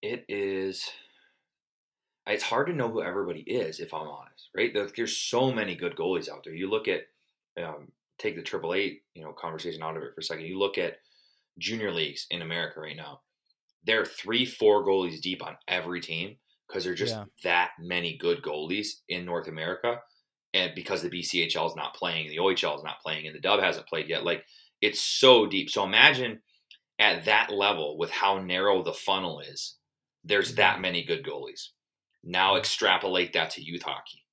[0.00, 0.90] It is
[2.26, 4.72] it's hard to know who everybody is if I'm honest, right?
[4.96, 6.54] There's so many good goalies out there.
[6.54, 7.02] You look at
[7.62, 10.46] um, take the Triple A, you know, conversation out of it for a second.
[10.46, 10.98] You look at
[11.58, 13.20] junior leagues in America right now.
[13.84, 16.36] There are three, four goalies deep on every team
[16.68, 17.24] because there's just yeah.
[17.42, 20.00] that many good goalies in North America,
[20.54, 23.60] and because the BCHL is not playing, the OHL is not playing, and the Dub
[23.60, 24.24] hasn't played yet.
[24.24, 24.44] Like
[24.80, 25.70] it's so deep.
[25.70, 26.40] So imagine
[26.98, 29.76] at that level with how narrow the funnel is,
[30.24, 30.82] there's that Mm-hmm.
[30.82, 31.68] many good goalies.
[32.24, 34.24] Now extrapolate that to youth hockey.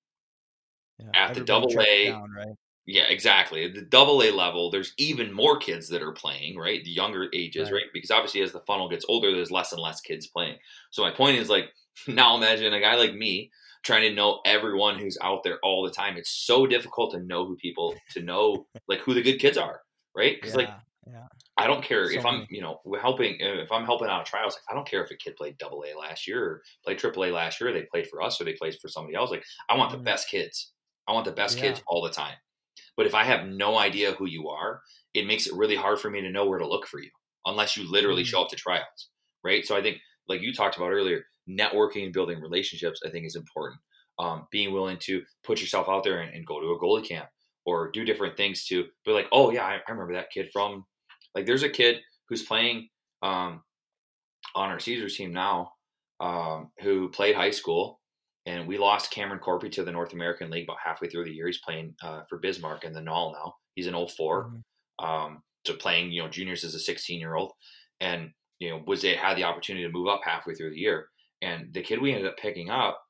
[0.99, 2.55] Yeah, At the double A, down, right?
[2.85, 3.65] Yeah, exactly.
[3.65, 6.83] At the double A level, there's even more kids that are playing, right?
[6.83, 7.83] The younger ages, Right.
[7.83, 7.93] right?
[7.93, 10.57] Because obviously as the funnel gets older, there's less and less kids playing.
[10.91, 11.71] So my point is like
[12.07, 13.51] now imagine a guy like me
[13.83, 16.17] trying to know everyone who's out there all the time.
[16.17, 19.81] It's so difficult to know who people to know like who the good kids are,
[20.15, 20.35] right?
[20.35, 20.69] Because like
[21.11, 21.57] Yeah, yeah.
[21.57, 23.37] I don't care So if I'm, you know, helping.
[23.39, 25.97] If I'm helping out trials, like, I don't care if a kid played Double A
[25.97, 27.69] last year or played Triple A last year.
[27.69, 29.29] Or they played for us or they played for somebody else.
[29.31, 30.05] Like I want the Mhm.
[30.05, 30.73] best kids.
[31.07, 32.37] I want the best kids all the time.
[32.97, 34.81] But if I have no idea who you are,
[35.13, 37.11] it makes it really hard for me to know where to look for you,
[37.45, 38.25] unless you literally Mhm.
[38.25, 39.11] show up to tryouts,
[39.43, 39.65] right?
[39.65, 43.35] So I think, like you talked about earlier, networking and building relationships, I think is
[43.35, 43.81] important.
[44.19, 47.29] Um, being willing to put yourself out there and, and go to a goalie camp
[47.65, 50.85] or do different things to be like, oh yeah, I, I remember that kid from
[51.35, 52.89] like there's a kid who's playing
[53.21, 53.61] um,
[54.55, 55.71] on our Caesars team now
[56.19, 57.99] um, who played high school
[58.45, 61.47] and we lost Cameron Corpy to the North American League about halfway through the year.
[61.47, 63.53] He's playing uh, for Bismarck in the Null now.
[63.75, 64.51] He's an 04.
[64.51, 65.05] Mhm.
[65.05, 67.51] Um, so playing, you know, juniors as a 16 year old
[67.99, 71.09] and, you know, was they had the opportunity to move up halfway through the year.
[71.41, 73.01] And the kid we ended up picking up,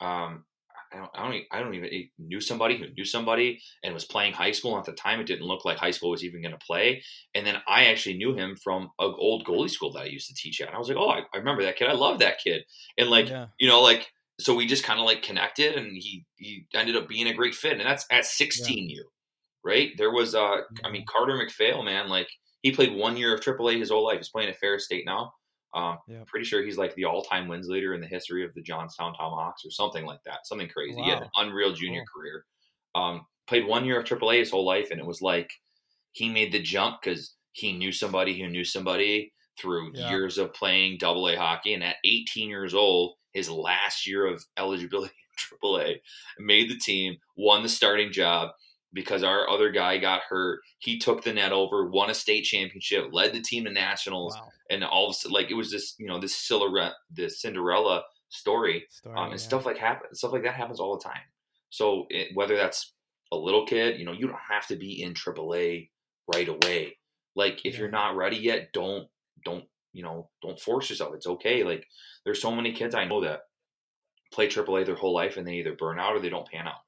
[0.00, 0.44] um,
[0.92, 4.04] I don't, I don't, e- I don't even knew somebody who knew somebody and was
[4.04, 4.78] playing high school.
[4.78, 7.02] At the time, it didn't look like high school was even going to play.
[7.34, 10.34] And then I actually knew him from an old goalie school that I used to
[10.34, 10.68] teach at.
[10.68, 11.88] And I was like, oh, I, I remember that kid.
[11.88, 12.62] I love that kid.
[12.98, 13.46] And like, yeah.
[13.58, 14.08] you know, like
[14.38, 17.54] so we just kind of like connected, and he he ended up being a great
[17.54, 17.72] fit.
[17.72, 19.04] And that's at 16 you,
[19.64, 19.90] right?
[19.96, 22.28] There was, uh, I mean, Carter McPhail, man, like
[22.62, 24.18] he played one year of AAA his whole life.
[24.18, 25.32] He's playing at Ferris State now.
[25.74, 26.24] Um, Yeah.
[26.26, 29.64] Pretty sure he's like the all-time wins leader in the history of the Johnstown Tomahawks
[29.64, 30.46] or something like that.
[30.46, 31.00] Something crazy.
[31.02, 32.44] He had an unreal junior career.
[32.94, 35.50] Um, played one year of AAA his whole life, and it was like
[36.12, 40.10] he made the jump because he knew somebody who knew somebody through Yeah.
[40.10, 41.74] years of playing Double A hockey.
[41.74, 45.14] And at 18 years old, his last year of eligibility
[45.52, 46.00] in AAA,
[46.38, 48.50] made the team, won the starting job
[48.92, 50.60] because our other guy got hurt.
[50.78, 54.48] He took the net over, won a state championship, led the team to nationals, Wow.
[54.70, 58.04] and all of a sudden, like it was this, you know, this Cinderella, this Cinderella
[58.28, 59.36] story Story, um, and yeah.
[59.38, 61.22] stuff like happen stuff like that happens all the time.
[61.70, 62.92] So it, whether that's
[63.32, 65.90] a little kid, you know, you don't have to be in AAA
[66.32, 66.98] right away.
[67.34, 69.08] Like if you're not ready yet, don't
[69.44, 71.14] don't you know don't force yourself.
[71.14, 71.62] It's okay.
[71.62, 71.86] Like
[72.24, 73.42] there's so many kids I know that
[74.32, 76.80] play AAA their whole life and they either burn out or they don't pan out.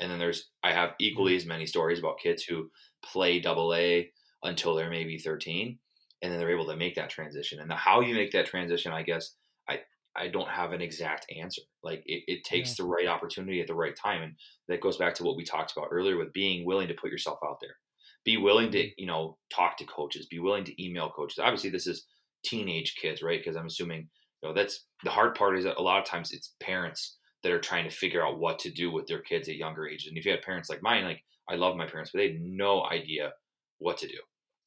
[0.00, 0.96] And then there's I have mm-hmm.
[1.04, 2.70] equally as many stories about kids who
[3.04, 4.10] play Double A
[4.42, 5.78] until they're maybe 13,
[6.22, 7.60] and then they're able to make that transition.
[7.60, 9.34] And the how you make that transition, I guess,
[9.68, 9.80] I
[10.16, 11.62] I don't have an exact answer.
[11.82, 14.34] Like it, it takes the right opportunity at the right time, and
[14.68, 17.38] that goes back to what we talked about earlier with being willing to put yourself
[17.44, 17.76] out there,
[18.24, 18.94] be willing to mm-hmm.
[18.96, 21.38] you know talk to coaches, be willing to email coaches.
[21.38, 22.06] Obviously, this is
[22.44, 23.40] teenage kids, right?
[23.40, 24.08] Because I'm assuming
[24.42, 27.52] you know that's the hard part is that a lot of times it's parents that
[27.52, 30.08] are trying to figure out what to do with their kids at younger ages.
[30.08, 32.40] And if you had parents like mine, like I love my parents, but they had
[32.40, 33.32] no idea
[33.78, 34.18] what to do.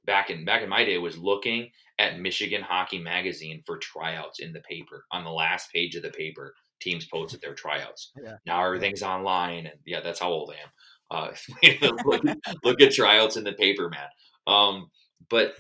[0.06, 4.52] Back in back in my day, was looking at Michigan Hockey Magazine for tryouts in
[4.52, 6.54] the paper on the last page of the paper.
[6.82, 8.12] Teams posted their tryouts.
[8.22, 8.36] Yeah.
[8.46, 10.70] Now everything's online, and yeah, that's how old I am.
[11.10, 12.24] Uh, look,
[12.64, 14.08] look at tryouts in the paper, man.
[14.48, 14.90] Um,
[15.30, 15.56] but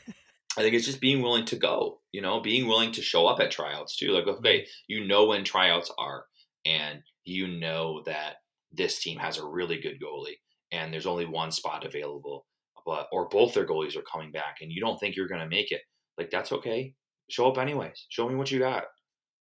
[0.58, 3.40] I think it's just being willing to go, you know, being willing to show up
[3.40, 4.12] at tryouts too.
[4.12, 6.26] Like, okay, you know when tryouts are,
[6.66, 8.38] and you know that
[8.72, 10.38] this team has a really good goalie,
[10.72, 12.46] and there's only one spot available,
[12.86, 15.48] but or both their goalies are coming back, and you don't think you're going to
[15.48, 15.82] make it.
[16.18, 16.96] Like, that's okay.
[17.30, 18.06] Show up anyways.
[18.10, 18.86] Show me what you got,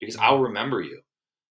[0.00, 1.00] because I'll remember you.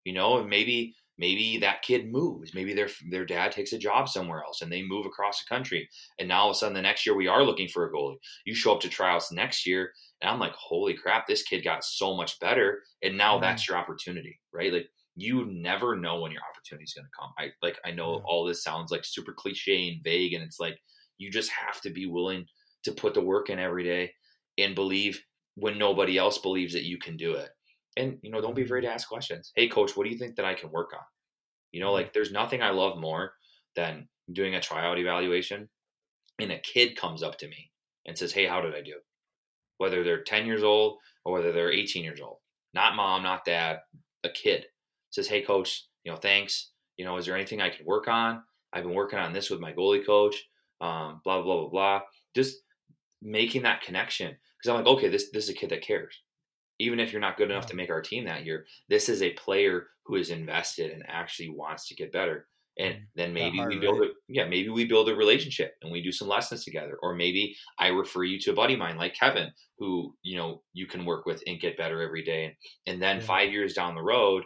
[0.04, 2.54] You know, and maybe maybe that kid moves.
[2.54, 5.88] Maybe their their dad takes a job somewhere else, and they move across the country.
[6.18, 8.16] And now all of a sudden, the next year we are looking for a goalie.
[8.46, 9.92] You show up to tryouts next year,
[10.22, 13.40] and I'm like, holy crap, this kid got so much better, and now Mhm.
[13.40, 14.72] that's your opportunity, right?
[14.72, 14.88] Like
[15.20, 17.30] you never know when your opportunity is going to come.
[17.38, 18.22] I like I know Yeah.
[18.24, 20.78] all this sounds like super cliche and vague, and it's like
[21.18, 22.46] you just have to be willing
[22.84, 24.14] to put the work in every day
[24.56, 25.22] and believe
[25.56, 27.50] when nobody else believes that you can do it.
[27.98, 28.94] And you know, don't be afraid to mm-hmm.
[28.94, 29.52] ask questions.
[29.54, 31.04] Hey, coach, what do you think that I can work on?
[31.72, 31.94] You know, mm-hmm.
[31.94, 33.34] like there's nothing I love more
[33.76, 35.68] than doing a tryout evaluation,
[36.38, 37.70] and a kid comes up to me
[38.06, 38.94] and says, "Hey, how did I do?"
[39.76, 42.38] Whether they're 10 years old or whether they're 18 years old,
[42.72, 43.80] not mom, not dad,
[44.24, 44.66] a kid
[45.10, 46.72] says, "Hey, coach, you know, thanks.
[46.96, 48.44] You know, is there anything I can work on?
[48.72, 50.36] I've been working on this with my goalie coach.
[50.80, 52.00] Um, blah blah blah blah.
[52.34, 52.58] Just
[53.22, 56.22] making that connection because I'm like, okay, this this is a kid that cares.
[56.78, 59.32] Even if you're not good enough to make our team that year, this is a
[59.34, 62.48] player who is invested and actually wants to get better.
[62.78, 64.04] and Mm, then maybe hard, we build right?
[64.04, 67.56] a yeah maybe we build a relationship and we do some lessons together or maybe
[67.78, 71.04] i refer you to a buddy of mine like kevin who you know you can
[71.04, 72.54] work with and get better every day and,
[72.86, 73.26] and then Yeah.
[73.32, 74.44] five years down the road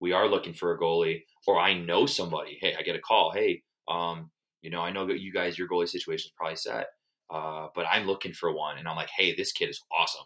[0.00, 3.32] we are looking for a goalie or i know somebody hey i get a call
[3.32, 4.30] hey um
[4.62, 6.88] you know i know that you guys your goalie situation is probably set
[7.30, 10.24] uh but i'm looking for one and i'm like hey this kid is awesome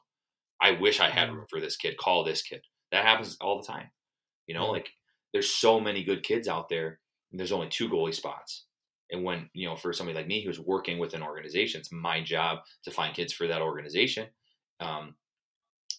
[0.61, 1.35] i wish i had Mm.
[1.36, 3.90] room for this kid call this kid that happens all the time
[4.47, 4.90] you know like
[5.32, 7.01] there's so many good kids out there
[7.31, 8.66] and there's only two goalie spots.
[9.11, 12.23] And when, you know, for somebody like me who's working with an organization, it's my
[12.23, 14.28] job to find kids for that organization.
[14.81, 15.16] Um,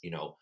[0.02, 0.38] you know,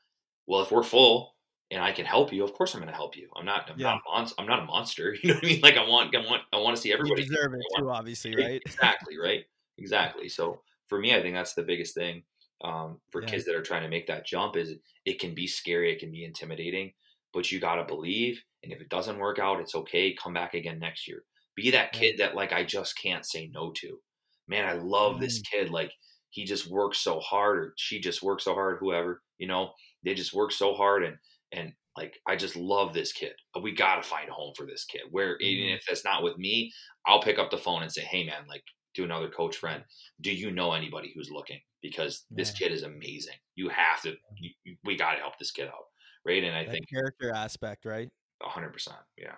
[0.47, 1.35] well, if we're full
[1.71, 3.29] and I can help you, of course I'm going to help you.
[3.35, 3.85] I'm not, I'm Yeah.
[3.85, 5.15] not, a monster, I'm not a monster.
[5.23, 5.61] You know what I mean?
[5.61, 7.23] Like I want, I want, I want to see everybody.
[7.23, 8.63] You deserve it too, obviously, right?
[8.65, 9.17] Exactly.
[9.17, 9.45] Right.
[9.77, 10.29] Exactly.
[10.29, 12.23] So for me, I think that's the biggest thing
[12.63, 13.29] um, for Yeah.
[13.31, 14.75] kids that are trying to make that jump is
[15.05, 15.91] it can be scary.
[15.91, 16.93] It can be intimidating,
[17.33, 18.43] but you got to believe.
[18.63, 20.13] And if it doesn't work out, it's okay.
[20.13, 21.23] Come back again next year.
[21.55, 23.99] Be that kid that like, I just can't say no to,
[24.47, 24.67] man.
[24.67, 25.45] I love this Mm.
[25.51, 25.69] kid.
[25.71, 25.91] Like
[26.29, 29.73] he just works so hard or she just works so hard, whoever, you know,
[30.03, 31.03] they just work so hard.
[31.03, 31.17] And,
[31.51, 33.33] and like, I just love this kid.
[33.61, 35.75] We got to find a home for this kid where even Mhm.
[35.77, 36.71] if that's not with me,
[37.05, 38.63] I'll pick up the phone and say, Hey man, like
[38.95, 39.83] to another coach friend,
[40.21, 41.61] do you know anybody who's looking?
[41.81, 42.57] Because this Yeah.
[42.57, 43.37] kid is amazing.
[43.55, 45.85] You have to, you, we got to help this kid out.
[46.25, 46.43] Right.
[46.43, 48.09] And I That think character aspect, right?
[48.41, 48.97] a hundred percent.
[49.17, 49.37] Yeah.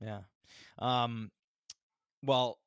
[0.00, 0.22] Yeah.
[0.78, 1.32] Um,
[2.22, 2.60] well,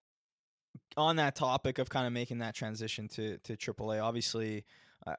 [0.95, 4.65] on that topic of kind of making that transition to to AAA, obviously,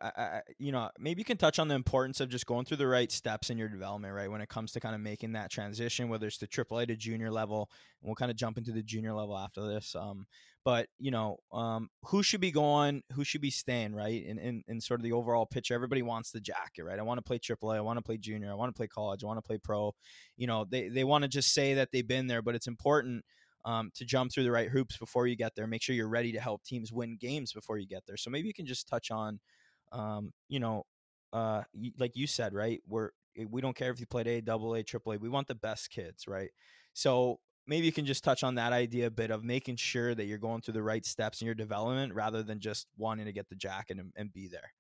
[0.01, 2.79] I, I, you know, maybe you can touch on the importance of just going through
[2.79, 4.31] the right steps in your development, right?
[4.31, 7.31] When it comes to kind of making that transition, whether it's to AAA to junior
[7.31, 7.71] level,
[8.01, 9.95] and we'll kind of jump into the junior level after this.
[9.95, 10.27] Um,
[10.65, 14.25] but you know, um, who should be going, who should be staying, right?
[14.25, 16.99] In, in in sort of the overall picture, everybody wants the jacket, right?
[16.99, 19.25] I want to play AAA, I want to play junior, I want to play college,
[19.25, 19.95] I want to play pro.
[20.37, 23.25] You know, they they want to just say that they've been there, but it's important
[23.65, 25.67] um, to jump through the right hoops before you get there.
[25.67, 28.17] Make sure you're ready to help teams win games before you get there.
[28.17, 29.41] So maybe you can just touch on,
[29.93, 30.85] um, you know,
[31.33, 31.65] uh,
[31.99, 32.83] like you said, right?
[32.87, 35.19] We're eh, we don't care if you played A, double A, triple A.
[35.19, 36.51] We want the best kids, right?
[36.95, 40.25] So maybe you can just touch on that idea a bit of making sure that
[40.25, 43.49] you're going through the right steps in your development rather than just wanting to get
[43.49, 44.73] the jacket and, and be there.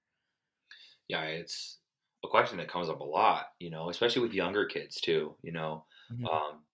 [1.08, 1.22] Yeah.
[1.24, 1.80] It's
[2.24, 5.52] a question that comes up a lot, you know, especially with younger kids too, you
[5.52, 6.28] know, Mhm.
[6.30, 6.64] um,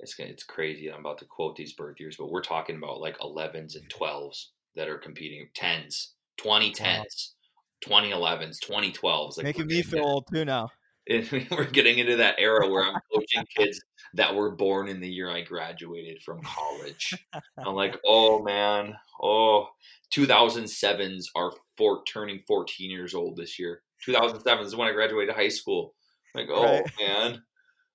[0.00, 0.92] it's, it's crazy.
[0.92, 4.54] I'm about to quote these birth years, but we're talking about like 11s and 12s
[4.76, 7.36] that are competing 10s, 2010s,
[7.84, 9.36] 2011s, 2012s.
[9.36, 10.70] Like Making me feel that- old too now.
[11.50, 13.78] we're getting into that era where I'm coaching kids
[14.14, 17.12] that were born in the year I graduated from college.
[17.58, 19.66] I'm like, oh man, oh,
[20.14, 23.82] 2007s are for, turning 14 years old this year.
[24.06, 25.94] 2007 is when I graduated high school.
[26.34, 26.90] Like, oh Right.
[26.98, 27.42] man,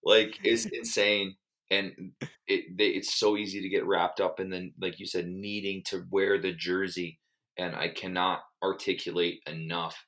[0.03, 1.35] like it's insane,
[1.71, 2.11] and
[2.47, 5.81] it they, it's so easy to get wrapped up in then, like you said, needing
[5.85, 7.19] to wear the jersey,
[7.59, 10.03] and I cannot articulate enough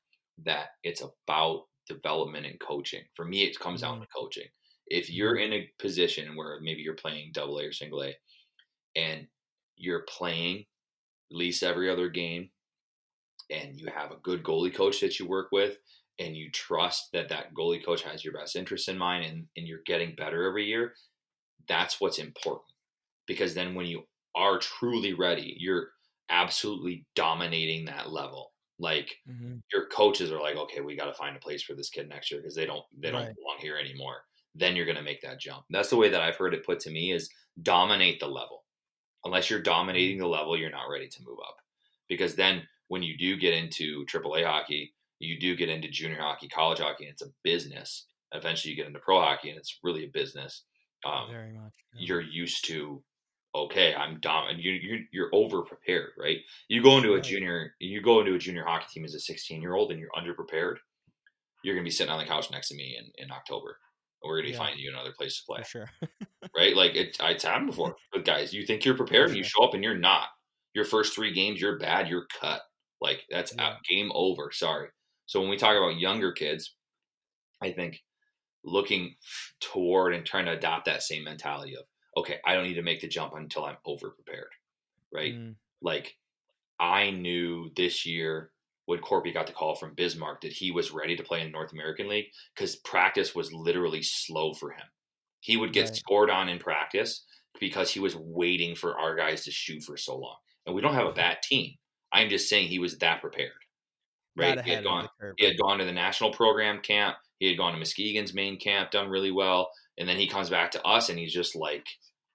[0.45, 3.01] that it's about development and coaching.
[3.13, 4.03] For me, it comes down mm-hmm.
[4.03, 4.47] to coaching.
[4.87, 5.53] If you're mm-hmm.
[5.53, 8.15] in a position where maybe you're playing double A or single A
[8.95, 9.27] and
[9.75, 12.49] you're playing at least every other game
[13.49, 15.77] and you have a good goalie coach that you work with
[16.19, 19.67] and you trust that that goalie coach has your best interest in mind and, and
[19.67, 20.93] you're getting better every year,
[21.67, 22.63] that's what's important.
[23.27, 24.03] Because then when you
[24.35, 25.89] are truly ready, you're
[26.31, 28.53] absolutely dominating that level.
[28.79, 29.11] Like
[29.71, 32.31] your coaches are like, okay, we got to find a place for this kid next
[32.31, 33.35] year because they don't they don't Right.
[33.35, 34.23] belong here anymore.
[34.55, 35.65] Then you're going to make that jump.
[35.69, 37.29] That's the way that I've heard it put to me is
[37.61, 38.63] dominate the level.
[39.23, 41.55] Unless you're dominating the level, you're not ready to move up.
[42.09, 46.47] Because then when you do get into AAA hockey, you do get into junior hockey,
[46.49, 48.07] college hockey, and it's a business.
[48.33, 50.63] Eventually, you get into pro hockey, and it's really a business.
[51.05, 51.71] Um, Very much.
[51.93, 52.01] yeah.
[52.07, 53.03] you're used to
[53.53, 56.37] okay i'm dom you, you you're over prepared right?
[56.69, 59.61] You go into a junior you go into a junior hockey team as a 16
[59.61, 60.77] year old and you're underprepared
[61.63, 63.77] you're gonna be sitting on the couch next to me in, in october.
[64.23, 64.57] And we're gonna be Yeah.
[64.59, 65.61] finding you another place to play.
[65.63, 65.89] For sure.
[66.55, 66.75] right?
[66.75, 67.95] Like it, it's happened before.
[68.13, 70.29] With guys you think you're prepared and you show up and you're not.
[70.73, 72.61] Your first three games you're bad you're cut.
[73.01, 73.75] Like that's Yeah.
[73.89, 74.89] game over sorry.
[75.25, 76.75] So when we talk about younger kids
[77.61, 78.01] i think
[78.63, 79.15] looking
[79.59, 81.83] toward and trying to adopt that same mentality of
[82.17, 84.51] okay i don't need to make the jump until i'm over prepared
[85.11, 86.17] right Mm, like
[86.79, 88.51] i knew this year
[88.85, 91.51] when Corby got the call from Bismarck that he was ready to play in the
[91.51, 94.85] North American League because practice was literally slow for him.
[95.39, 95.95] He would get Right.
[95.95, 97.25] scored on in practice
[97.59, 100.37] because he was waiting for our guys to shoot for so long.
[100.65, 101.77] And we don't have a bad team.
[102.11, 103.53] I'm just saying he was that prepared.
[104.35, 104.59] Right?
[104.61, 105.07] He had gone
[105.37, 107.17] he had gone to the national program camp.
[107.41, 109.71] He had gone to Muskegon's main camp, done really well.
[109.97, 111.85] And then he comes back to us and he's just like,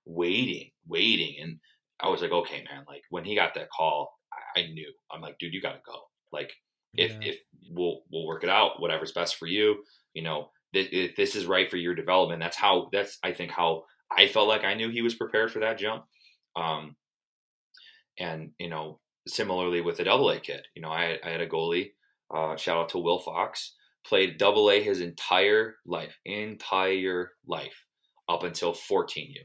[0.09, 1.59] waiting, waiting, and
[2.01, 2.85] I was like, okay, man.
[2.87, 4.93] Like when he got that call, I, I knew.
[5.11, 5.99] I'm like, dude, you got to go.
[6.33, 6.53] Like
[6.95, 7.19] if Yeah.
[7.31, 7.39] if
[7.71, 9.83] we'll we'll work it out, whatever's best for you.
[10.15, 12.41] You know, th- if this is right for your development.
[12.41, 12.89] That's how.
[12.93, 13.85] That's I think how
[14.17, 16.05] I felt like I knew he was prepared for that jump.
[16.55, 16.95] Um,
[18.19, 21.49] and you know, similarly with the double A kid, you know, I I had a
[21.49, 21.93] goalie.
[22.33, 23.75] Uh, shout out to Will Fox.
[24.07, 27.85] Played double A his entire life, entire life
[28.29, 29.41] up until 14U,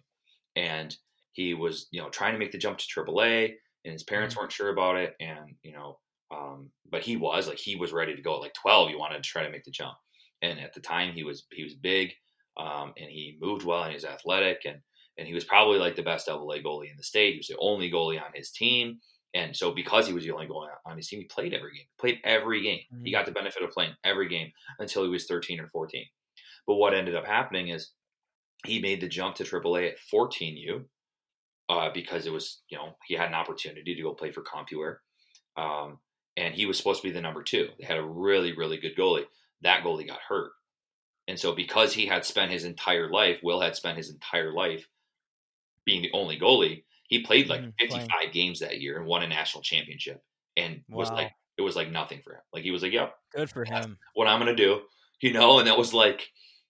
[0.56, 0.96] and
[1.34, 3.56] he was you know trying to make the jump to triple A,
[3.86, 5.98] and his parents weren't sure about it, and you know,
[6.32, 8.90] um, but he was like he was ready to go at like 12.
[8.90, 9.96] He wanted to try to make the jump,
[10.42, 12.12] and at the time he was he was big,
[12.58, 14.78] um, and he moved well and he was athletic, and
[15.18, 17.34] and he was probably like the best double A goalie in the state.
[17.34, 19.00] He was the only goalie on his team.
[19.34, 21.86] And so, because he was the only goalie on his team, he played every game.
[22.00, 22.82] Played every game.
[23.04, 23.14] He Mhm.
[23.14, 26.06] got the benefit of playing every game until he was 13 or 14.
[26.68, 27.94] But what ended up happening is
[28.66, 30.90] he made the jump to AAA at 14U
[31.70, 34.98] uh, because it was, you know, he had an opportunity to go play for CompuWare.
[35.56, 36.00] Um,
[36.38, 37.70] and he was supposed to be the number two.
[37.80, 39.26] They had a really, really good goalie.
[39.62, 40.52] That goalie got hurt.
[41.28, 44.88] And so, because he had spent his entire life, Will had spent his entire life
[45.86, 48.32] being the only goalie, he played like Mhm, 55 playing.
[48.34, 50.22] games that year and won a national championship
[50.58, 52.42] and was like, it was like nothing for him.
[52.54, 54.00] Like, he was like, yep, Good for him.
[54.16, 54.82] what I'm gonna do,
[55.22, 56.30] you know, and that was like,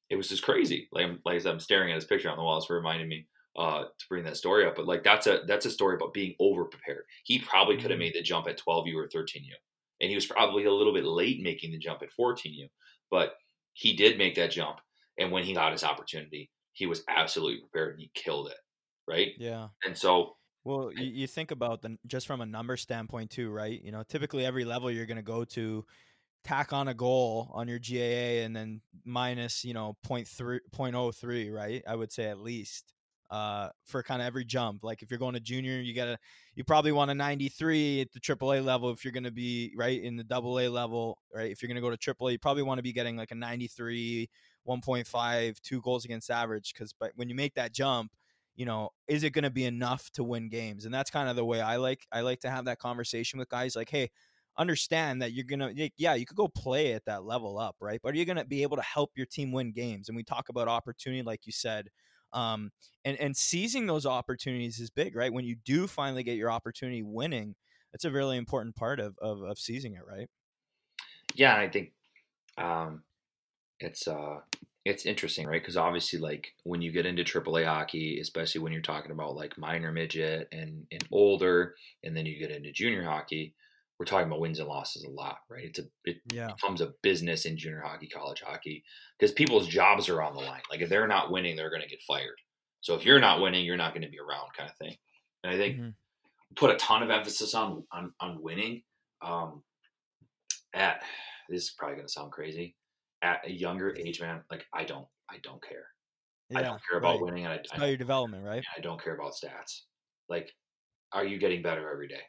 [0.09, 0.89] it was just crazy.
[0.91, 2.57] Like, I'm- like I'm staring at his picture on the wall.
[2.57, 3.27] It's reminding me
[3.57, 4.75] uh, to bring that story up.
[4.75, 7.05] But like, that's a that's a story about being over prepared.
[7.25, 7.99] He probably could have Mhm.
[7.99, 9.55] made the jump at 12U or 13U,
[10.01, 12.69] and he was probably a little bit late making the jump at 14U,
[13.09, 13.35] but
[13.73, 14.79] he did make that jump.
[15.17, 18.57] And when he got his opportunity, he was absolutely prepared and he killed it,
[19.07, 19.31] right?
[19.37, 19.67] Yeah.
[19.85, 23.81] And so, Well, you, you think about the just from a number standpoint too, right?
[23.81, 25.85] You know, typically every level you're going to go to
[26.43, 31.83] tack on a goal on your GAA and then minus, you know, 0.3, 0.03, right?
[31.87, 32.93] I would say at least
[33.29, 34.83] uh, for kind of every jump.
[34.83, 36.17] Like if you're going to junior, you got to,
[36.55, 40.01] you probably want a 93 at the AAA level if you're going to be right
[40.01, 41.49] in the double A level, right?
[41.49, 43.35] If you're going to go to AAA, you probably want to be getting like a
[43.35, 44.29] 93,
[44.67, 46.73] 1.5, two goals against average.
[46.73, 48.11] Because but when you make that jump,
[48.61, 50.85] you know, is it going to be enough to win games?
[50.85, 53.49] And that's kind of the way I like I like to have that conversation with
[53.49, 54.11] guys like, hey,
[54.55, 57.99] understand that you're going to yeah, you could go play at that level up, right?
[58.03, 60.09] But are you going to be able to help your team win games?
[60.09, 61.87] And we talk about opportunity like you said.
[62.33, 62.69] Um
[63.03, 65.33] and and seizing those opportunities is big, right?
[65.33, 67.55] When you do finally get your opportunity winning,
[67.93, 70.29] it's a really important part of of, of seizing it, right?
[71.35, 71.93] yeah, I think
[72.57, 73.03] um,
[73.81, 74.41] it's uh,
[74.85, 75.61] it's interesting, right?
[75.61, 79.57] Because obviously, like when you get into AAA hockey, especially when you're talking about like
[79.57, 83.55] minor midget and and older, and then you get into junior hockey,
[83.99, 85.65] we're talking about wins and losses a lot, right?
[85.65, 86.55] It's a it Yeah.
[86.55, 88.83] becomes a business in junior hockey, college hockey,
[89.19, 90.63] because people's jobs are on the line.
[90.69, 92.39] Like if they're not winning, they're going to get fired.
[92.81, 94.97] So if you're not winning, you're not going to be around, kind of thing.
[95.43, 95.95] And I think Mhm.
[96.55, 98.83] put a ton of emphasis on on, on winning.
[99.21, 99.63] Um,
[100.73, 101.03] at
[101.49, 102.75] this is probably going to sound crazy.
[103.21, 105.85] At a younger age, man, like I don't, I don't care.
[106.53, 107.21] I don't care about right.
[107.21, 108.63] winning, and I, It's I, about your development, right?
[108.75, 109.81] I don't care about stats.
[110.27, 110.51] Like,
[111.13, 112.21] are you getting better every day?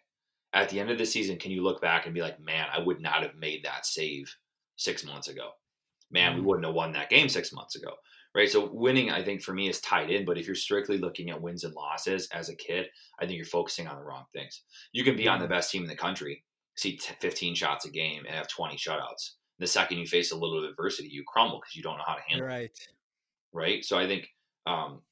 [0.52, 2.78] At the end of the season, can you look back and be like, man, I
[2.80, 4.32] would not have made that save
[4.76, 5.52] six months ago.
[6.10, 6.44] Man, we Mhm.
[6.44, 7.96] wouldn't have won that game six months ago.
[8.34, 8.50] Right.
[8.50, 10.24] So winning, I think for me is tied in.
[10.24, 12.88] But if you're strictly looking at wins and losses as a kid,
[13.18, 14.62] I think you're focusing on the wrong things.
[14.92, 16.44] You can be on the best team in the country,
[16.76, 19.32] see t- 15 shots a game, and have 20 shutouts.
[19.58, 22.22] The second you face a little adversity, you crumble because you don't know how to
[22.28, 22.88] handle it Right.
[23.52, 23.84] right?
[23.84, 24.28] So I think
[24.66, 25.02] um,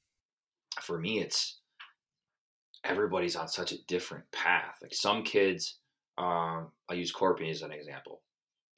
[0.83, 1.59] for me, it's
[2.85, 4.77] everybody's on such a different path.
[4.83, 5.79] Like some kids,
[6.19, 8.23] um, I use Corpy as an example,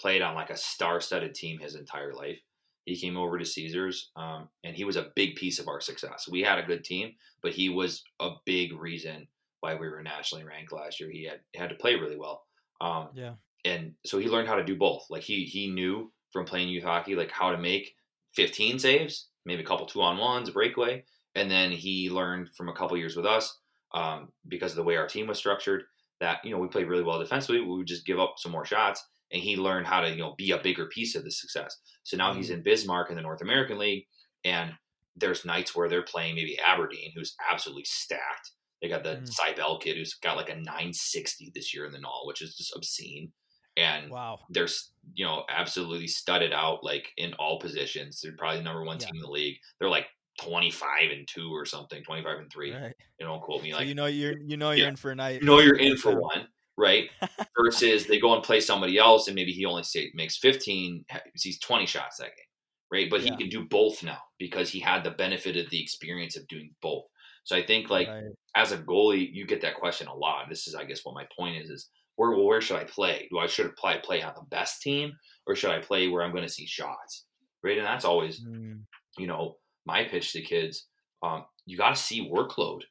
[0.01, 2.39] played on like a star-studded team his entire life.
[2.85, 6.29] He came over to Caesars, um, and he was a big piece of our success.
[6.29, 9.29] We had a good team, but he was a big reason
[9.61, 11.09] why we were nationally ranked last year.
[11.09, 12.45] He had had to play really well.
[12.81, 13.35] Um, Yeah.
[13.65, 15.07] And so he learned how to do both.
[15.11, 17.95] Like he he knew from playing youth hockey like how to make
[18.35, 22.69] 15 saves, maybe a couple two on ones, a breakaway, and then he learned from
[22.69, 23.59] a couple years with us
[23.93, 25.85] um, because of the way our team was structured
[26.21, 27.61] that you know we played really well defensively.
[27.61, 30.35] We would just give up some more shots, and he learned how to you know
[30.39, 31.77] be a bigger piece of the success.
[32.05, 34.07] So now he's in Bismarck in the North American League,
[34.45, 34.73] and
[35.17, 38.53] there's nights where they're playing maybe Aberdeen, who's absolutely stacked.
[38.81, 39.81] They got the Mm.
[39.81, 43.33] Kid who's got like a 960 this year in the null, which is just obscene.
[43.77, 44.41] And Wow.
[44.51, 44.69] they're
[45.15, 48.21] you know absolutely studded out like in all positions.
[48.21, 49.07] They're probably the number one Yeah.
[49.07, 49.59] team in the league.
[49.81, 50.07] They're like
[50.41, 52.73] 25 and two or something, 25 and three.
[52.73, 52.95] Right.
[53.19, 54.89] You don't quote me So like you know you're you know you're Yeah.
[54.91, 55.41] in for a night.
[55.41, 57.09] you know you're in for one, right?
[57.59, 61.21] Versus they go and play somebody else and maybe he only say, makes 15, ha-
[61.37, 62.47] sees 20 shots that game,
[62.91, 63.11] right?
[63.11, 63.33] But Yeah.
[63.33, 66.75] he can do both now because he had the benefit of the experience of doing
[66.83, 67.05] both.
[67.45, 68.25] So I think like Right.
[68.55, 70.49] as a goalie, you get that question a lot.
[70.49, 73.29] This is, I guess, what my point is: is where well, where should I play?
[73.31, 76.33] Do I should play play on the best team, or should I play where I'm
[76.33, 77.27] going to see shots?
[77.63, 78.85] Right, and that's always Mm,
[79.19, 80.89] you know my pitch to kids.
[81.23, 82.83] Um, you got to see workload,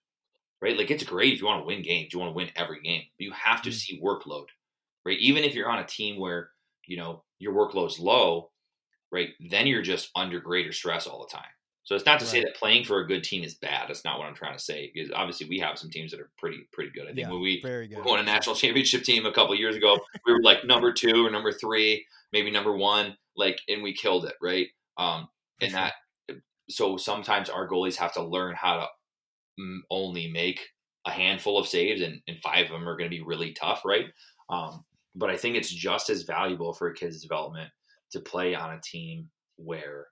[0.62, 0.78] right?
[0.78, 3.04] Like it's great if you want to win games, you want to win every game,
[3.18, 3.74] but you have to Mm.
[3.74, 4.48] see workload,
[5.06, 5.20] right?
[5.20, 6.52] Even if you're on a team where
[6.88, 8.52] you know your workload's low,
[9.12, 9.32] right?
[9.50, 11.52] Then you're just under greater stress all the time.
[11.84, 13.90] So it's not to say that playing for a good team is bad.
[13.90, 14.92] That's not what I'm trying to say.
[14.94, 17.04] Because obviously we have some teams that are pretty pretty good.
[17.04, 18.06] I think Yeah, when we very we good.
[18.06, 21.32] won a national championship team a couple years ago, we were like number two or
[21.32, 24.68] number three, maybe number one, like, and we killed it, right?
[24.98, 25.28] Um,
[25.60, 25.80] and sure.
[25.80, 25.94] that
[26.70, 30.70] so sometimes our goalies have to learn how to mm, only make
[31.06, 33.84] a handful of saves, and, and five of them are going to be really tough,
[33.84, 34.06] right?
[34.50, 34.86] Um,
[35.16, 37.70] but I think it's just as valuable for a kid's development
[38.12, 40.08] to play on a team where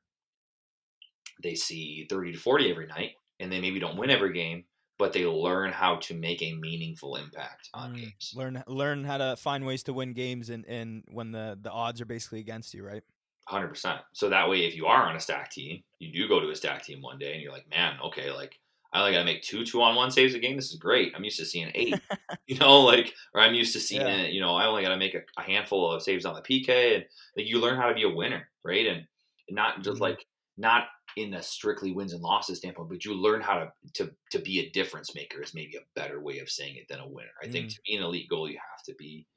[1.41, 4.65] they see 30 to 40 every night and they maybe don't win every game,
[4.97, 8.33] but they learn how to make a meaningful impact on Mm, games.
[8.33, 12.01] learn learn how to find ways to win games and, and when the, the odds
[12.01, 13.03] are basically against you, right?
[13.47, 14.01] Hundred percent.
[14.13, 16.55] So that way, if you are on a stack team, you do go to a
[16.55, 18.59] stack team one day, and you're like, man, okay, like
[18.93, 20.55] I only got to make two two on one saves a game.
[20.55, 21.13] This is great.
[21.15, 22.03] I'm used to seeing eight,
[22.45, 24.19] you know, like or I'm used to seeing Yeah.
[24.19, 24.33] it.
[24.33, 26.95] You know, I only got to make a, a handful of saves on the PK,
[26.97, 27.05] and
[27.35, 28.85] like you learn how to be a winner, right?
[28.85, 29.07] And
[29.49, 29.99] not just Mhm.
[29.99, 30.23] like
[30.57, 30.83] not
[31.19, 34.59] in a strictly wins and losses standpoint, but you learn how to to to be
[34.59, 37.31] a difference maker is maybe a better way of saying it than a winner.
[37.41, 37.69] I think Mm.
[37.69, 39.27] to be an elite goal, you have to be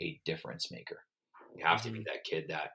[0.00, 1.04] a difference maker.
[1.54, 2.04] You have to be Mhm.
[2.06, 2.72] that kid that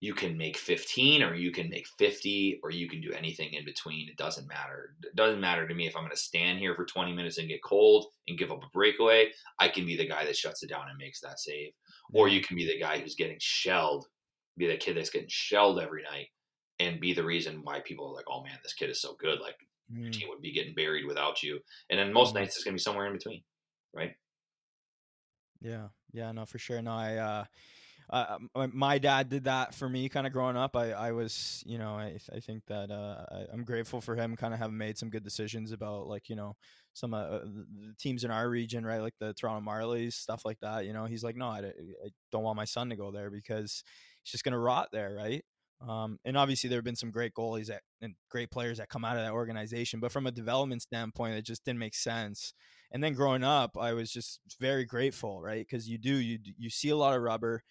[0.00, 3.64] you can make 15 or you can make 50 or you can do anything in
[3.64, 4.08] between.
[4.08, 4.96] It doesn't matter.
[5.02, 7.48] It doesn't matter to me if I'm going to stand here for 20 minutes and
[7.48, 9.32] get cold and give up a breakaway.
[9.58, 11.72] I can be the guy that shuts it down and makes that save.
[12.12, 14.06] Or you can be the guy who's getting shelled,
[14.58, 16.28] be the kid that's getting shelled every night
[16.78, 19.40] and be the reason why people are like, oh man, this kid is so good.
[19.40, 21.60] Like your Mm, team would be getting buried without you.
[21.90, 22.34] And then most Mhm.
[22.34, 23.42] nights it's going to be somewhere in between,
[23.94, 24.12] right?
[25.60, 26.82] Yeah, yeah, no, for sure.
[26.82, 27.44] No, I, uh,
[28.10, 30.76] uh, my- my dad did that for me kind of growing up.
[30.76, 34.36] I, I was, you know, I, I think that uh, I, I'm grateful for him
[34.36, 36.56] kind of having made some good decisions about like, you know,
[36.92, 39.00] some uh, the the teams in our region, right?
[39.00, 40.86] Like the Toronto Marlies, stuff like that.
[40.86, 43.84] You know, he's like, no, I, I don't want my son to go there because
[44.22, 45.44] he's just going to rot there, right?
[45.86, 49.04] Um, and obviously, there have been some great goalies that, and great players that come
[49.04, 52.54] out of that organization, but from a development standpoint, it just didn't make sense.
[52.92, 55.66] And then growing up, I was just very grateful, right?
[55.68, 57.62] Because you do you you see a lot of rubber.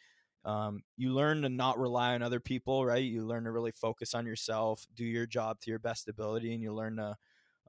[0.46, 3.04] Um, you learn to not rely on other people, right?
[3.04, 6.62] You learn to really focus on yourself, do your job to your best ability, and
[6.62, 7.16] you learn to,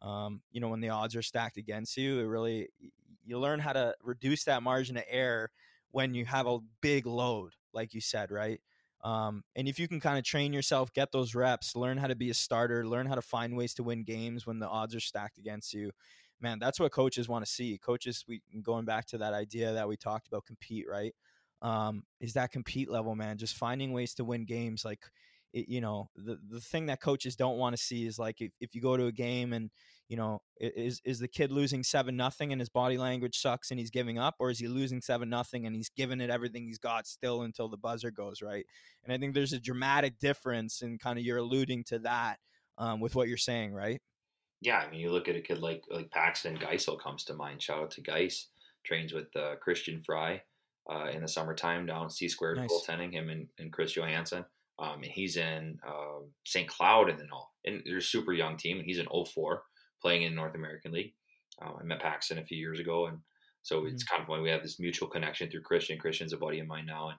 [0.07, 2.69] um, you know, when the odds are stacked against you, it really
[3.25, 5.51] you learn how to reduce that margin of error
[5.93, 8.61] when you have a big load, like you said, right?
[9.05, 12.17] Um, and if you can kind of train yourself, get those reps, learn how to
[12.17, 15.01] be a starter, learn how to find ways to win games when the odds are
[15.01, 15.91] stacked against you,
[16.41, 17.79] man, that's what coaches want to see.
[17.79, 21.15] Coaches, we going back to that idea that we talked about, compete, right?
[21.61, 23.37] Um, is that compete level, man?
[23.37, 24.85] Just finding ways to win games.
[24.85, 25.01] Like,
[25.55, 28.53] it, you know, the the thing that coaches don't want to see is like if,
[28.61, 29.71] if you go to a game and
[30.09, 33.81] you know is is the kid losing seven nothing and his body language sucks and
[33.81, 36.79] he's giving up, or is he losing seven nothing and he's giving it everything he's
[36.79, 38.67] got still until the buzzer goes right?
[39.05, 42.37] And I think there's a dramatic difference, and kind of you're alluding to that
[42.77, 44.03] um, with what you're saying, right?
[44.65, 47.63] yeah, I mean, you look at a kid like like Paxton Geisel comes to mind.
[47.63, 48.49] Shout out to Geis,
[48.85, 50.43] trains with uh, Christian Fry
[50.91, 52.71] uh, in the summertime down C squared Nice.
[52.71, 53.13] goaltending.
[53.13, 54.45] Him and, and Chris Johansson.
[54.79, 56.69] Um, and he's in uh, St.
[56.69, 58.79] Cloud in the Null, and they're a super young team.
[58.79, 59.63] And he's in 04
[60.03, 61.15] playing in North American League.
[61.63, 63.19] Um, I met Paxton a few years ago, and
[63.63, 65.99] so it's kind of when we have this mutual connection through Christian.
[65.99, 67.19] Christian's a buddy of mine now, and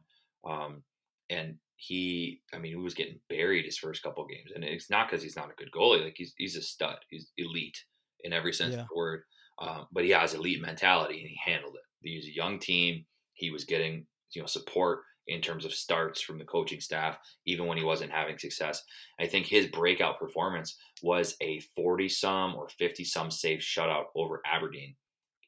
[0.53, 0.83] um,
[1.29, 5.09] and he, I mean, he was getting buried his first couple games, and it's not
[5.09, 6.03] because he's not a good goalie.
[6.03, 6.97] Like he's he's a stud.
[7.09, 7.77] He's elite
[8.23, 8.81] in every sense Yeah.
[8.81, 9.23] of the word.
[9.61, 11.81] Um, but he has elite mentality, and he handled it.
[12.07, 13.05] He's a young team.
[13.33, 17.65] He was getting you know support in terms of starts from the coaching staff, even
[17.67, 18.83] when he wasn't having success.
[19.19, 24.41] I think his breakout performance was a 40 some or 50 some save shutout over
[24.45, 24.95] Aberdeen.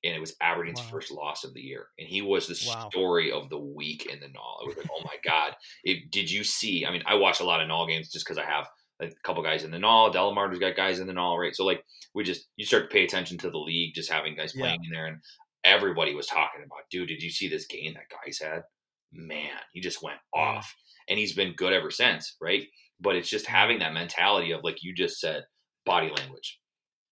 [0.03, 0.87] And it was Aberdeen's Wow.
[0.89, 1.87] first loss of the year.
[1.97, 2.89] And he was the Wow.
[2.89, 4.59] story of the week in the Null.
[4.61, 5.55] It was like, oh my God.
[5.83, 6.85] It, did you see?
[6.85, 9.41] I mean, I watch a lot of Null games just because I have a couple
[9.43, 10.11] guys in the Null.
[10.11, 11.55] Delamarter's got guys in the Null, right?
[11.55, 11.83] So, like,
[12.13, 14.61] we just, you start to pay attention to the league, just having guys Yeah.
[14.61, 15.07] playing in there.
[15.07, 15.21] And
[15.63, 18.63] everybody was talking about, dude, did you see this game that guys had?
[19.11, 20.73] Man, he just went off.
[21.09, 22.65] And he's been good ever since, right?
[22.99, 25.43] But it's just having that mentality of, like you just said,
[25.85, 26.59] body language.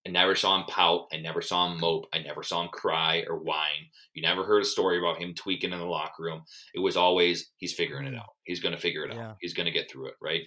[0.06, 1.06] I never saw him pout.
[1.12, 2.04] I never saw him mope.
[2.12, 3.88] I never saw him cry or whine.
[4.14, 6.42] You never heard a story about him tweaking in the locker room.
[6.74, 8.18] It was always he's figuring it Mm.
[8.20, 8.28] out.
[8.44, 9.30] He's going to figure it Yeah.
[9.30, 9.36] out.
[9.40, 10.42] He's going to get through it, right?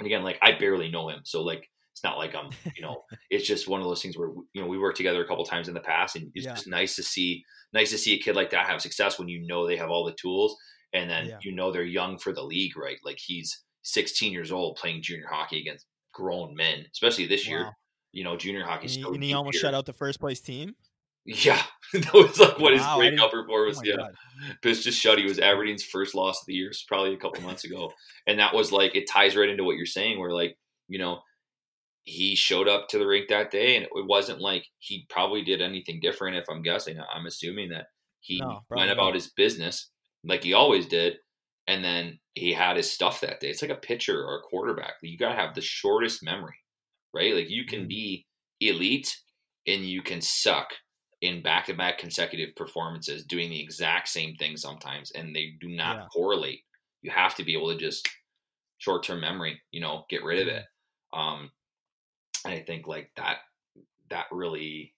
[0.00, 3.02] And again, like I barely know him, so like It's not like I'm, you know,
[3.30, 5.68] it's just one of those things where you know we worked together a couple times
[5.68, 6.54] in the past, and it's Yeah.
[6.54, 9.46] just nice to see nice to see a kid like that have success when you
[9.46, 10.56] know they have all the tools,
[10.92, 11.38] and then Yeah.
[11.42, 12.98] you know they're young for the league, right?
[13.04, 17.70] Like he's 16 years old playing junior hockey against grown men, especially this year.
[18.12, 20.74] You know, junior And he, and he almost shut out the first place team.
[21.26, 21.60] Yeah,
[21.92, 23.78] that was like what his Wow, I didn't- breakout performance.
[23.78, 24.14] Oh yeah, God.
[24.62, 25.18] Pitch just shut.
[25.18, 27.92] He was Aberdeen's first loss of the year, probably a couple months ago,
[28.26, 30.18] and that was like it ties right into what you're saying.
[30.20, 30.56] Where like
[30.88, 31.22] you know
[32.04, 35.62] he showed up to the rink that day, and it wasn't like he probably did
[35.62, 36.36] anything different.
[36.36, 37.88] If I'm guessing, I'm assuming that
[38.20, 38.92] he No, went not.
[38.92, 39.90] about his business
[40.24, 41.18] like he always did,
[41.66, 43.50] and then he had his stuff that day.
[43.50, 44.94] It's like a pitcher or a quarterback.
[45.02, 46.56] You got to have the shortest memory,
[47.12, 47.34] right?
[47.34, 47.88] Like you can Mhm.
[47.88, 48.26] be
[48.60, 49.16] elite
[49.66, 50.74] and you can suck
[51.20, 56.08] in back-to-back consecutive performances doing the exact same thing sometimes and they do not Yeah.
[56.12, 56.60] correlate
[57.02, 58.08] you have to be able to just
[58.78, 60.54] short-term memory you know get rid of Mm-hmm.
[60.54, 60.64] it
[61.12, 61.50] um
[62.44, 63.38] and i think like that
[64.10, 64.94] that really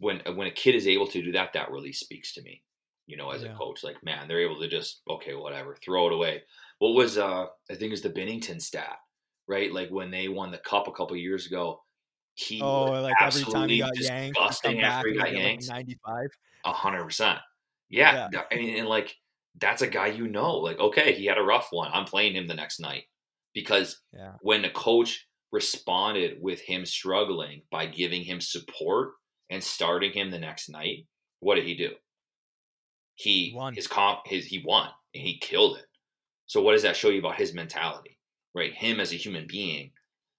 [0.00, 2.62] when when a kid is able to do that that really speaks to me
[3.06, 3.52] you know as Yeah.
[3.52, 6.42] a coach like man they're able to just okay whatever throw it away
[6.78, 8.96] what was uh i think it was the Binnington stat
[9.48, 11.82] right like when they won the cup a couple years ago
[12.34, 15.18] he Oh, was like every time he got yanked, he'd disgusting come back after he
[15.18, 15.68] got yanked.
[15.68, 16.28] 95.
[16.64, 17.38] A hundred percent.
[17.90, 18.30] Yeah.
[18.32, 18.44] Yeah.
[18.50, 19.14] I mean, and like
[19.60, 20.56] that's a guy you know.
[20.56, 21.90] Like, okay, he had a rough one.
[21.92, 23.04] I'm playing him the next night
[23.52, 24.32] because Yeah.
[24.40, 29.12] when a coach responded with him struggling by giving him support
[29.50, 31.06] and starting him the next night,
[31.40, 31.90] what did he do?
[33.14, 33.74] He Won.
[33.74, 35.86] his comp his he won and he killed it.
[36.46, 38.18] So what does that show you about his mentality?
[38.54, 38.72] Right?
[38.74, 39.92] Him as a human being,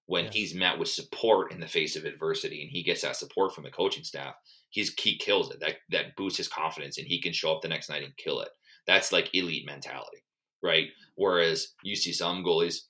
[0.06, 0.32] when Yeah.
[0.32, 3.64] he's met with support in the face of adversity and he gets that support from
[3.64, 4.36] the coaching staff,
[4.70, 5.60] he's he kills it.
[5.60, 8.42] That that boosts his confidence and he can show up the next night and kill
[8.42, 8.50] it.
[8.86, 10.24] That's like elite mentality,
[10.62, 10.90] right?
[11.16, 12.88] Whereas you see some goalies,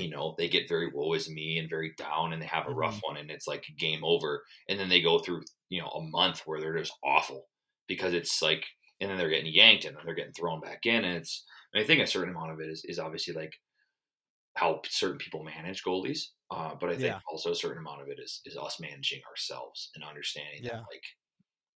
[0.00, 2.74] you know, they get very woe is me and very down and they have a
[2.74, 4.44] rough one and it's like game over.
[4.68, 7.48] And then they go through, you know, a month where they're just awful
[7.86, 8.66] because it's like
[9.00, 11.04] and then they're getting yanked and then they're getting thrown back in.
[11.04, 11.44] And it's
[11.74, 13.52] I think a certain amount of it is, is obviously like
[14.56, 16.20] how certain people manage goalies.
[16.50, 17.20] Uh, but I think Yeah.
[17.30, 20.70] also a certain amount of it is is us managing ourselves and understanding Yeah.
[20.70, 21.04] that like,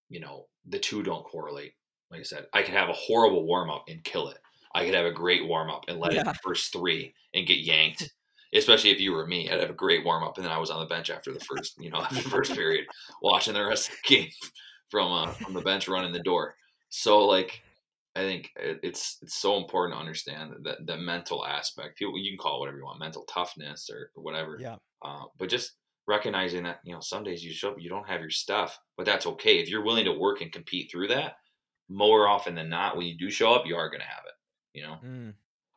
[0.09, 1.73] you know, the two don't correlate.
[2.11, 4.39] Like I said, I could have a horrible warm up and kill it.
[4.75, 6.23] I could have a great warm up and let it Yeah.
[6.23, 8.11] the first three and get yanked.
[8.55, 10.69] Especially if you were me, I'd have a great warm up and then I was
[10.69, 12.85] on the bench after the first, you know, after the first period,
[13.21, 14.29] watching the rest of the game
[14.89, 16.55] from uh, from the bench running the door.
[16.89, 17.63] So like,
[18.15, 21.97] I think it's it's so important to understand that the mental aspect.
[21.97, 24.57] People, you can call it whatever you want, mental toughness or, or whatever.
[24.59, 24.75] Yeah.
[25.01, 25.71] Uh, but just
[26.05, 29.05] recognizing that you know some days you show up, you don't have your stuff, but
[29.07, 31.37] that's okay if you're willing to work and compete through that.
[31.89, 34.33] More often than not, when you do show up, you are going to have it.
[34.73, 34.97] You know.
[35.05, 35.33] Mm,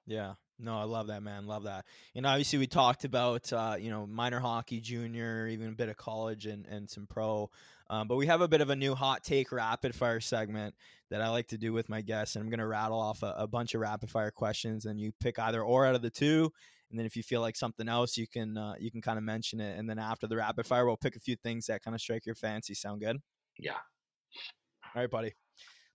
[0.07, 0.35] yeah.
[0.59, 1.47] No, I love that, man.
[1.47, 1.85] Love that.
[2.15, 5.99] And obviously, we talked about, uh, you know, minor hockey, junior, even a bit of
[5.99, 7.51] college and, and some pro.
[7.91, 10.75] Um, but we have a bit of a new hot take rapid fire segment
[11.11, 12.35] that I like to do with my guests.
[12.35, 15.13] And I'm going to rattle off a, a bunch of rapid fire questions and you
[15.21, 16.51] pick either or out of the two.
[16.91, 19.25] And then if you feel like something else, you can, uh, you can kind of
[19.25, 19.79] mention it.
[19.79, 22.25] And then after the rapid fire, we'll pick a few things that kind of strike
[22.25, 22.75] your fancy.
[22.75, 23.19] Sound good?
[23.59, 23.73] Yeah.
[24.95, 25.35] All right, buddy.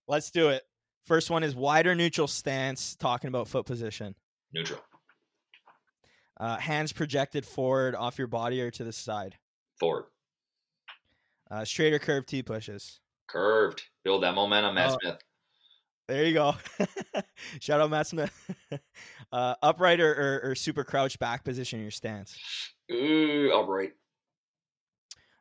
[0.06, 0.62] Let's do it.
[1.04, 4.14] First one is wider neutral stance, talking about foot position.
[4.52, 4.80] Neutral.
[6.38, 9.36] Uh, hands projected forward off your body or to the side.
[9.78, 10.04] Forward.
[11.50, 13.00] Uh, straight or curved T pushes.
[13.28, 13.82] Curved.
[14.04, 14.98] Build that momentum, Matt Oh.
[15.00, 15.18] Smith.
[16.08, 16.54] There you go.
[17.60, 18.32] Shout out Matt Smith.
[19.32, 20.12] uh, upright or,
[20.44, 22.36] or, or super crouch back position in your stance.
[22.90, 23.92] Ooh, upright.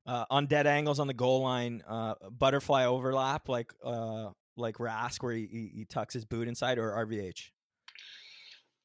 [0.05, 4.29] Uh, on dead angles on the goal line, uh, butterfly overlap like uh,
[4.61, 7.49] like Rask where he, he, he tucks his boot inside or RVH.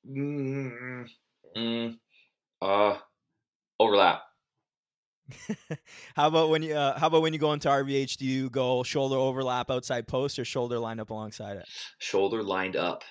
[0.08, 1.06] Mm,
[1.56, 1.96] mm,
[2.62, 2.96] uh,
[3.80, 4.22] overlap.
[6.16, 8.16] how about when you uh, how about when you go into RVH?
[8.16, 11.66] Do you go shoulder overlap outside post or shoulder lined up alongside it?
[11.98, 13.02] Shoulder lined up.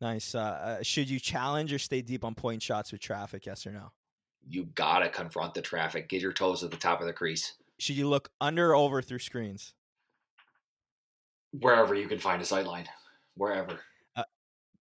[0.00, 0.34] Nice.
[0.34, 3.46] Uh, uh, should you challenge or stay deep on point shots with traffic?
[3.46, 3.92] Yes or no?
[4.48, 6.08] You gotta confront the traffic.
[6.08, 7.54] Get your toes at the top of the crease.
[7.78, 9.74] Should you look under or over through screens?
[11.60, 12.86] Wherever you can find a sight line.
[13.36, 13.80] Wherever.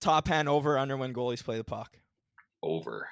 [0.03, 1.97] Top hand over under when goalies play the puck.
[2.61, 3.07] Over.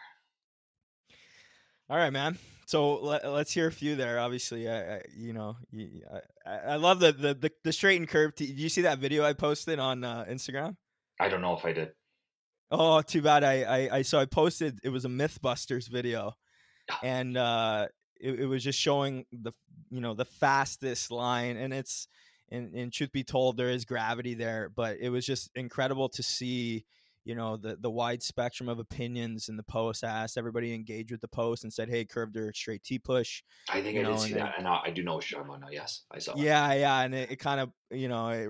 [1.89, 2.38] All right, man.
[2.65, 4.19] So let, us hear a few there.
[4.19, 6.01] Obviously, I, I you know, you,
[6.45, 8.38] I, I love the, the the the straight and curved.
[8.38, 10.75] T- Did you see that video I posted on uh, Instagram?
[11.19, 11.91] I don't know if I did.
[12.71, 13.43] Oh, too bad.
[13.43, 14.79] I, I I so I posted.
[14.83, 16.33] It was a MythBusters video,
[17.03, 17.88] and uh,
[18.19, 19.51] it, it was just showing the
[19.89, 22.07] you know the fastest line, and it's
[22.51, 26.23] and, and truth be told, there is gravity there, but it was just incredible to
[26.23, 26.85] see
[27.23, 30.03] you know the the wide spectrum of opinions in the post.
[30.03, 33.43] I asked everybody engage with the post and said, "Hey, curved or straight T push."
[33.69, 35.39] I think You I did see and that, and I, I do know what you're
[35.39, 35.71] talking about now.
[35.71, 36.31] Yes, I saw.
[36.33, 36.39] it.
[36.39, 38.49] Yeah, yeah, and it, it kind of you know it,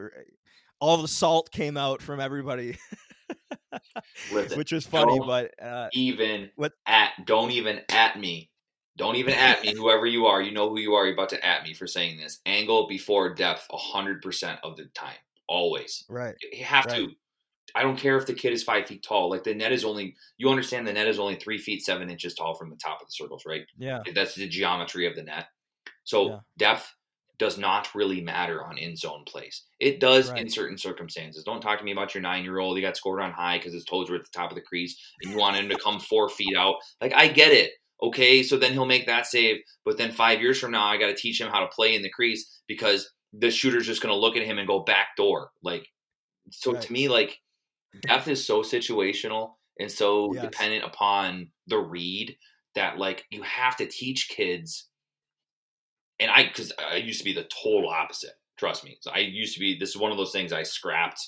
[0.79, 2.77] all the salt came out from everybody,
[4.31, 5.19] Listen, which was funny.
[5.19, 8.50] But uh, even What- at don't even at me.
[8.97, 10.41] Don't even at me, whoever you are.
[10.41, 11.05] You know who you are.
[11.05, 12.39] You're about to at me for saying this.
[12.45, 16.05] Angle before depth, hundred percent of the time, always.
[16.09, 16.95] right, You have Right.
[16.97, 17.11] to.
[17.75, 19.29] I don't care if the kid is five feet tall.
[19.29, 20.15] Like the net is only.
[20.37, 23.07] You understand the net is only three feet seven inches tall from the top of
[23.07, 23.63] the circles, right?
[23.77, 25.47] yeah, That's the geometry of the net.
[26.03, 26.39] So Yeah.
[26.57, 26.93] depth
[27.37, 29.65] does not really matter on in zone plays.
[29.79, 31.43] It does in certain circumstances.
[31.43, 32.75] Don't talk to me about your nine year old.
[32.77, 34.99] He got scored on high because his toes were at the top of the crease
[35.21, 36.75] and you want him to come four feet out.
[37.01, 37.71] Like, I get it.
[38.03, 38.43] Okay.
[38.43, 39.61] So then he'll make that save.
[39.85, 42.01] But then five years from now, I got to teach him how to play in
[42.01, 45.51] the crease because the shooter's just going to look at him and go back door.
[45.63, 45.87] Like,
[46.51, 46.77] so Right.
[46.77, 47.39] to me, like,
[48.07, 50.41] depth is so situational and so Yes.
[50.41, 52.37] dependent upon the read
[52.75, 54.89] that like you have to teach kids
[56.19, 59.53] and i because i used to be the total opposite trust me so i used
[59.53, 61.19] to be this is one of those things i scrapped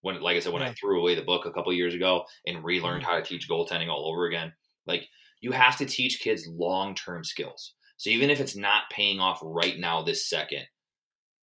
[0.00, 2.64] when like i said when i threw away the book a couple years ago and
[2.64, 3.06] relearned Mhm.
[3.06, 4.52] how to teach goaltending all over again
[4.86, 5.08] like
[5.42, 7.74] you have to teach kids long-term skills.
[7.98, 10.64] So even if it's not paying off right now this second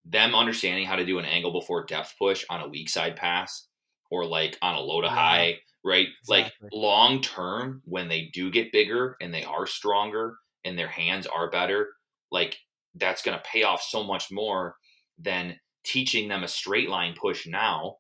[0.05, 3.67] them understanding how to do an angle before depth push on a weak side pass
[4.11, 6.09] or like on a low to high right?
[6.29, 11.27] Like long term when they do get bigger and they are stronger and their hands
[11.27, 11.89] are better
[12.31, 12.59] like
[12.97, 14.77] that's going to pay off so much more
[15.19, 17.97] than teaching them a straight line push now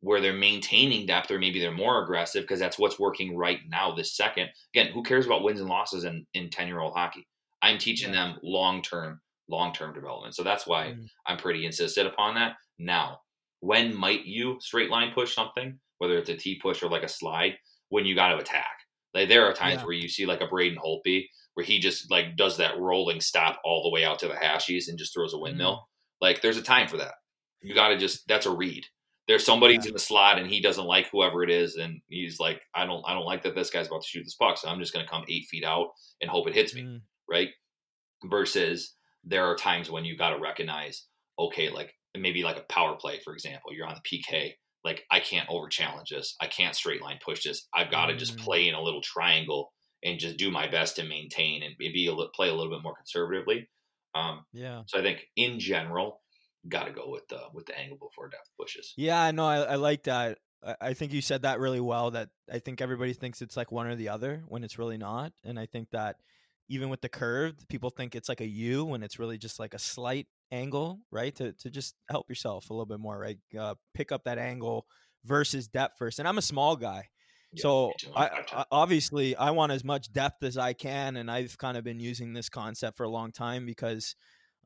[0.00, 3.92] where they're maintaining depth or maybe they're more aggressive because that's what's working right now
[3.94, 4.48] this second.
[4.74, 7.26] Again who cares about wins and losses in in 10 year old hockey?
[7.62, 10.34] I'm teaching them long term long term development.
[10.34, 11.06] So that's why Mm.
[11.26, 12.56] i'm pretty insistent upon that.
[12.78, 13.20] Now
[13.60, 17.08] when might you straight line push something whether it's a t push or like a
[17.08, 17.58] slide
[17.90, 18.72] when you got to attack?
[19.12, 19.84] Like there are times Yeah.
[19.84, 23.60] where you see like a braden holtby where he just like does that rolling stop
[23.64, 25.76] all the way out to the hashies and just throws a windmill.
[25.76, 25.84] Mm.
[26.22, 27.14] like there's a time for that.
[27.60, 28.86] You got to just that's a read
[29.30, 29.90] there's somebody's Yeah.
[29.90, 33.04] in the slot and he doesn't like whoever it is and he's like i don't
[33.06, 35.04] i don't like that this guy's about to shoot this puck so i'm just going
[35.06, 35.88] to come eight feet out
[36.20, 37.00] and hope it hits me Mm.
[37.28, 37.50] right
[38.24, 38.94] versus
[39.24, 41.06] there are times when you got to recognize
[41.38, 44.52] okay like maybe like a power play for example you're on the pk
[44.84, 48.16] like i can't over challenge this i can't straight line push this i've got to
[48.16, 48.40] just Mm.
[48.40, 52.14] play in a little triangle and just do my best to maintain and maybe a
[52.34, 53.68] play a little bit more conservatively
[54.14, 54.82] um, yeah.
[54.86, 56.20] so i think in general
[56.68, 59.74] got to go with the with the angle before depth pushes Yeah, no, I, I
[59.76, 60.38] like that.
[60.64, 62.10] I, I think you said that really well.
[62.10, 65.32] That I think everybody thinks it's like one or the other when it's really not.
[65.44, 66.16] And I think that
[66.68, 69.74] even with the curved, people think it's like a U when it's really just like
[69.74, 71.34] a slight angle, right?
[71.36, 73.38] To to just help yourself a little bit more, right?
[73.58, 74.86] Uh, pick up that angle
[75.24, 76.18] versus depth first.
[76.18, 77.08] And I'm a small guy,
[77.52, 77.92] Yeah, so.
[78.14, 78.44] I, 5'10".
[78.52, 82.00] I obviously I want as much depth as I can, and I've kind of been
[82.00, 84.14] using this concept for a long time because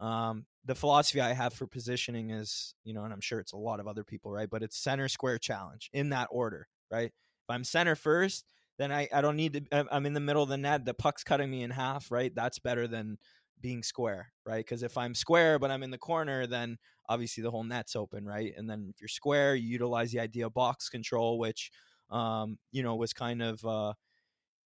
[0.00, 3.56] um, the philosophy I have for positioning is, you know, and I'm sure it's a
[3.56, 4.48] lot of other people, right?
[4.48, 7.06] But it's center square challenge in that order, right?
[7.12, 8.46] If I'm center first,
[8.78, 9.86] then I, I don't need to.
[9.92, 10.84] I'm- in the middle of the net.
[10.84, 12.34] The puck's cutting me in half, right?
[12.34, 13.18] That's better than
[13.60, 14.64] being square, right?
[14.64, 16.78] Because if I'm square but I'm in the corner, then
[17.08, 18.52] obviously the whole net's open, right?
[18.56, 21.70] And then if you're square, you utilize the idea of box control, which
[22.10, 23.94] um, you know, was kind of uh,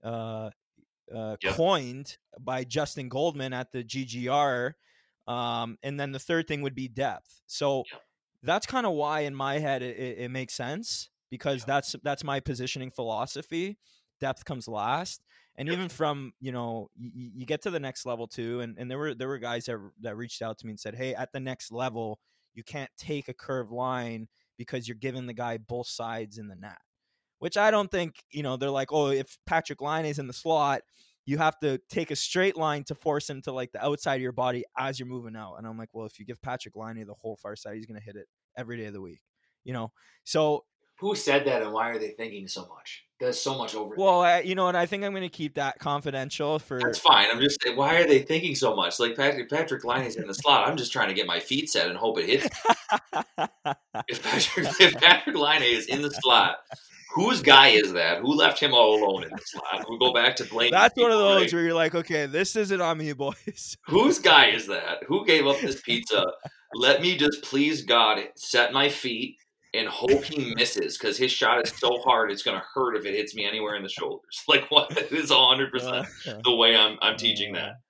[0.02, 0.50] uh,
[1.14, 4.74] uh, coined by Justin Goldman at the GGR.
[5.28, 7.42] Um, and then the third thing would be depth.
[7.46, 8.02] So Yep.
[8.42, 11.66] that's kind of why, in my head, it, it, it makes sense because Yep.
[11.66, 13.78] that's that's my positioning philosophy.
[14.20, 15.22] Depth comes last,
[15.56, 18.60] and even from you know you, you get to the next level too.
[18.60, 20.96] And, and there were there were guys that that reached out to me and said,
[20.96, 22.18] hey, at the next level,
[22.54, 26.56] you can't take a curved line because you're giving the guy both sides in the
[26.56, 26.78] net
[27.40, 30.32] which I don't think, you know, they're like, oh, if Patrick Laine is in the
[30.32, 30.82] slot,
[31.28, 34.22] you have to take a straight line to force him to like the outside of
[34.22, 35.56] your body as you're moving out.
[35.58, 38.00] And I'm like, well, if you give Patrick Laine the whole far side, he's going
[38.00, 38.24] to hit it
[38.56, 39.20] every day of the week,
[39.62, 39.92] you know?
[40.24, 40.64] So,
[41.00, 43.04] Who said that and why are they thinking so much?
[43.20, 43.94] There's so much over.
[43.94, 46.80] well, I, you know, and I think I'm going to keep that confidential for.
[46.80, 47.26] That's fine.
[47.30, 48.98] I'm just saying, why are they thinking so much?
[48.98, 50.66] Like Patrick Patrick Laine is in the slot.
[50.66, 52.48] I'm just trying to get my feet set and hope it hits.
[54.08, 56.60] If Patrick if Patrick Laine is in the slot,
[57.14, 58.20] whose guy is that?
[58.20, 59.86] Who left him all alone in the slot?
[59.88, 60.70] We go back to blame.
[60.70, 61.52] That's one of those right?
[61.52, 63.76] where you're like, okay, this isn't on me, boys.
[63.86, 65.04] Whose guy is that?
[65.06, 66.24] Who gave up this pizza?
[66.74, 69.36] Let me just please God set my feet
[69.74, 73.14] and hope he misses because his shot is so hard it's gonna hurt if it
[73.14, 74.42] hits me anywhere in the shoulders.
[74.48, 77.80] Like what is It is hundred percent Uh, the way I'm I'm teaching that.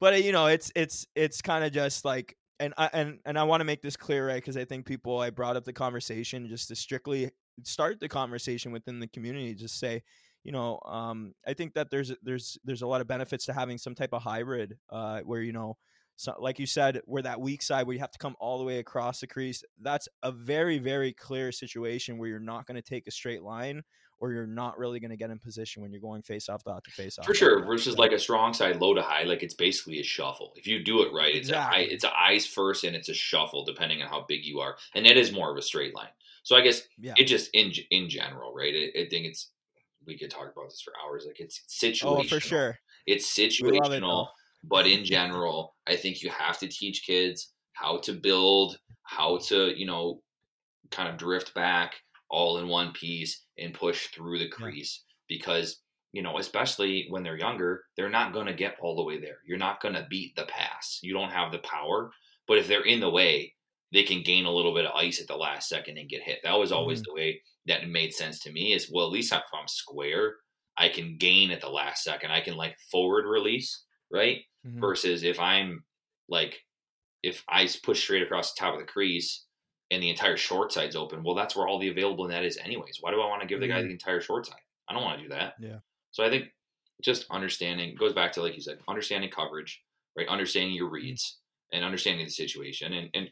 [0.00, 3.44] but you know it's it's it's kind of just like and I and and I
[3.44, 6.46] want to make this clear right because I think people I brought up the conversation
[6.48, 7.30] just to strictly
[7.64, 9.54] start the conversation within the community.
[9.54, 10.02] Just say,
[10.44, 13.78] you know, um, I think that there's there's there's a lot of benefits to having
[13.78, 15.76] some type of hybrid uh, where you know
[16.16, 18.64] so, like you said, where that weak side where you have to come all the
[18.64, 22.82] way across the crease, that's a very, very clear situation where you're not going to
[22.82, 23.82] take a straight line
[24.20, 26.84] or you're not really going to get in position when you're going face off dot
[26.84, 27.26] to face off.
[27.26, 27.64] For sure.
[27.64, 30.52] Versus like a strong side low to high, like it's basically a shuffle.
[30.54, 31.82] If you do it right, it's exactly.
[31.82, 34.60] a high, it's a eyes first and it's a shuffle depending on how big you
[34.60, 34.76] are.
[34.94, 36.06] And it is more of a straight line.
[36.42, 37.14] So I guess yeah.
[37.16, 38.74] it just in in general, right?
[38.74, 39.50] I, I think it's
[40.06, 41.24] we could talk about this for hours.
[41.26, 42.20] Like it's situational.
[42.20, 42.78] Oh, for sure.
[43.06, 44.24] It's situational.
[44.24, 44.28] It,
[44.64, 49.78] but in general, I think you have to teach kids how to build, how to,
[49.78, 50.22] you know,
[50.90, 51.94] kind of drift back
[52.28, 55.36] all in one piece and push through the crease yeah.
[55.36, 55.80] because,
[56.12, 59.38] you know, especially when they're younger, they're not going to get all the way there.
[59.46, 60.98] You're not going to beat the pass.
[61.02, 62.10] You don't have the power.
[62.48, 63.54] But if they're in the way,
[63.92, 66.38] they can gain a little bit of ice at the last second and get hit.
[66.42, 67.10] That was always mm-hmm.
[67.10, 70.36] the way that made sense to me is well, at least if I'm square,
[70.76, 72.30] I can gain at the last second.
[72.30, 74.38] I can like forward release, right?
[74.66, 74.80] mm-hmm.
[74.80, 75.84] versus if I'm
[76.28, 76.60] like
[77.22, 79.44] if I push straight across the top of the crease
[79.90, 82.98] and the entire short side's open, well, that's where all the available net is, anyways.
[83.00, 84.56] Why do I want to give the guy the entire short side?
[84.88, 85.54] I don't want to do that.
[85.60, 85.76] Yeah.
[86.10, 86.46] So I think
[87.00, 89.82] just understanding goes back to like you said, understanding coverage,
[90.16, 90.28] right?
[90.28, 90.94] Understanding your mm-hmm.
[90.94, 91.38] reads
[91.72, 93.28] and understanding the situation and and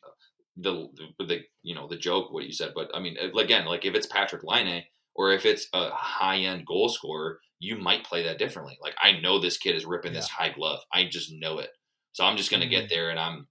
[0.61, 0.89] the
[1.19, 4.07] the, you know the joke what you said, but I mean again, like if it's
[4.07, 4.85] Patrick Laine
[5.15, 8.79] or if it's a high end goal scorer, you might play that differently.
[8.83, 10.21] Like I know this kid is ripping yeah.
[10.21, 10.81] this high glove.
[10.93, 11.71] I just know it.
[12.13, 12.83] So I'm just going to mm-hmm.
[12.83, 13.47] get there and I'm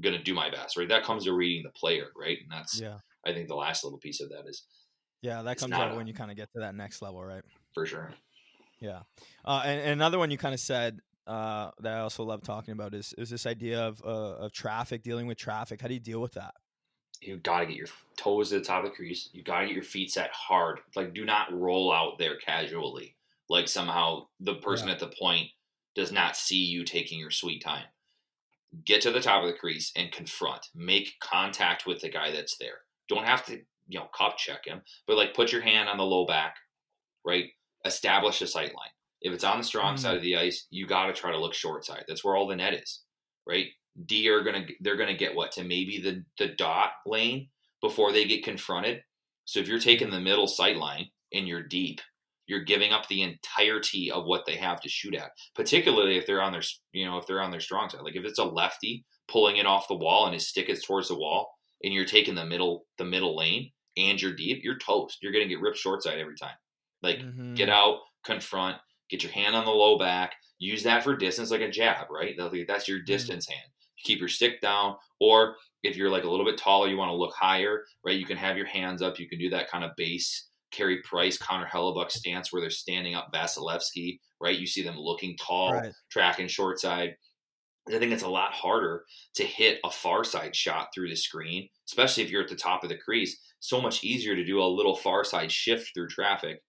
[0.00, 0.88] going to do my best, right?
[0.88, 2.38] That comes to reading the player, right?
[2.42, 2.98] And that's, yeah.
[3.26, 4.64] I think the last little piece of that is.
[5.22, 7.42] Yeah, that comes out a, when you kind of get to that next level, right?
[7.72, 8.12] For sure.
[8.80, 9.00] Yeah.
[9.44, 12.72] Uh, and, and, another one you kind of said uh, that I also love talking
[12.72, 15.80] about is, is this idea of, uh, of traffic, dealing with traffic.
[15.80, 16.54] How do you deal with that?
[17.26, 19.30] you got to get your toes to the top of the crease.
[19.32, 20.80] You got to get your feet set hard.
[20.94, 23.16] Like, do not roll out there casually.
[23.48, 24.94] Like somehow the person yeah.
[24.94, 25.48] at the point
[25.94, 27.84] does not see you taking your sweet time.
[28.84, 30.68] Get to the top of the crease and confront.
[30.74, 32.78] Make contact with the guy that's there.
[33.08, 36.04] Don't have to, you know, cup check him, but like put your hand on the
[36.04, 36.56] low back,
[37.24, 37.50] right?
[37.84, 38.88] Establish a sight line.
[39.24, 40.02] If it's on the strong mm-hmm.
[40.02, 42.04] side of the ice, you got to try to look short side.
[42.06, 43.00] That's where all the net is,
[43.48, 43.66] right?
[44.06, 47.48] D are gonna they're gonna get what to maybe the the dot lane
[47.80, 49.02] before they get confronted.
[49.46, 52.00] So if you're taking the middle sight line and you're deep,
[52.46, 55.30] you're giving up the entirety of what they have to shoot at.
[55.54, 58.02] Particularly if they're on their you know if they're on their strong side.
[58.02, 61.08] Like if it's a lefty pulling it off the wall and his stick is towards
[61.08, 65.18] the wall, and you're taking the middle the middle lane and you're deep, you're toast.
[65.22, 66.56] You're gonna get ripped short side every time.
[67.02, 67.54] Like mm-hmm.
[67.54, 68.78] get out, confront,
[69.14, 72.34] get your hand on the low back, use that for distance like a jab, right?
[72.36, 73.04] That's your mm-hmm.
[73.06, 73.54] distance mm-hmm.
[73.54, 73.70] hand
[74.04, 74.96] keep your stick down.
[75.20, 78.16] Or if you're like a little bit taller, you want to look higher, right?
[78.16, 79.18] You can have your hands up.
[79.18, 83.14] You can do that kind of base Carey Price, Connor Hellebuyck stance where they're standing
[83.14, 84.58] up Vasilevskiy, right?
[84.58, 85.92] You see them looking tall, right.
[86.10, 87.16] tracking short side.
[87.88, 89.04] I think it's a lot harder
[89.34, 92.82] to hit a far side shot through the screen, especially if you're at the top
[92.82, 93.38] of the crease.
[93.60, 96.62] So much easier to do a little far side shift through traffic.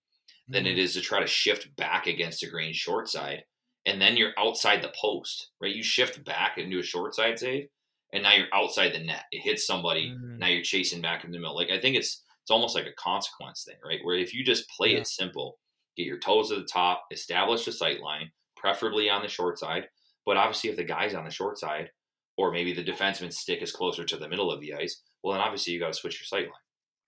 [0.47, 0.99] Than it mm-hmm.
[0.99, 3.43] to try to shift back against a green short side
[3.85, 5.75] and then you're outside the post, right?
[5.75, 7.67] You shift back and do a short side save,
[8.13, 9.25] and now you're outside the net.
[9.31, 10.09] It hits somebody.
[10.09, 10.39] Mm-hmm.
[10.39, 11.55] Now you're chasing back in the middle.
[11.55, 13.99] Like I think it's it's almost like a consequence thing, right?
[14.03, 14.99] Where if you just play yeah.
[14.99, 15.57] it simple,
[15.97, 19.87] get your toes at the top, establish a sight line, preferably on the short side.
[20.25, 21.91] But obviously, if the guy's on the short side,
[22.37, 25.41] or maybe the defenseman's stick is closer to the middle of the ice, well, then
[25.41, 26.53] obviously you got to switch your sight line,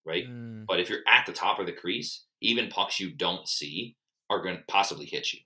[0.06, 0.30] right?
[0.30, 0.66] Mm.
[0.68, 3.96] But if you're at the top of the crease, even pucks you don't see
[4.30, 5.40] are going to possibly hit you.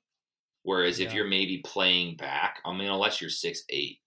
[0.64, 1.08] Whereas yeah.
[1.08, 4.00] if you're maybe playing back, I mean, unless you're six eight,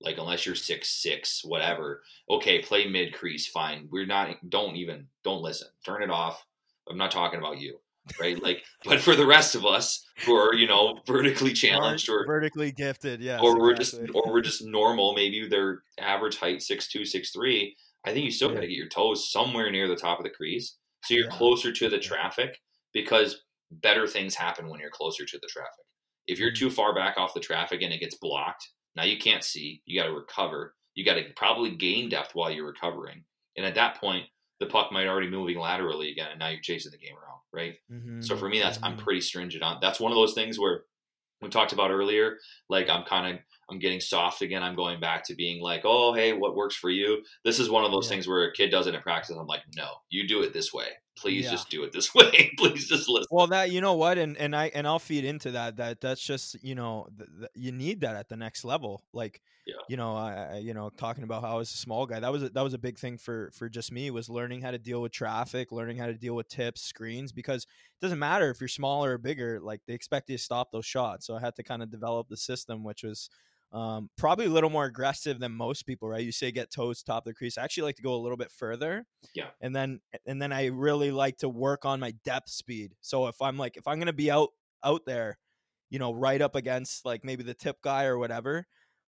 [0.00, 2.02] like unless you're six six, whatever.
[2.28, 3.88] Okay, play mid crease, fine.
[3.90, 4.36] We're not.
[4.48, 5.06] Don't even.
[5.22, 5.68] Don't listen.
[5.84, 6.44] Turn it off.
[6.88, 7.78] I'm not talking about you,
[8.18, 8.40] right?
[8.42, 12.72] Like, but for the rest of us who are, you know, vertically challenged or vertically
[12.72, 15.14] gifted, yeah, or we're just, or we're just normal.
[15.14, 17.76] Maybe their average height six two, six three.
[18.04, 18.54] I think you still yeah.
[18.54, 21.36] got to get your toes somewhere near the top of the crease, so you're yeah.
[21.36, 22.60] closer to the traffic
[22.92, 25.84] because better things happen when you're closer to the traffic.
[26.26, 26.56] If you're mm.
[26.56, 29.82] too far back off the traffic and it gets blocked, now you can't see.
[29.86, 30.74] You got to recover.
[30.94, 33.24] You got to probably gain depth while you're recovering.
[33.56, 34.26] And at that point,
[34.58, 37.40] the puck might already be moving laterally again, and now you're chasing the game around,
[37.52, 37.74] right?
[37.90, 38.20] Mm-hmm.
[38.20, 39.02] So for me, that's I'm mm-hmm.
[39.02, 39.78] pretty stringent on.
[39.80, 40.82] That's one of those things where
[41.40, 42.36] we talked about earlier.
[42.68, 43.40] Like I'm kind of
[43.70, 44.62] I'm getting soft again.
[44.62, 47.22] I'm going back to being like, oh hey, what works for you?
[47.44, 48.16] This is one of those yeah.
[48.16, 49.36] things where a kid does it in practice.
[49.36, 51.50] I'm like, no, you do it this way, please Yeah.
[51.52, 52.52] just do it this way.
[52.58, 53.28] please just listen.
[53.30, 55.76] Well, that you know what, and and I and I'll feed into that.
[55.76, 59.02] That that's just you know th- th- you need that at the next level.
[59.12, 59.74] Like, Yeah.
[59.88, 62.20] you know, I, you know, talking about how I was a small guy.
[62.20, 64.70] That was a, that was a big thing for for just me was learning how
[64.72, 67.30] to deal with traffic, learning how to deal with tips, screens.
[67.32, 69.60] Because it doesn't matter if you're smaller or bigger.
[69.60, 71.26] Like they expect you to stop those shots.
[71.26, 73.28] So I had to kind of develop the system, which was.
[73.72, 76.24] Um, probably a little more aggressive than most people, right?
[76.24, 77.56] You say get toes top of the crease.
[77.56, 79.50] I actually like to go a little bit further Yeah.
[79.60, 82.94] and then and then I really like to work on my depth speed.
[83.00, 84.48] So if I'm like if I'm gonna be out
[84.82, 85.38] out there,
[85.88, 88.66] you know, right up against like maybe the tip guy or whatever.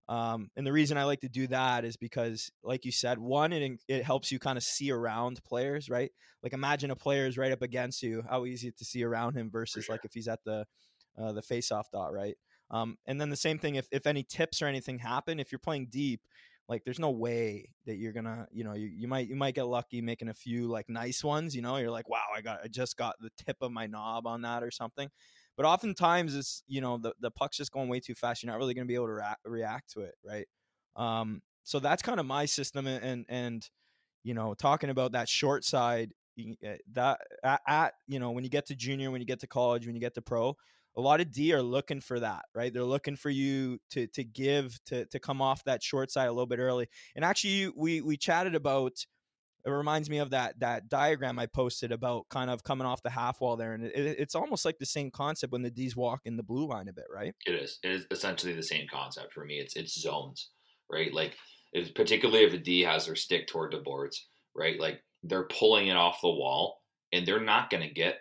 [0.09, 3.53] Um, and the reason I like to do that is because, like you said, one
[3.53, 6.11] it it helps you kind of see around players, right?
[6.43, 9.51] Like imagine a player is right up against you, how easy to see around him
[9.51, 9.95] versus sure.
[9.95, 10.65] like if he's at the
[11.21, 12.37] uh, the face off dot, right?
[12.71, 15.59] Um, and then the same thing if if any tips or anything happen, if you're
[15.59, 16.21] playing deep,
[16.69, 19.67] like there's no way that you're gonna you know you, you might you might get
[19.67, 22.69] lucky making a few like nice ones you know you're like wow i got i
[22.69, 25.09] just got the tip of my knob on that or something.
[25.57, 28.59] But oftentimes it's you know the, the puck's just going way too fast you're not
[28.59, 30.47] really gonna be able to rea- react to it right?
[30.95, 33.71] Um so that's kind of my system and and, and
[34.23, 38.51] you know talking about that short side uh, that at, at you know when you
[38.51, 40.55] get to junior when you get to college when you get to pro
[40.99, 42.75] a lot of D are looking for that, right?
[42.75, 46.33] They're looking for you to to give to to come off that short side a
[46.33, 46.89] little bit early.
[47.15, 48.93] And actually, we we chatted about.
[49.65, 53.11] It reminds me of that that diagram I posted about kind of coming off the
[53.11, 56.21] half wall there, and it, it's almost like the same concept when the D's walk
[56.25, 57.35] in the blue line a bit, right?
[57.47, 57.79] It is.
[57.85, 59.59] It is essentially the same concept for me.
[59.59, 60.51] It's it's zones,
[60.91, 61.13] right?
[61.15, 61.37] Like
[61.73, 64.27] if, particularly if a D has their stick toward the boards,
[64.57, 64.81] right?
[64.81, 68.21] Like they're pulling it off the wall, and they're not going to get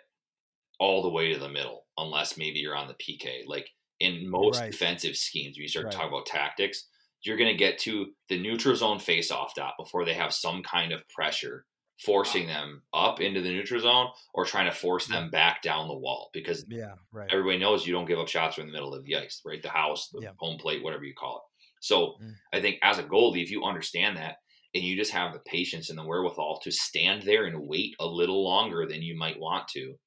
[0.78, 3.44] all the way to the middle unless maybe you're on the PK.
[3.46, 3.70] Like
[4.00, 4.70] in most Right.
[4.70, 5.94] defensive schemes, you start Right.
[5.94, 6.88] talking about tactics,
[7.22, 10.92] you're going to get to the neutral zone face-off dot before they have some kind
[10.92, 11.66] of pressure
[12.04, 15.96] forcing them up into the neutral zone or trying to force them back down the
[15.98, 17.28] wall because Yeah, right.
[17.30, 19.62] everybody knows you don't give up shots from the middle of the ice, right?
[19.62, 20.32] The house, the Yeah.
[20.38, 21.42] home plate, whatever you call it.
[21.80, 22.38] So Mm.
[22.52, 24.38] I think as a goalie, if you understand that
[24.74, 28.06] and you just have the patience and the wherewithal to stand there and wait a
[28.06, 29.98] little longer than you might want to,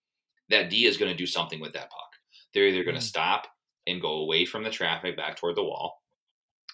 [0.51, 2.09] that D is going to do something with that puck.
[2.53, 3.05] They're either going to Mm.
[3.07, 3.47] stop
[3.87, 6.01] and go away from the traffic back toward the wall.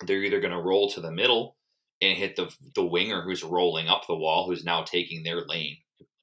[0.06, 1.58] They're either going to roll to the middle
[2.02, 5.78] and hit the the winger who's rolling up the wall, who's now taking their lane.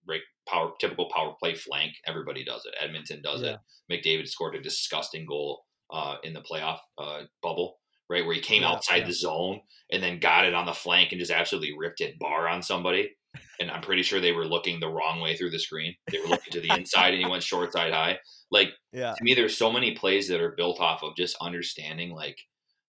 [0.07, 1.95] Right, power typical power play flank.
[2.07, 2.75] Everybody does it.
[2.81, 3.57] Edmonton does Yeah.
[3.89, 4.05] it.
[4.05, 7.79] McDavid scored a disgusting goal uh, in the playoff uh, bubble,
[8.09, 9.07] right, where he came Yeah, outside yeah.
[9.07, 9.61] the zone
[9.91, 13.17] and then got it on the flank and just absolutely ripped it bar on somebody.
[13.61, 15.95] And I'm pretty sure they were looking the wrong way through the screen.
[16.11, 18.19] They were looking to the inside, and he went short side high.
[18.51, 22.11] Like Yeah, to me, there's so many plays that are built off of just understanding
[22.15, 22.39] like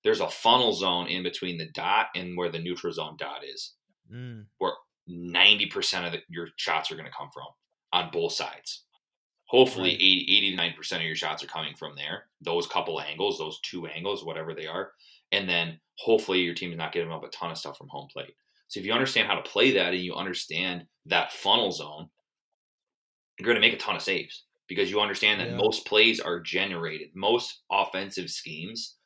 [0.03, 3.73] there's a funnel zone in between the dot and where the neutral zone dot is,
[4.11, 4.73] mm, where
[5.09, 7.47] 90% of the, your shots are going to come from
[7.93, 8.83] on both sides.
[9.47, 10.01] Hopefully, Right.
[10.01, 12.25] 80, 80 to 90% of your shots are coming from there.
[12.41, 14.91] Those couple angles, those two angles, whatever they are.
[15.31, 18.07] And then hopefully your team is not giving up a ton of stuff from home
[18.11, 18.33] plate.
[18.67, 22.09] So if you understand how to play that and you understand that funnel zone,
[23.37, 25.55] you're going to make a ton of saves because you understand that Yeah.
[25.57, 27.09] most plays are generated.
[27.15, 28.97] Most offensive schemes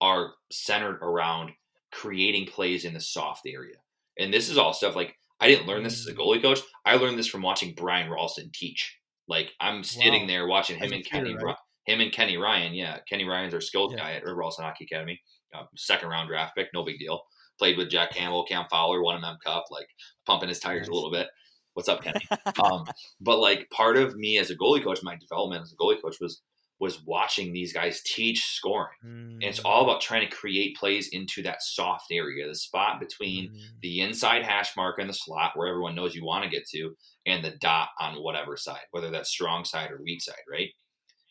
[0.00, 1.52] are centered around
[1.92, 3.76] creating plays in the soft area.
[4.18, 6.18] And this is all stuff like I didn't learn this as a Mm.
[6.18, 6.60] goalie coach.
[6.84, 8.98] I learned this from watching Brian Ralston teach.
[9.28, 10.26] Like I'm sitting Wow.
[10.28, 11.56] there watching him and Kenny, right?
[11.86, 12.72] Him and Kenny Ryan.
[12.74, 13.98] Yeah, Kenny Ryan's our skilled Yeah.
[13.98, 15.20] guy at Ralston Hockey Academy.
[15.52, 17.22] Uh, second round draft pick, no big deal.
[17.58, 19.88] Played with Jack Campbell, Cam Fowler, won an M Cup, like
[20.26, 20.88] pumping his tires Nice.
[20.88, 21.28] a little bit.
[21.74, 22.30] What's up, Kenny?
[22.62, 22.88] um,
[23.20, 26.16] but like part of me as a goalie coach, my development as a goalie coach
[26.20, 26.42] was
[26.80, 28.96] was watching these guys teach scoring.
[29.42, 33.00] And it's Mm, all about trying to create plays into that soft area, the spot
[33.00, 36.50] between mm, the inside hash mark and the slot where everyone knows you want to
[36.50, 36.94] get to,
[37.26, 40.70] and the dot on whatever side, whether that's strong side or weak side, right?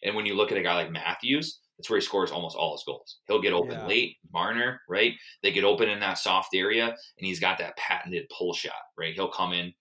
[0.03, 2.71] And when you look at a guy like Matthews, that's where he scores almost all
[2.73, 3.17] his goals.
[3.27, 3.85] He'll get open Yeah.
[3.87, 5.15] late, Marner, right?
[5.41, 9.13] They get open in that soft area, and he's got that patented pull shot, right?
[9.13, 9.73] He'll come in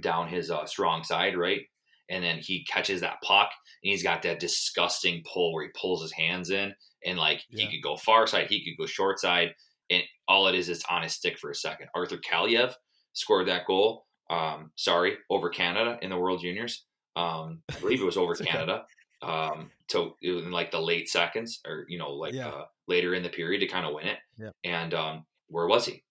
[0.00, 1.66] down his uh, strong side, right?
[2.08, 3.50] And then he catches that puck,
[3.82, 6.74] and he's got that disgusting pull where he pulls his hands in,
[7.04, 7.66] and like Yeah.
[7.66, 9.54] he could go far side, he could go short side,
[9.90, 11.88] and all it is is on his stick for a second.
[11.94, 12.74] Arthur Kaliyev
[13.12, 14.06] scored that goal.
[14.30, 16.84] Um, sorry, over Canada in the World Juniors.
[17.16, 18.86] Um, I believe it was over Canada.
[19.20, 22.48] Um, to in like the late seconds, or you know, like Yeah.
[22.48, 24.18] uh, later in the period to kind of win it.
[24.36, 24.50] Yeah.
[24.64, 26.04] And um, where was he?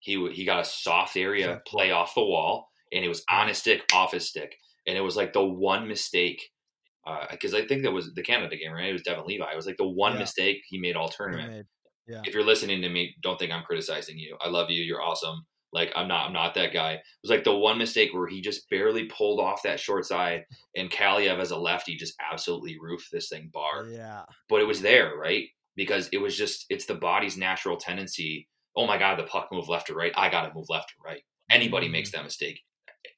[0.00, 3.48] He he got a soft area Soft play off the wall, and it was on
[3.48, 4.54] his stick, off his stick,
[4.86, 6.42] and it was like the one mistake.
[7.30, 8.90] Because I think that was the Canada game, right?
[8.90, 9.50] It was Devon Levi.
[9.50, 10.18] It was like the one Yeah.
[10.20, 11.66] mistake he made all tournament made-
[12.06, 12.20] Yeah.
[12.26, 14.36] if you're listening to me, don't think I'm criticizing you.
[14.42, 14.82] I love you.
[14.82, 15.46] You're awesome.
[15.72, 16.92] Like I'm not I'm not that guy.
[16.94, 20.44] It was like the one mistake where he just barely pulled off that short side,
[20.76, 23.86] and Kaliyev as a lefty just absolutely roofed this thing bar.
[23.86, 24.22] Yeah.
[24.48, 25.44] But it was there, right?
[25.76, 28.48] Because it was just it's the body's natural tendency.
[28.76, 30.12] Oh my God, the puck moved left or right.
[30.16, 31.22] I got to move left or right.
[31.50, 31.92] Anybody Mm-hmm.
[31.92, 32.60] makes that mistake.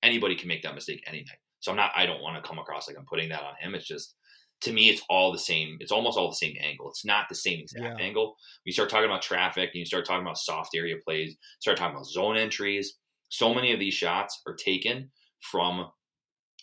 [0.02, 1.38] Anybody can make that mistake any night.
[1.60, 1.92] So I'm not.
[1.94, 3.74] I don't want to come across like I'm putting that on him.
[3.74, 4.14] It's just
[4.62, 5.78] to me, it's all the same.
[5.80, 6.88] It's almost all the same angle.
[6.90, 8.00] It's not the same exact Yeah.
[8.00, 8.36] angle.
[8.64, 11.94] You start talking about traffic and you start talking about soft area plays, start talking
[11.96, 12.98] about zone entries.
[13.30, 15.10] So many of these shots are taken
[15.40, 15.90] from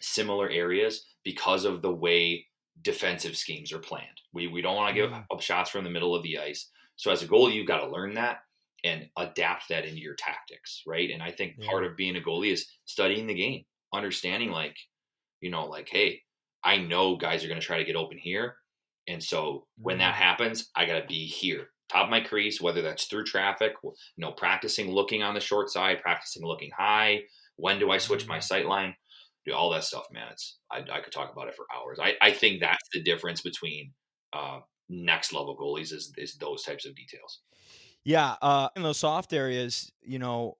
[0.02, 2.48] similar areas because of the way
[2.82, 4.22] defensive schemes are planned.
[4.34, 5.28] We, we don't want to give Mhm.
[5.32, 6.70] up shots from the middle of the ice.
[6.96, 8.40] So as a goalie, you've got to learn that
[8.84, 11.10] and adapt that into your tactics, right?
[11.10, 11.70] And I think Yeah.
[11.70, 14.78] part of being a goalie is studying the game, understanding like,
[15.42, 16.22] you know, like, hey,
[16.68, 18.58] I know guys are going to try to get open here.
[19.08, 20.18] And so when that Mhm.
[20.18, 23.94] happens, I got to be here, top of my crease, whether that's through traffic, you
[24.18, 27.24] know, practicing looking on the short side, practicing looking high.
[27.56, 28.42] When do I switch my Mhm.
[28.42, 28.96] sight line?
[29.46, 30.28] Do all that stuff, man.
[30.32, 32.00] It's I, I could talk about it for hours.
[32.02, 33.94] I, I think that's the difference between
[34.34, 37.42] uh, next level goalies is is those types of details.
[38.04, 40.58] Yeah, uh, in those soft areas, you know,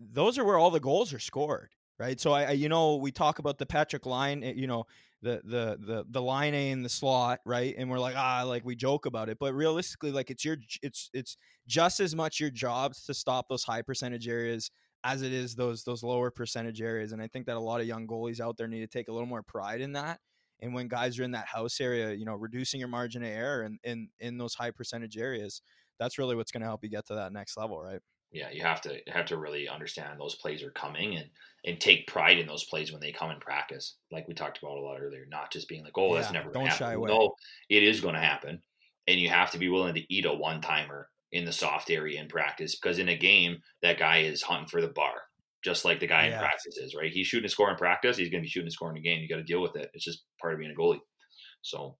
[0.00, 2.18] those are where all the goals are scored, right?
[2.20, 4.86] So I, I you know, we talk about the Patrick Laine, eh, you know,
[5.22, 7.74] the the the the Laine in the slot, right?
[7.78, 11.10] And we're like, ah, like we joke about it, but realistically, like it's your, it's
[11.12, 11.36] it's
[11.66, 14.70] just as much your job to stop those high percentage areas
[15.04, 17.12] as it is those those lower percentage areas.
[17.12, 19.12] And I think that a lot of young goalies out there need to take a
[19.12, 20.20] little more pride in that.
[20.60, 23.62] And when guys are in that house area, you know, reducing your margin of error
[23.62, 25.62] and in in those high percentage areas
[25.98, 28.00] that's really what's going to help you get to that next level, right?
[28.32, 31.30] Yeah, you have to have to really understand those plays are coming and
[31.64, 33.98] and take pride in those plays when they come in practice.
[34.10, 36.54] Like we talked about a lot earlier, not just being like, "Oh, that's never going
[36.54, 37.08] don't to shy happen." away.
[37.08, 37.34] No,
[37.68, 38.62] it is going to happen,
[39.06, 42.20] and you have to be willing to eat a one timer in the soft area
[42.20, 45.22] in practice because in a game that guy is hunting for the bar,
[45.62, 46.38] just like the guy in Yes.
[46.38, 46.94] practice is.
[46.94, 47.12] Right?
[47.12, 48.16] He's shooting a score in practice.
[48.16, 49.20] He's going to be shooting a score in the game.
[49.20, 49.90] You got to deal with it.
[49.94, 51.00] It's just part of being a goalie.
[51.62, 51.98] So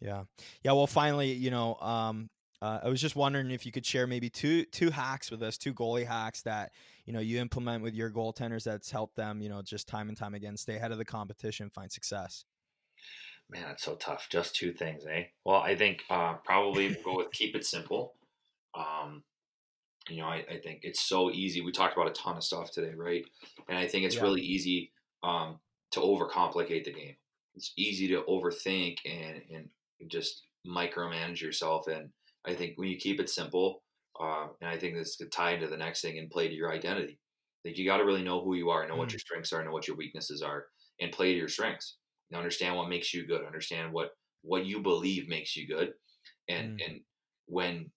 [0.00, 0.24] Yeah,
[0.62, 0.72] yeah.
[0.72, 2.28] Well, finally, you know, um,
[2.66, 5.56] uh, I was just wondering if you could share maybe two two hacks with us,
[5.58, 6.72] two goalie hacks that
[7.04, 10.16] you know you implement with your goaltenders that's helped them, you know, just time and
[10.16, 12.44] time again stay ahead of the competition, find success.
[13.48, 14.28] Man, it's so tough.
[14.28, 15.24] Just two things, eh?
[15.44, 18.14] Well, I think uh, probably we'll go with keep it simple.
[18.74, 19.24] Um,
[20.08, 21.60] you know, I, I think it's so easy.
[21.60, 23.24] We talked about a ton of stuff today, right?
[23.68, 24.22] And I think it's Yeah.
[24.22, 25.60] really easy um,
[25.92, 27.16] to overcomplicate the game.
[27.54, 29.70] It's easy to overthink and and
[30.08, 31.88] just micromanage yourself.
[31.88, 32.10] And
[32.46, 33.84] I think when you keep it simple,
[34.18, 36.72] uh, and I think this could tie into the next thing and play to your
[36.72, 37.20] identity.
[37.64, 39.12] Like you got to really know who you are, know what Mm.
[39.12, 40.66] your strengths are, know what your weaknesses are,
[41.00, 41.98] and play to your strengths
[42.30, 44.10] and understand what makes you good understand what
[44.42, 45.92] what you believe makes you good
[46.48, 46.86] and Mm.
[46.86, 47.00] and
[47.46, 47.90] when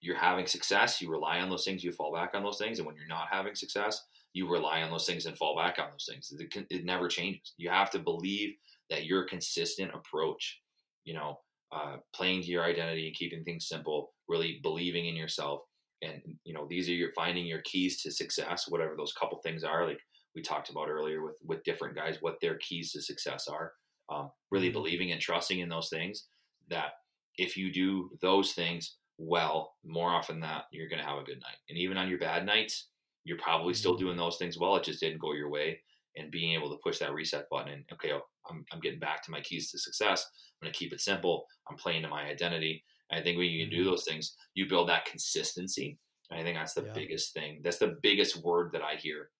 [0.00, 2.86] you're having success you rely on those things you fall back on those things and
[2.86, 4.02] when you're not having success
[4.32, 7.54] you rely on those things and fall back on those things it, it never changes
[7.56, 8.54] you have to believe
[8.90, 10.62] that your consistent approach
[11.04, 11.40] you know
[11.74, 15.62] uh, playing to your identity and keeping things simple really believing in yourself.
[16.02, 19.64] And you know these are your finding your keys to success whatever those couple things
[19.64, 20.00] are like
[20.34, 23.72] we talked about earlier with with different guys what their keys to success are.
[24.10, 24.72] Um, really Mhm.
[24.72, 26.28] believing and trusting in those things
[26.68, 26.92] that
[27.38, 31.24] if you do those things well more often than not, you're going to have a
[31.24, 31.56] good night.
[31.68, 32.90] And even on your bad nights
[33.26, 33.96] you're probably still Mhm.
[33.96, 34.76] doing those things well.
[34.76, 35.82] It just didn't go your way.
[36.16, 39.22] And being able to push that reset button and okay oh, I'm, I'm getting back
[39.24, 40.24] to my keys to success
[40.62, 43.48] i'm going to keep it simple i'm playing to my identity and i think when
[43.50, 43.84] you can do Mhm.
[43.84, 45.98] those things you build that consistency
[46.30, 46.94] and i think that's the Yeah.
[46.94, 49.30] biggest thing that's the biggest word that i hear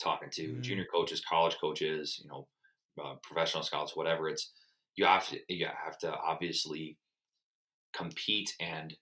[0.00, 0.60] talking to Mhm.
[0.60, 2.48] junior coaches, college coaches, you know,
[3.02, 4.28] uh, professional scouts, whatever.
[4.28, 4.52] It's
[4.96, 6.98] you have to you have to obviously
[7.94, 8.96] compete and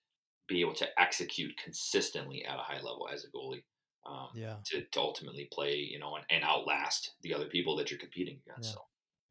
[0.48, 3.64] be able to execute consistently at a high level as a goalie
[4.06, 7.90] um, Yeah, to, to ultimately play, you know, and, and outlast the other people that
[7.90, 8.72] you're competing against.
[8.72, 8.74] Yeah.
[8.74, 8.80] So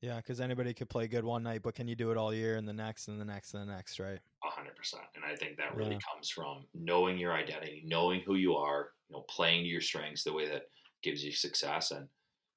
[0.02, 0.18] yeah.
[0.18, 2.68] Because anybody could play good one night, but can you do it all year and
[2.68, 4.20] the next and the next and the next, right?
[4.44, 5.04] a hundred percent.
[5.16, 6.00] And I think that really Yeah.
[6.12, 10.24] comes from knowing your identity, knowing who you are, you know, playing to your strengths
[10.24, 10.64] the way that
[11.04, 11.92] gives you success.
[11.92, 12.10] And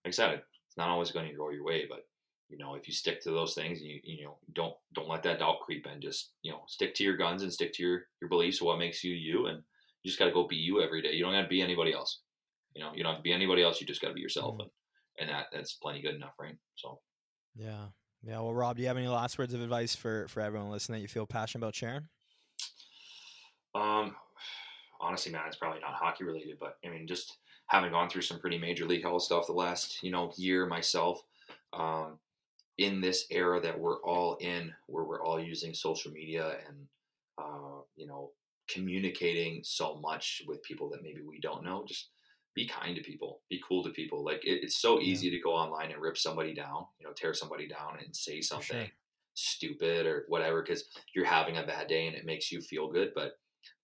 [0.05, 2.09] like I said, it's not always going to go your way, but
[2.49, 5.23] you know, if you stick to those things, and you you know, don't don't let
[5.25, 6.01] that doubt creep in.
[6.01, 8.63] Just you know, stick to your guns and stick to your your beliefs.
[8.63, 9.63] What makes you you, and
[10.03, 11.13] you just got to go be you every day.
[11.13, 12.23] You don't got to be anybody else.
[12.75, 13.81] You know, you don't have to be anybody else.
[13.81, 14.61] You just got to be yourself, Mhm.
[14.61, 14.71] and
[15.19, 16.57] and that that's plenty good enough, right?
[16.77, 17.03] So.
[17.55, 17.87] Yeah,
[18.23, 18.41] yeah.
[18.41, 21.03] Well, Rob, do you have any last words of advice for for everyone listening that
[21.03, 22.09] you feel passionate about sharing?
[23.75, 24.15] Um,
[25.01, 28.39] honestly, man, it's probably not hockey related, but I mean, just having gone through some
[28.39, 31.23] pretty major league health stuff the last, you know, year myself,
[31.73, 32.19] um,
[32.79, 36.77] in this era that we're all in, where we're all using social media and,
[37.39, 38.31] uh, you know,
[38.69, 41.85] communicating so much with people that maybe we don't know.
[41.87, 42.11] Just
[42.55, 44.25] be kind to people, be cool to people.
[44.25, 47.35] Like it, it's so easy to go online and rip somebody down, you know, tear
[47.35, 48.93] somebody down and say something sure.
[49.35, 53.11] stupid or whatever because you're having a bad day and it makes you feel good.
[53.15, 53.33] But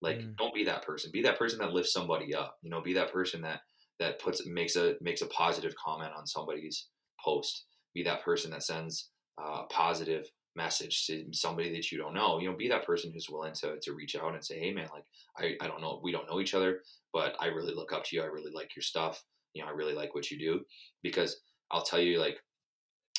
[0.00, 0.36] like, mm.
[0.36, 1.10] don't be that person.
[1.12, 2.58] Be that person that lifts somebody up.
[2.62, 3.60] You know, be that person that
[3.98, 6.86] that puts makes a makes a positive comment on somebody's
[7.22, 7.64] post.
[7.94, 10.26] Be that person that sends a positive
[10.62, 12.38] message to somebody that you don't know.
[12.38, 14.88] You know, be that person who's willing to to reach out and say, "Hey, man,
[14.92, 15.04] like
[15.38, 16.80] I I don't know, we don't know each other,
[17.12, 18.22] but I really look up to you.
[18.22, 19.24] I really like your stuff.
[19.54, 20.64] You know, I really like what you do."
[21.02, 22.38] Because I'll tell you, like,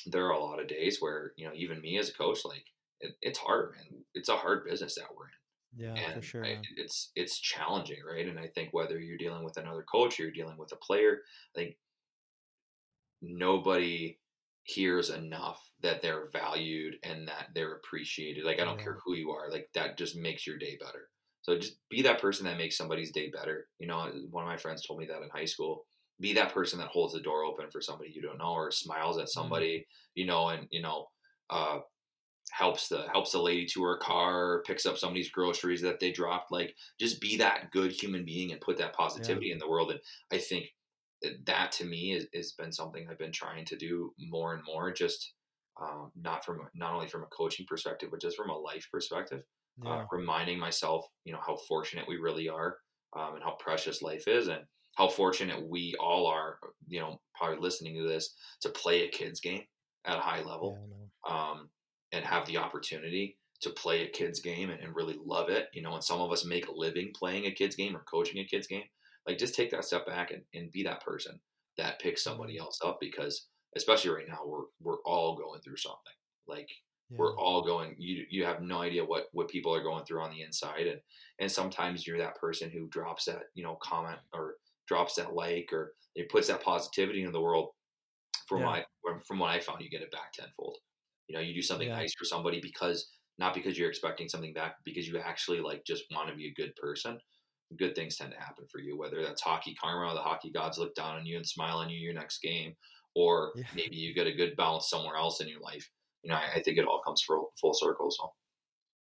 [0.05, 2.65] there are a lot of days where you know, even me as a coach, like,
[2.99, 4.03] it, it's hard, man.
[4.13, 5.41] It's a hard business that we're in.
[5.73, 6.45] Yeah, and for sure.
[6.45, 8.27] I, it's it's challenging, right?
[8.27, 11.22] And I think whether you're dealing with another coach or you're dealing with a player,
[11.55, 11.77] I think
[13.22, 14.18] nobody
[14.63, 18.45] hears enough that they're valued and that they're appreciated.
[18.45, 18.83] Like I don't yeah.
[18.83, 21.09] care who you are, like that just makes your day better.
[21.43, 23.67] So just be that person that makes somebody's day better.
[23.79, 25.85] You know, one of my friends told me that in high school.
[26.19, 29.17] Be that person that holds the door open for somebody you don't know or smiles
[29.17, 29.39] at mm-hmm.
[29.39, 30.19] somebody, mm-hmm.
[30.19, 31.07] you know, and you know,
[31.49, 31.79] uh,
[32.51, 36.51] helps the helps the lady to her car, picks up somebody's groceries that they dropped.
[36.51, 39.53] Like just be that good human being and put that positivity yeah.
[39.53, 39.89] in the world.
[39.89, 39.99] And
[40.31, 40.65] I think
[41.45, 44.91] that to me is, has been something I've been trying to do more and more.
[44.91, 45.34] Just
[45.81, 49.41] um, not from not only from a coaching perspective, but just from a life perspective.
[49.85, 49.95] Uh, yeah.
[49.95, 52.77] Uh, reminding myself, you know, how fortunate we really are,
[53.15, 54.61] um, and how precious life is, and
[54.95, 56.57] how fortunate we all are.
[56.88, 59.64] You know, probably listening to this to play a kids game
[60.06, 60.77] at a high level.
[61.27, 61.69] Yeah, um,
[62.11, 65.68] and have the opportunity to play a kids game and, and, really love it.
[65.73, 68.39] You know, and some of us make a living playing a kids game or coaching
[68.41, 68.84] a kids game.
[69.27, 71.39] Like just take that step back and, and be that person
[71.77, 72.64] that picks somebody mm-hmm.
[72.64, 76.14] else up because especially right now we're we're all going through something.
[76.48, 76.69] Like
[77.10, 77.18] yeah.
[77.19, 80.31] we're all going you you have no idea what what people are going through on
[80.31, 80.99] the inside and
[81.39, 84.56] and sometimes you're that person who drops that, you know, comment or
[84.88, 87.69] drops that like or it puts that positivity into the world
[88.48, 88.84] from yeah.
[89.02, 90.77] what from what I found you get it back tenfold.
[91.27, 91.95] You know, you do something yeah.
[91.95, 93.07] nice for somebody because
[93.38, 96.53] not because you're expecting something back, because you actually like just want to be a
[96.53, 97.18] good person.
[97.77, 100.93] Good things tend to happen for you, whether that's hockey karma, the hockey gods look
[100.95, 102.76] down on you and smile on you your next game,
[103.15, 103.64] or yeah.
[103.76, 105.89] maybe you get a good bounce somewhere else in your life.
[106.23, 108.11] You know, I, I think it all comes full, full circle.
[108.11, 108.31] So,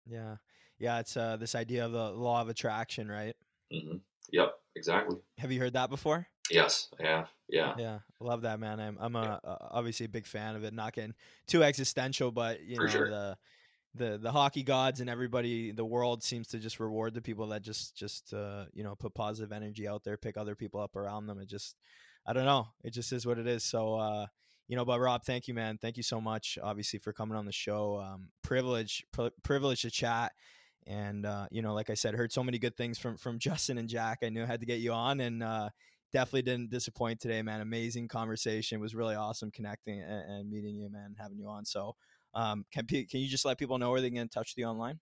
[0.07, 0.37] yeah,
[0.79, 3.35] yeah, it's uh, this idea of the law of attraction, right?
[3.73, 3.99] Mm-hmm.
[4.33, 5.17] Yep, exactly.
[5.39, 6.27] Have you heard that before?
[6.51, 7.99] Yes, yeah, yeah, yeah.
[8.21, 8.79] Love that, man.
[8.81, 9.57] I'm I'm a, yeah.
[9.71, 10.73] obviously a big fan of it.
[10.73, 11.15] Not getting
[11.47, 13.11] too existential, but you For know sure.
[13.11, 13.39] the
[13.97, 17.63] the the hockey gods and everybody the world seems to just reward the people that
[17.63, 21.27] just just uh, you know put positive energy out there, pick other people up around
[21.27, 21.39] them.
[21.41, 21.77] It just
[22.27, 22.69] I don't know.
[22.83, 23.65] It just is what it is.
[23.65, 24.27] So uh,
[24.69, 25.79] you know, but Rob, thank you, man.
[25.79, 28.01] Thank you so much, obviously, for coming on the show.
[28.01, 30.33] Um, privilege, pr- privilege to chat.
[30.87, 33.79] And uh, you know, like I said, heard so many good things from from Justin
[33.79, 34.19] and Jack.
[34.23, 35.71] I knew I had to get you on, and uh,
[36.13, 37.61] definitely didn't disappoint today, man.
[37.61, 38.79] Amazing conversation.
[38.79, 41.65] It was really awesome connecting and, and meeting you, man, having you on.
[41.65, 41.95] So,
[42.35, 45.01] um, can can you just let people know where they can touch with you online?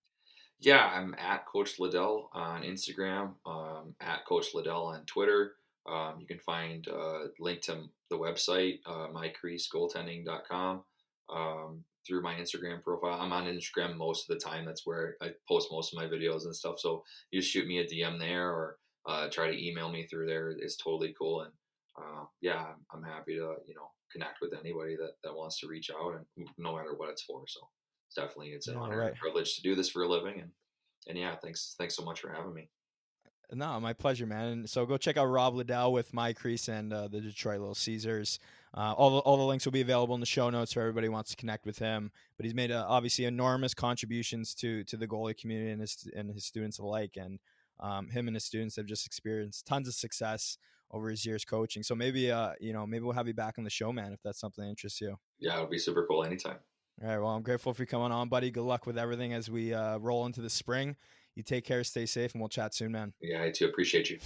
[0.60, 5.52] Yeah, I'm at Coach Liddell on Instagram, um, at Coach Liddell on Twitter.
[5.86, 10.82] Um, you can find uh, link to the website, uh, mycreasegoaltending.com,
[11.28, 13.20] um, through my Instagram profile.
[13.20, 14.64] I'm on Instagram most of the time.
[14.64, 16.78] That's where I post most of my videos and stuff.
[16.78, 20.50] So you shoot me a DM there or uh, try to email me through there.
[20.50, 21.42] It's totally cool.
[21.42, 21.52] And
[21.96, 25.68] uh, yeah, I'm, I'm, happy to, you know, connect with anybody that, that wants to
[25.68, 27.44] reach out and no matter what it's for.
[27.46, 27.60] So
[28.08, 29.08] it's definitely, it's an honor right.
[29.08, 30.40] and privilege to do this for a living.
[30.40, 30.50] And,
[31.08, 32.68] and yeah, thanks, thanks so much for having me.
[33.52, 34.46] No, my pleasure, man.
[34.48, 37.74] And so go check out Rob Liddell with My Crease and uh, the Detroit Little
[37.74, 38.38] Caesars.
[38.76, 41.08] Uh, all, the, all the links will be available in the show notes for everybody
[41.08, 42.10] wants to connect with him.
[42.36, 46.32] But he's made uh, obviously enormous contributions to to the goalie community and his and
[46.32, 47.16] his students alike.
[47.16, 47.38] And
[47.78, 50.58] um, him and his students have just experienced tons of success
[50.94, 51.82] over his years coaching.
[51.82, 54.20] So maybe, uh, you know, maybe we'll have you back on the show, man, if
[54.22, 55.16] that's something that interests you.
[55.40, 56.58] Yeah, it'll be super cool anytime.
[57.02, 57.18] All right.
[57.18, 58.52] Well, I'm grateful for you coming on, buddy.
[58.52, 60.96] Good luck with everything as we uh, roll into the spring.
[61.34, 63.12] You take care, stay safe, and we'll chat soon, man.
[63.20, 64.18] Yeah, I too appreciate you.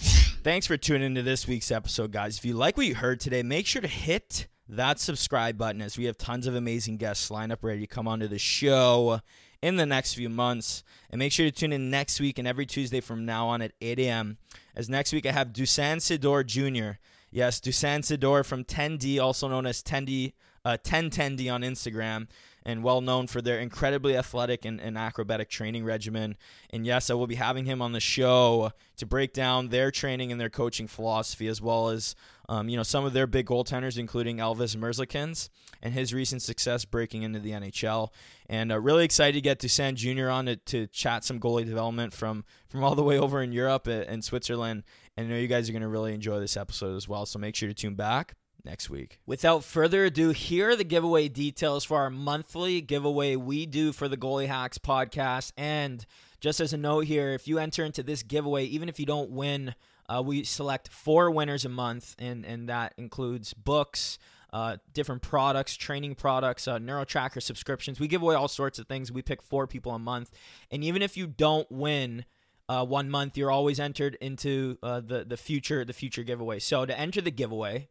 [0.43, 2.37] Thanks for tuning into this week's episode, guys.
[2.37, 5.97] If you like what you heard today, make sure to hit that subscribe button as
[5.97, 9.21] we have tons of amazing guests lined up ready to come onto the show
[9.63, 10.83] in the next few months.
[11.09, 13.71] And make sure to tune in next week and every Tuesday from now on at
[13.81, 14.37] 8 a.m.
[14.75, 16.99] As next week I have Dusan Sidor Jr.
[17.31, 20.33] Yes, Dusan Sidor from 10D, also known as 10D,
[20.63, 22.27] uh, 1010D on Instagram.
[22.69, 26.37] And well known for their incredibly athletic and, and, acrobatic training regimen.
[26.69, 30.31] And yes, I will be having him on the show to break down their training
[30.31, 32.15] and their coaching philosophy, as well as
[32.47, 35.49] um, you know some of their big goaltenders, including Elvis Merzlikins
[35.81, 38.09] and his recent success breaking into the NHL.
[38.47, 40.29] And uh, really excited to get Dusan Jr.
[40.29, 43.87] on to, to chat some goalie development from from all the way over in Europe
[43.87, 44.83] and Switzerland.
[45.17, 47.25] And I know you guys are going to really enjoy this episode as well.
[47.25, 49.19] So make sure to tune back next week.
[49.25, 54.07] Without further ado, here are the giveaway details for our monthly giveaway we do for
[54.07, 55.51] the Goalie Hacks podcast.
[55.57, 56.05] And
[56.39, 59.31] just as a note here, if you enter into this giveaway, even if you don't
[59.31, 59.75] win,
[60.07, 64.17] uh, we select four winners a month, and, and that includes books.
[64.51, 67.99] Uh, different products, training products, uh, NeuroTracker subscriptions.
[67.99, 69.11] We give away all sorts of things.
[69.11, 70.31] We pick four people a month,
[70.71, 72.25] and even if you don't win
[72.67, 76.57] uh, one month, you're always entered into uh, the the future the future giveaway.
[76.57, 77.89] So to enter the giveaway,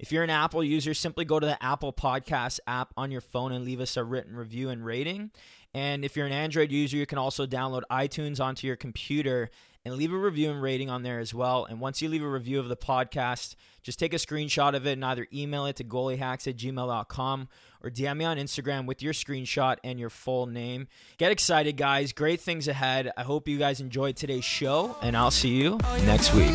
[0.00, 3.52] if you're an Apple user, simply go to the Apple Podcast app on your phone
[3.52, 5.30] and leave us a written review and rating.
[5.74, 9.50] And if you're an Android user, you can also download iTunes onto your computer
[9.84, 11.66] and leave a review and rating on there as well.
[11.66, 14.92] And once you leave a review of the podcast, just take a screenshot of it
[14.92, 17.48] and either email it to goaliehacks at gmail.com
[17.84, 20.88] or DM me on Instagram with your screenshot and your full name.
[21.18, 22.14] Get excited, guys.
[22.14, 23.12] Great things ahead.
[23.18, 26.54] I hope you guys enjoyed today's show, and I'll see you next week.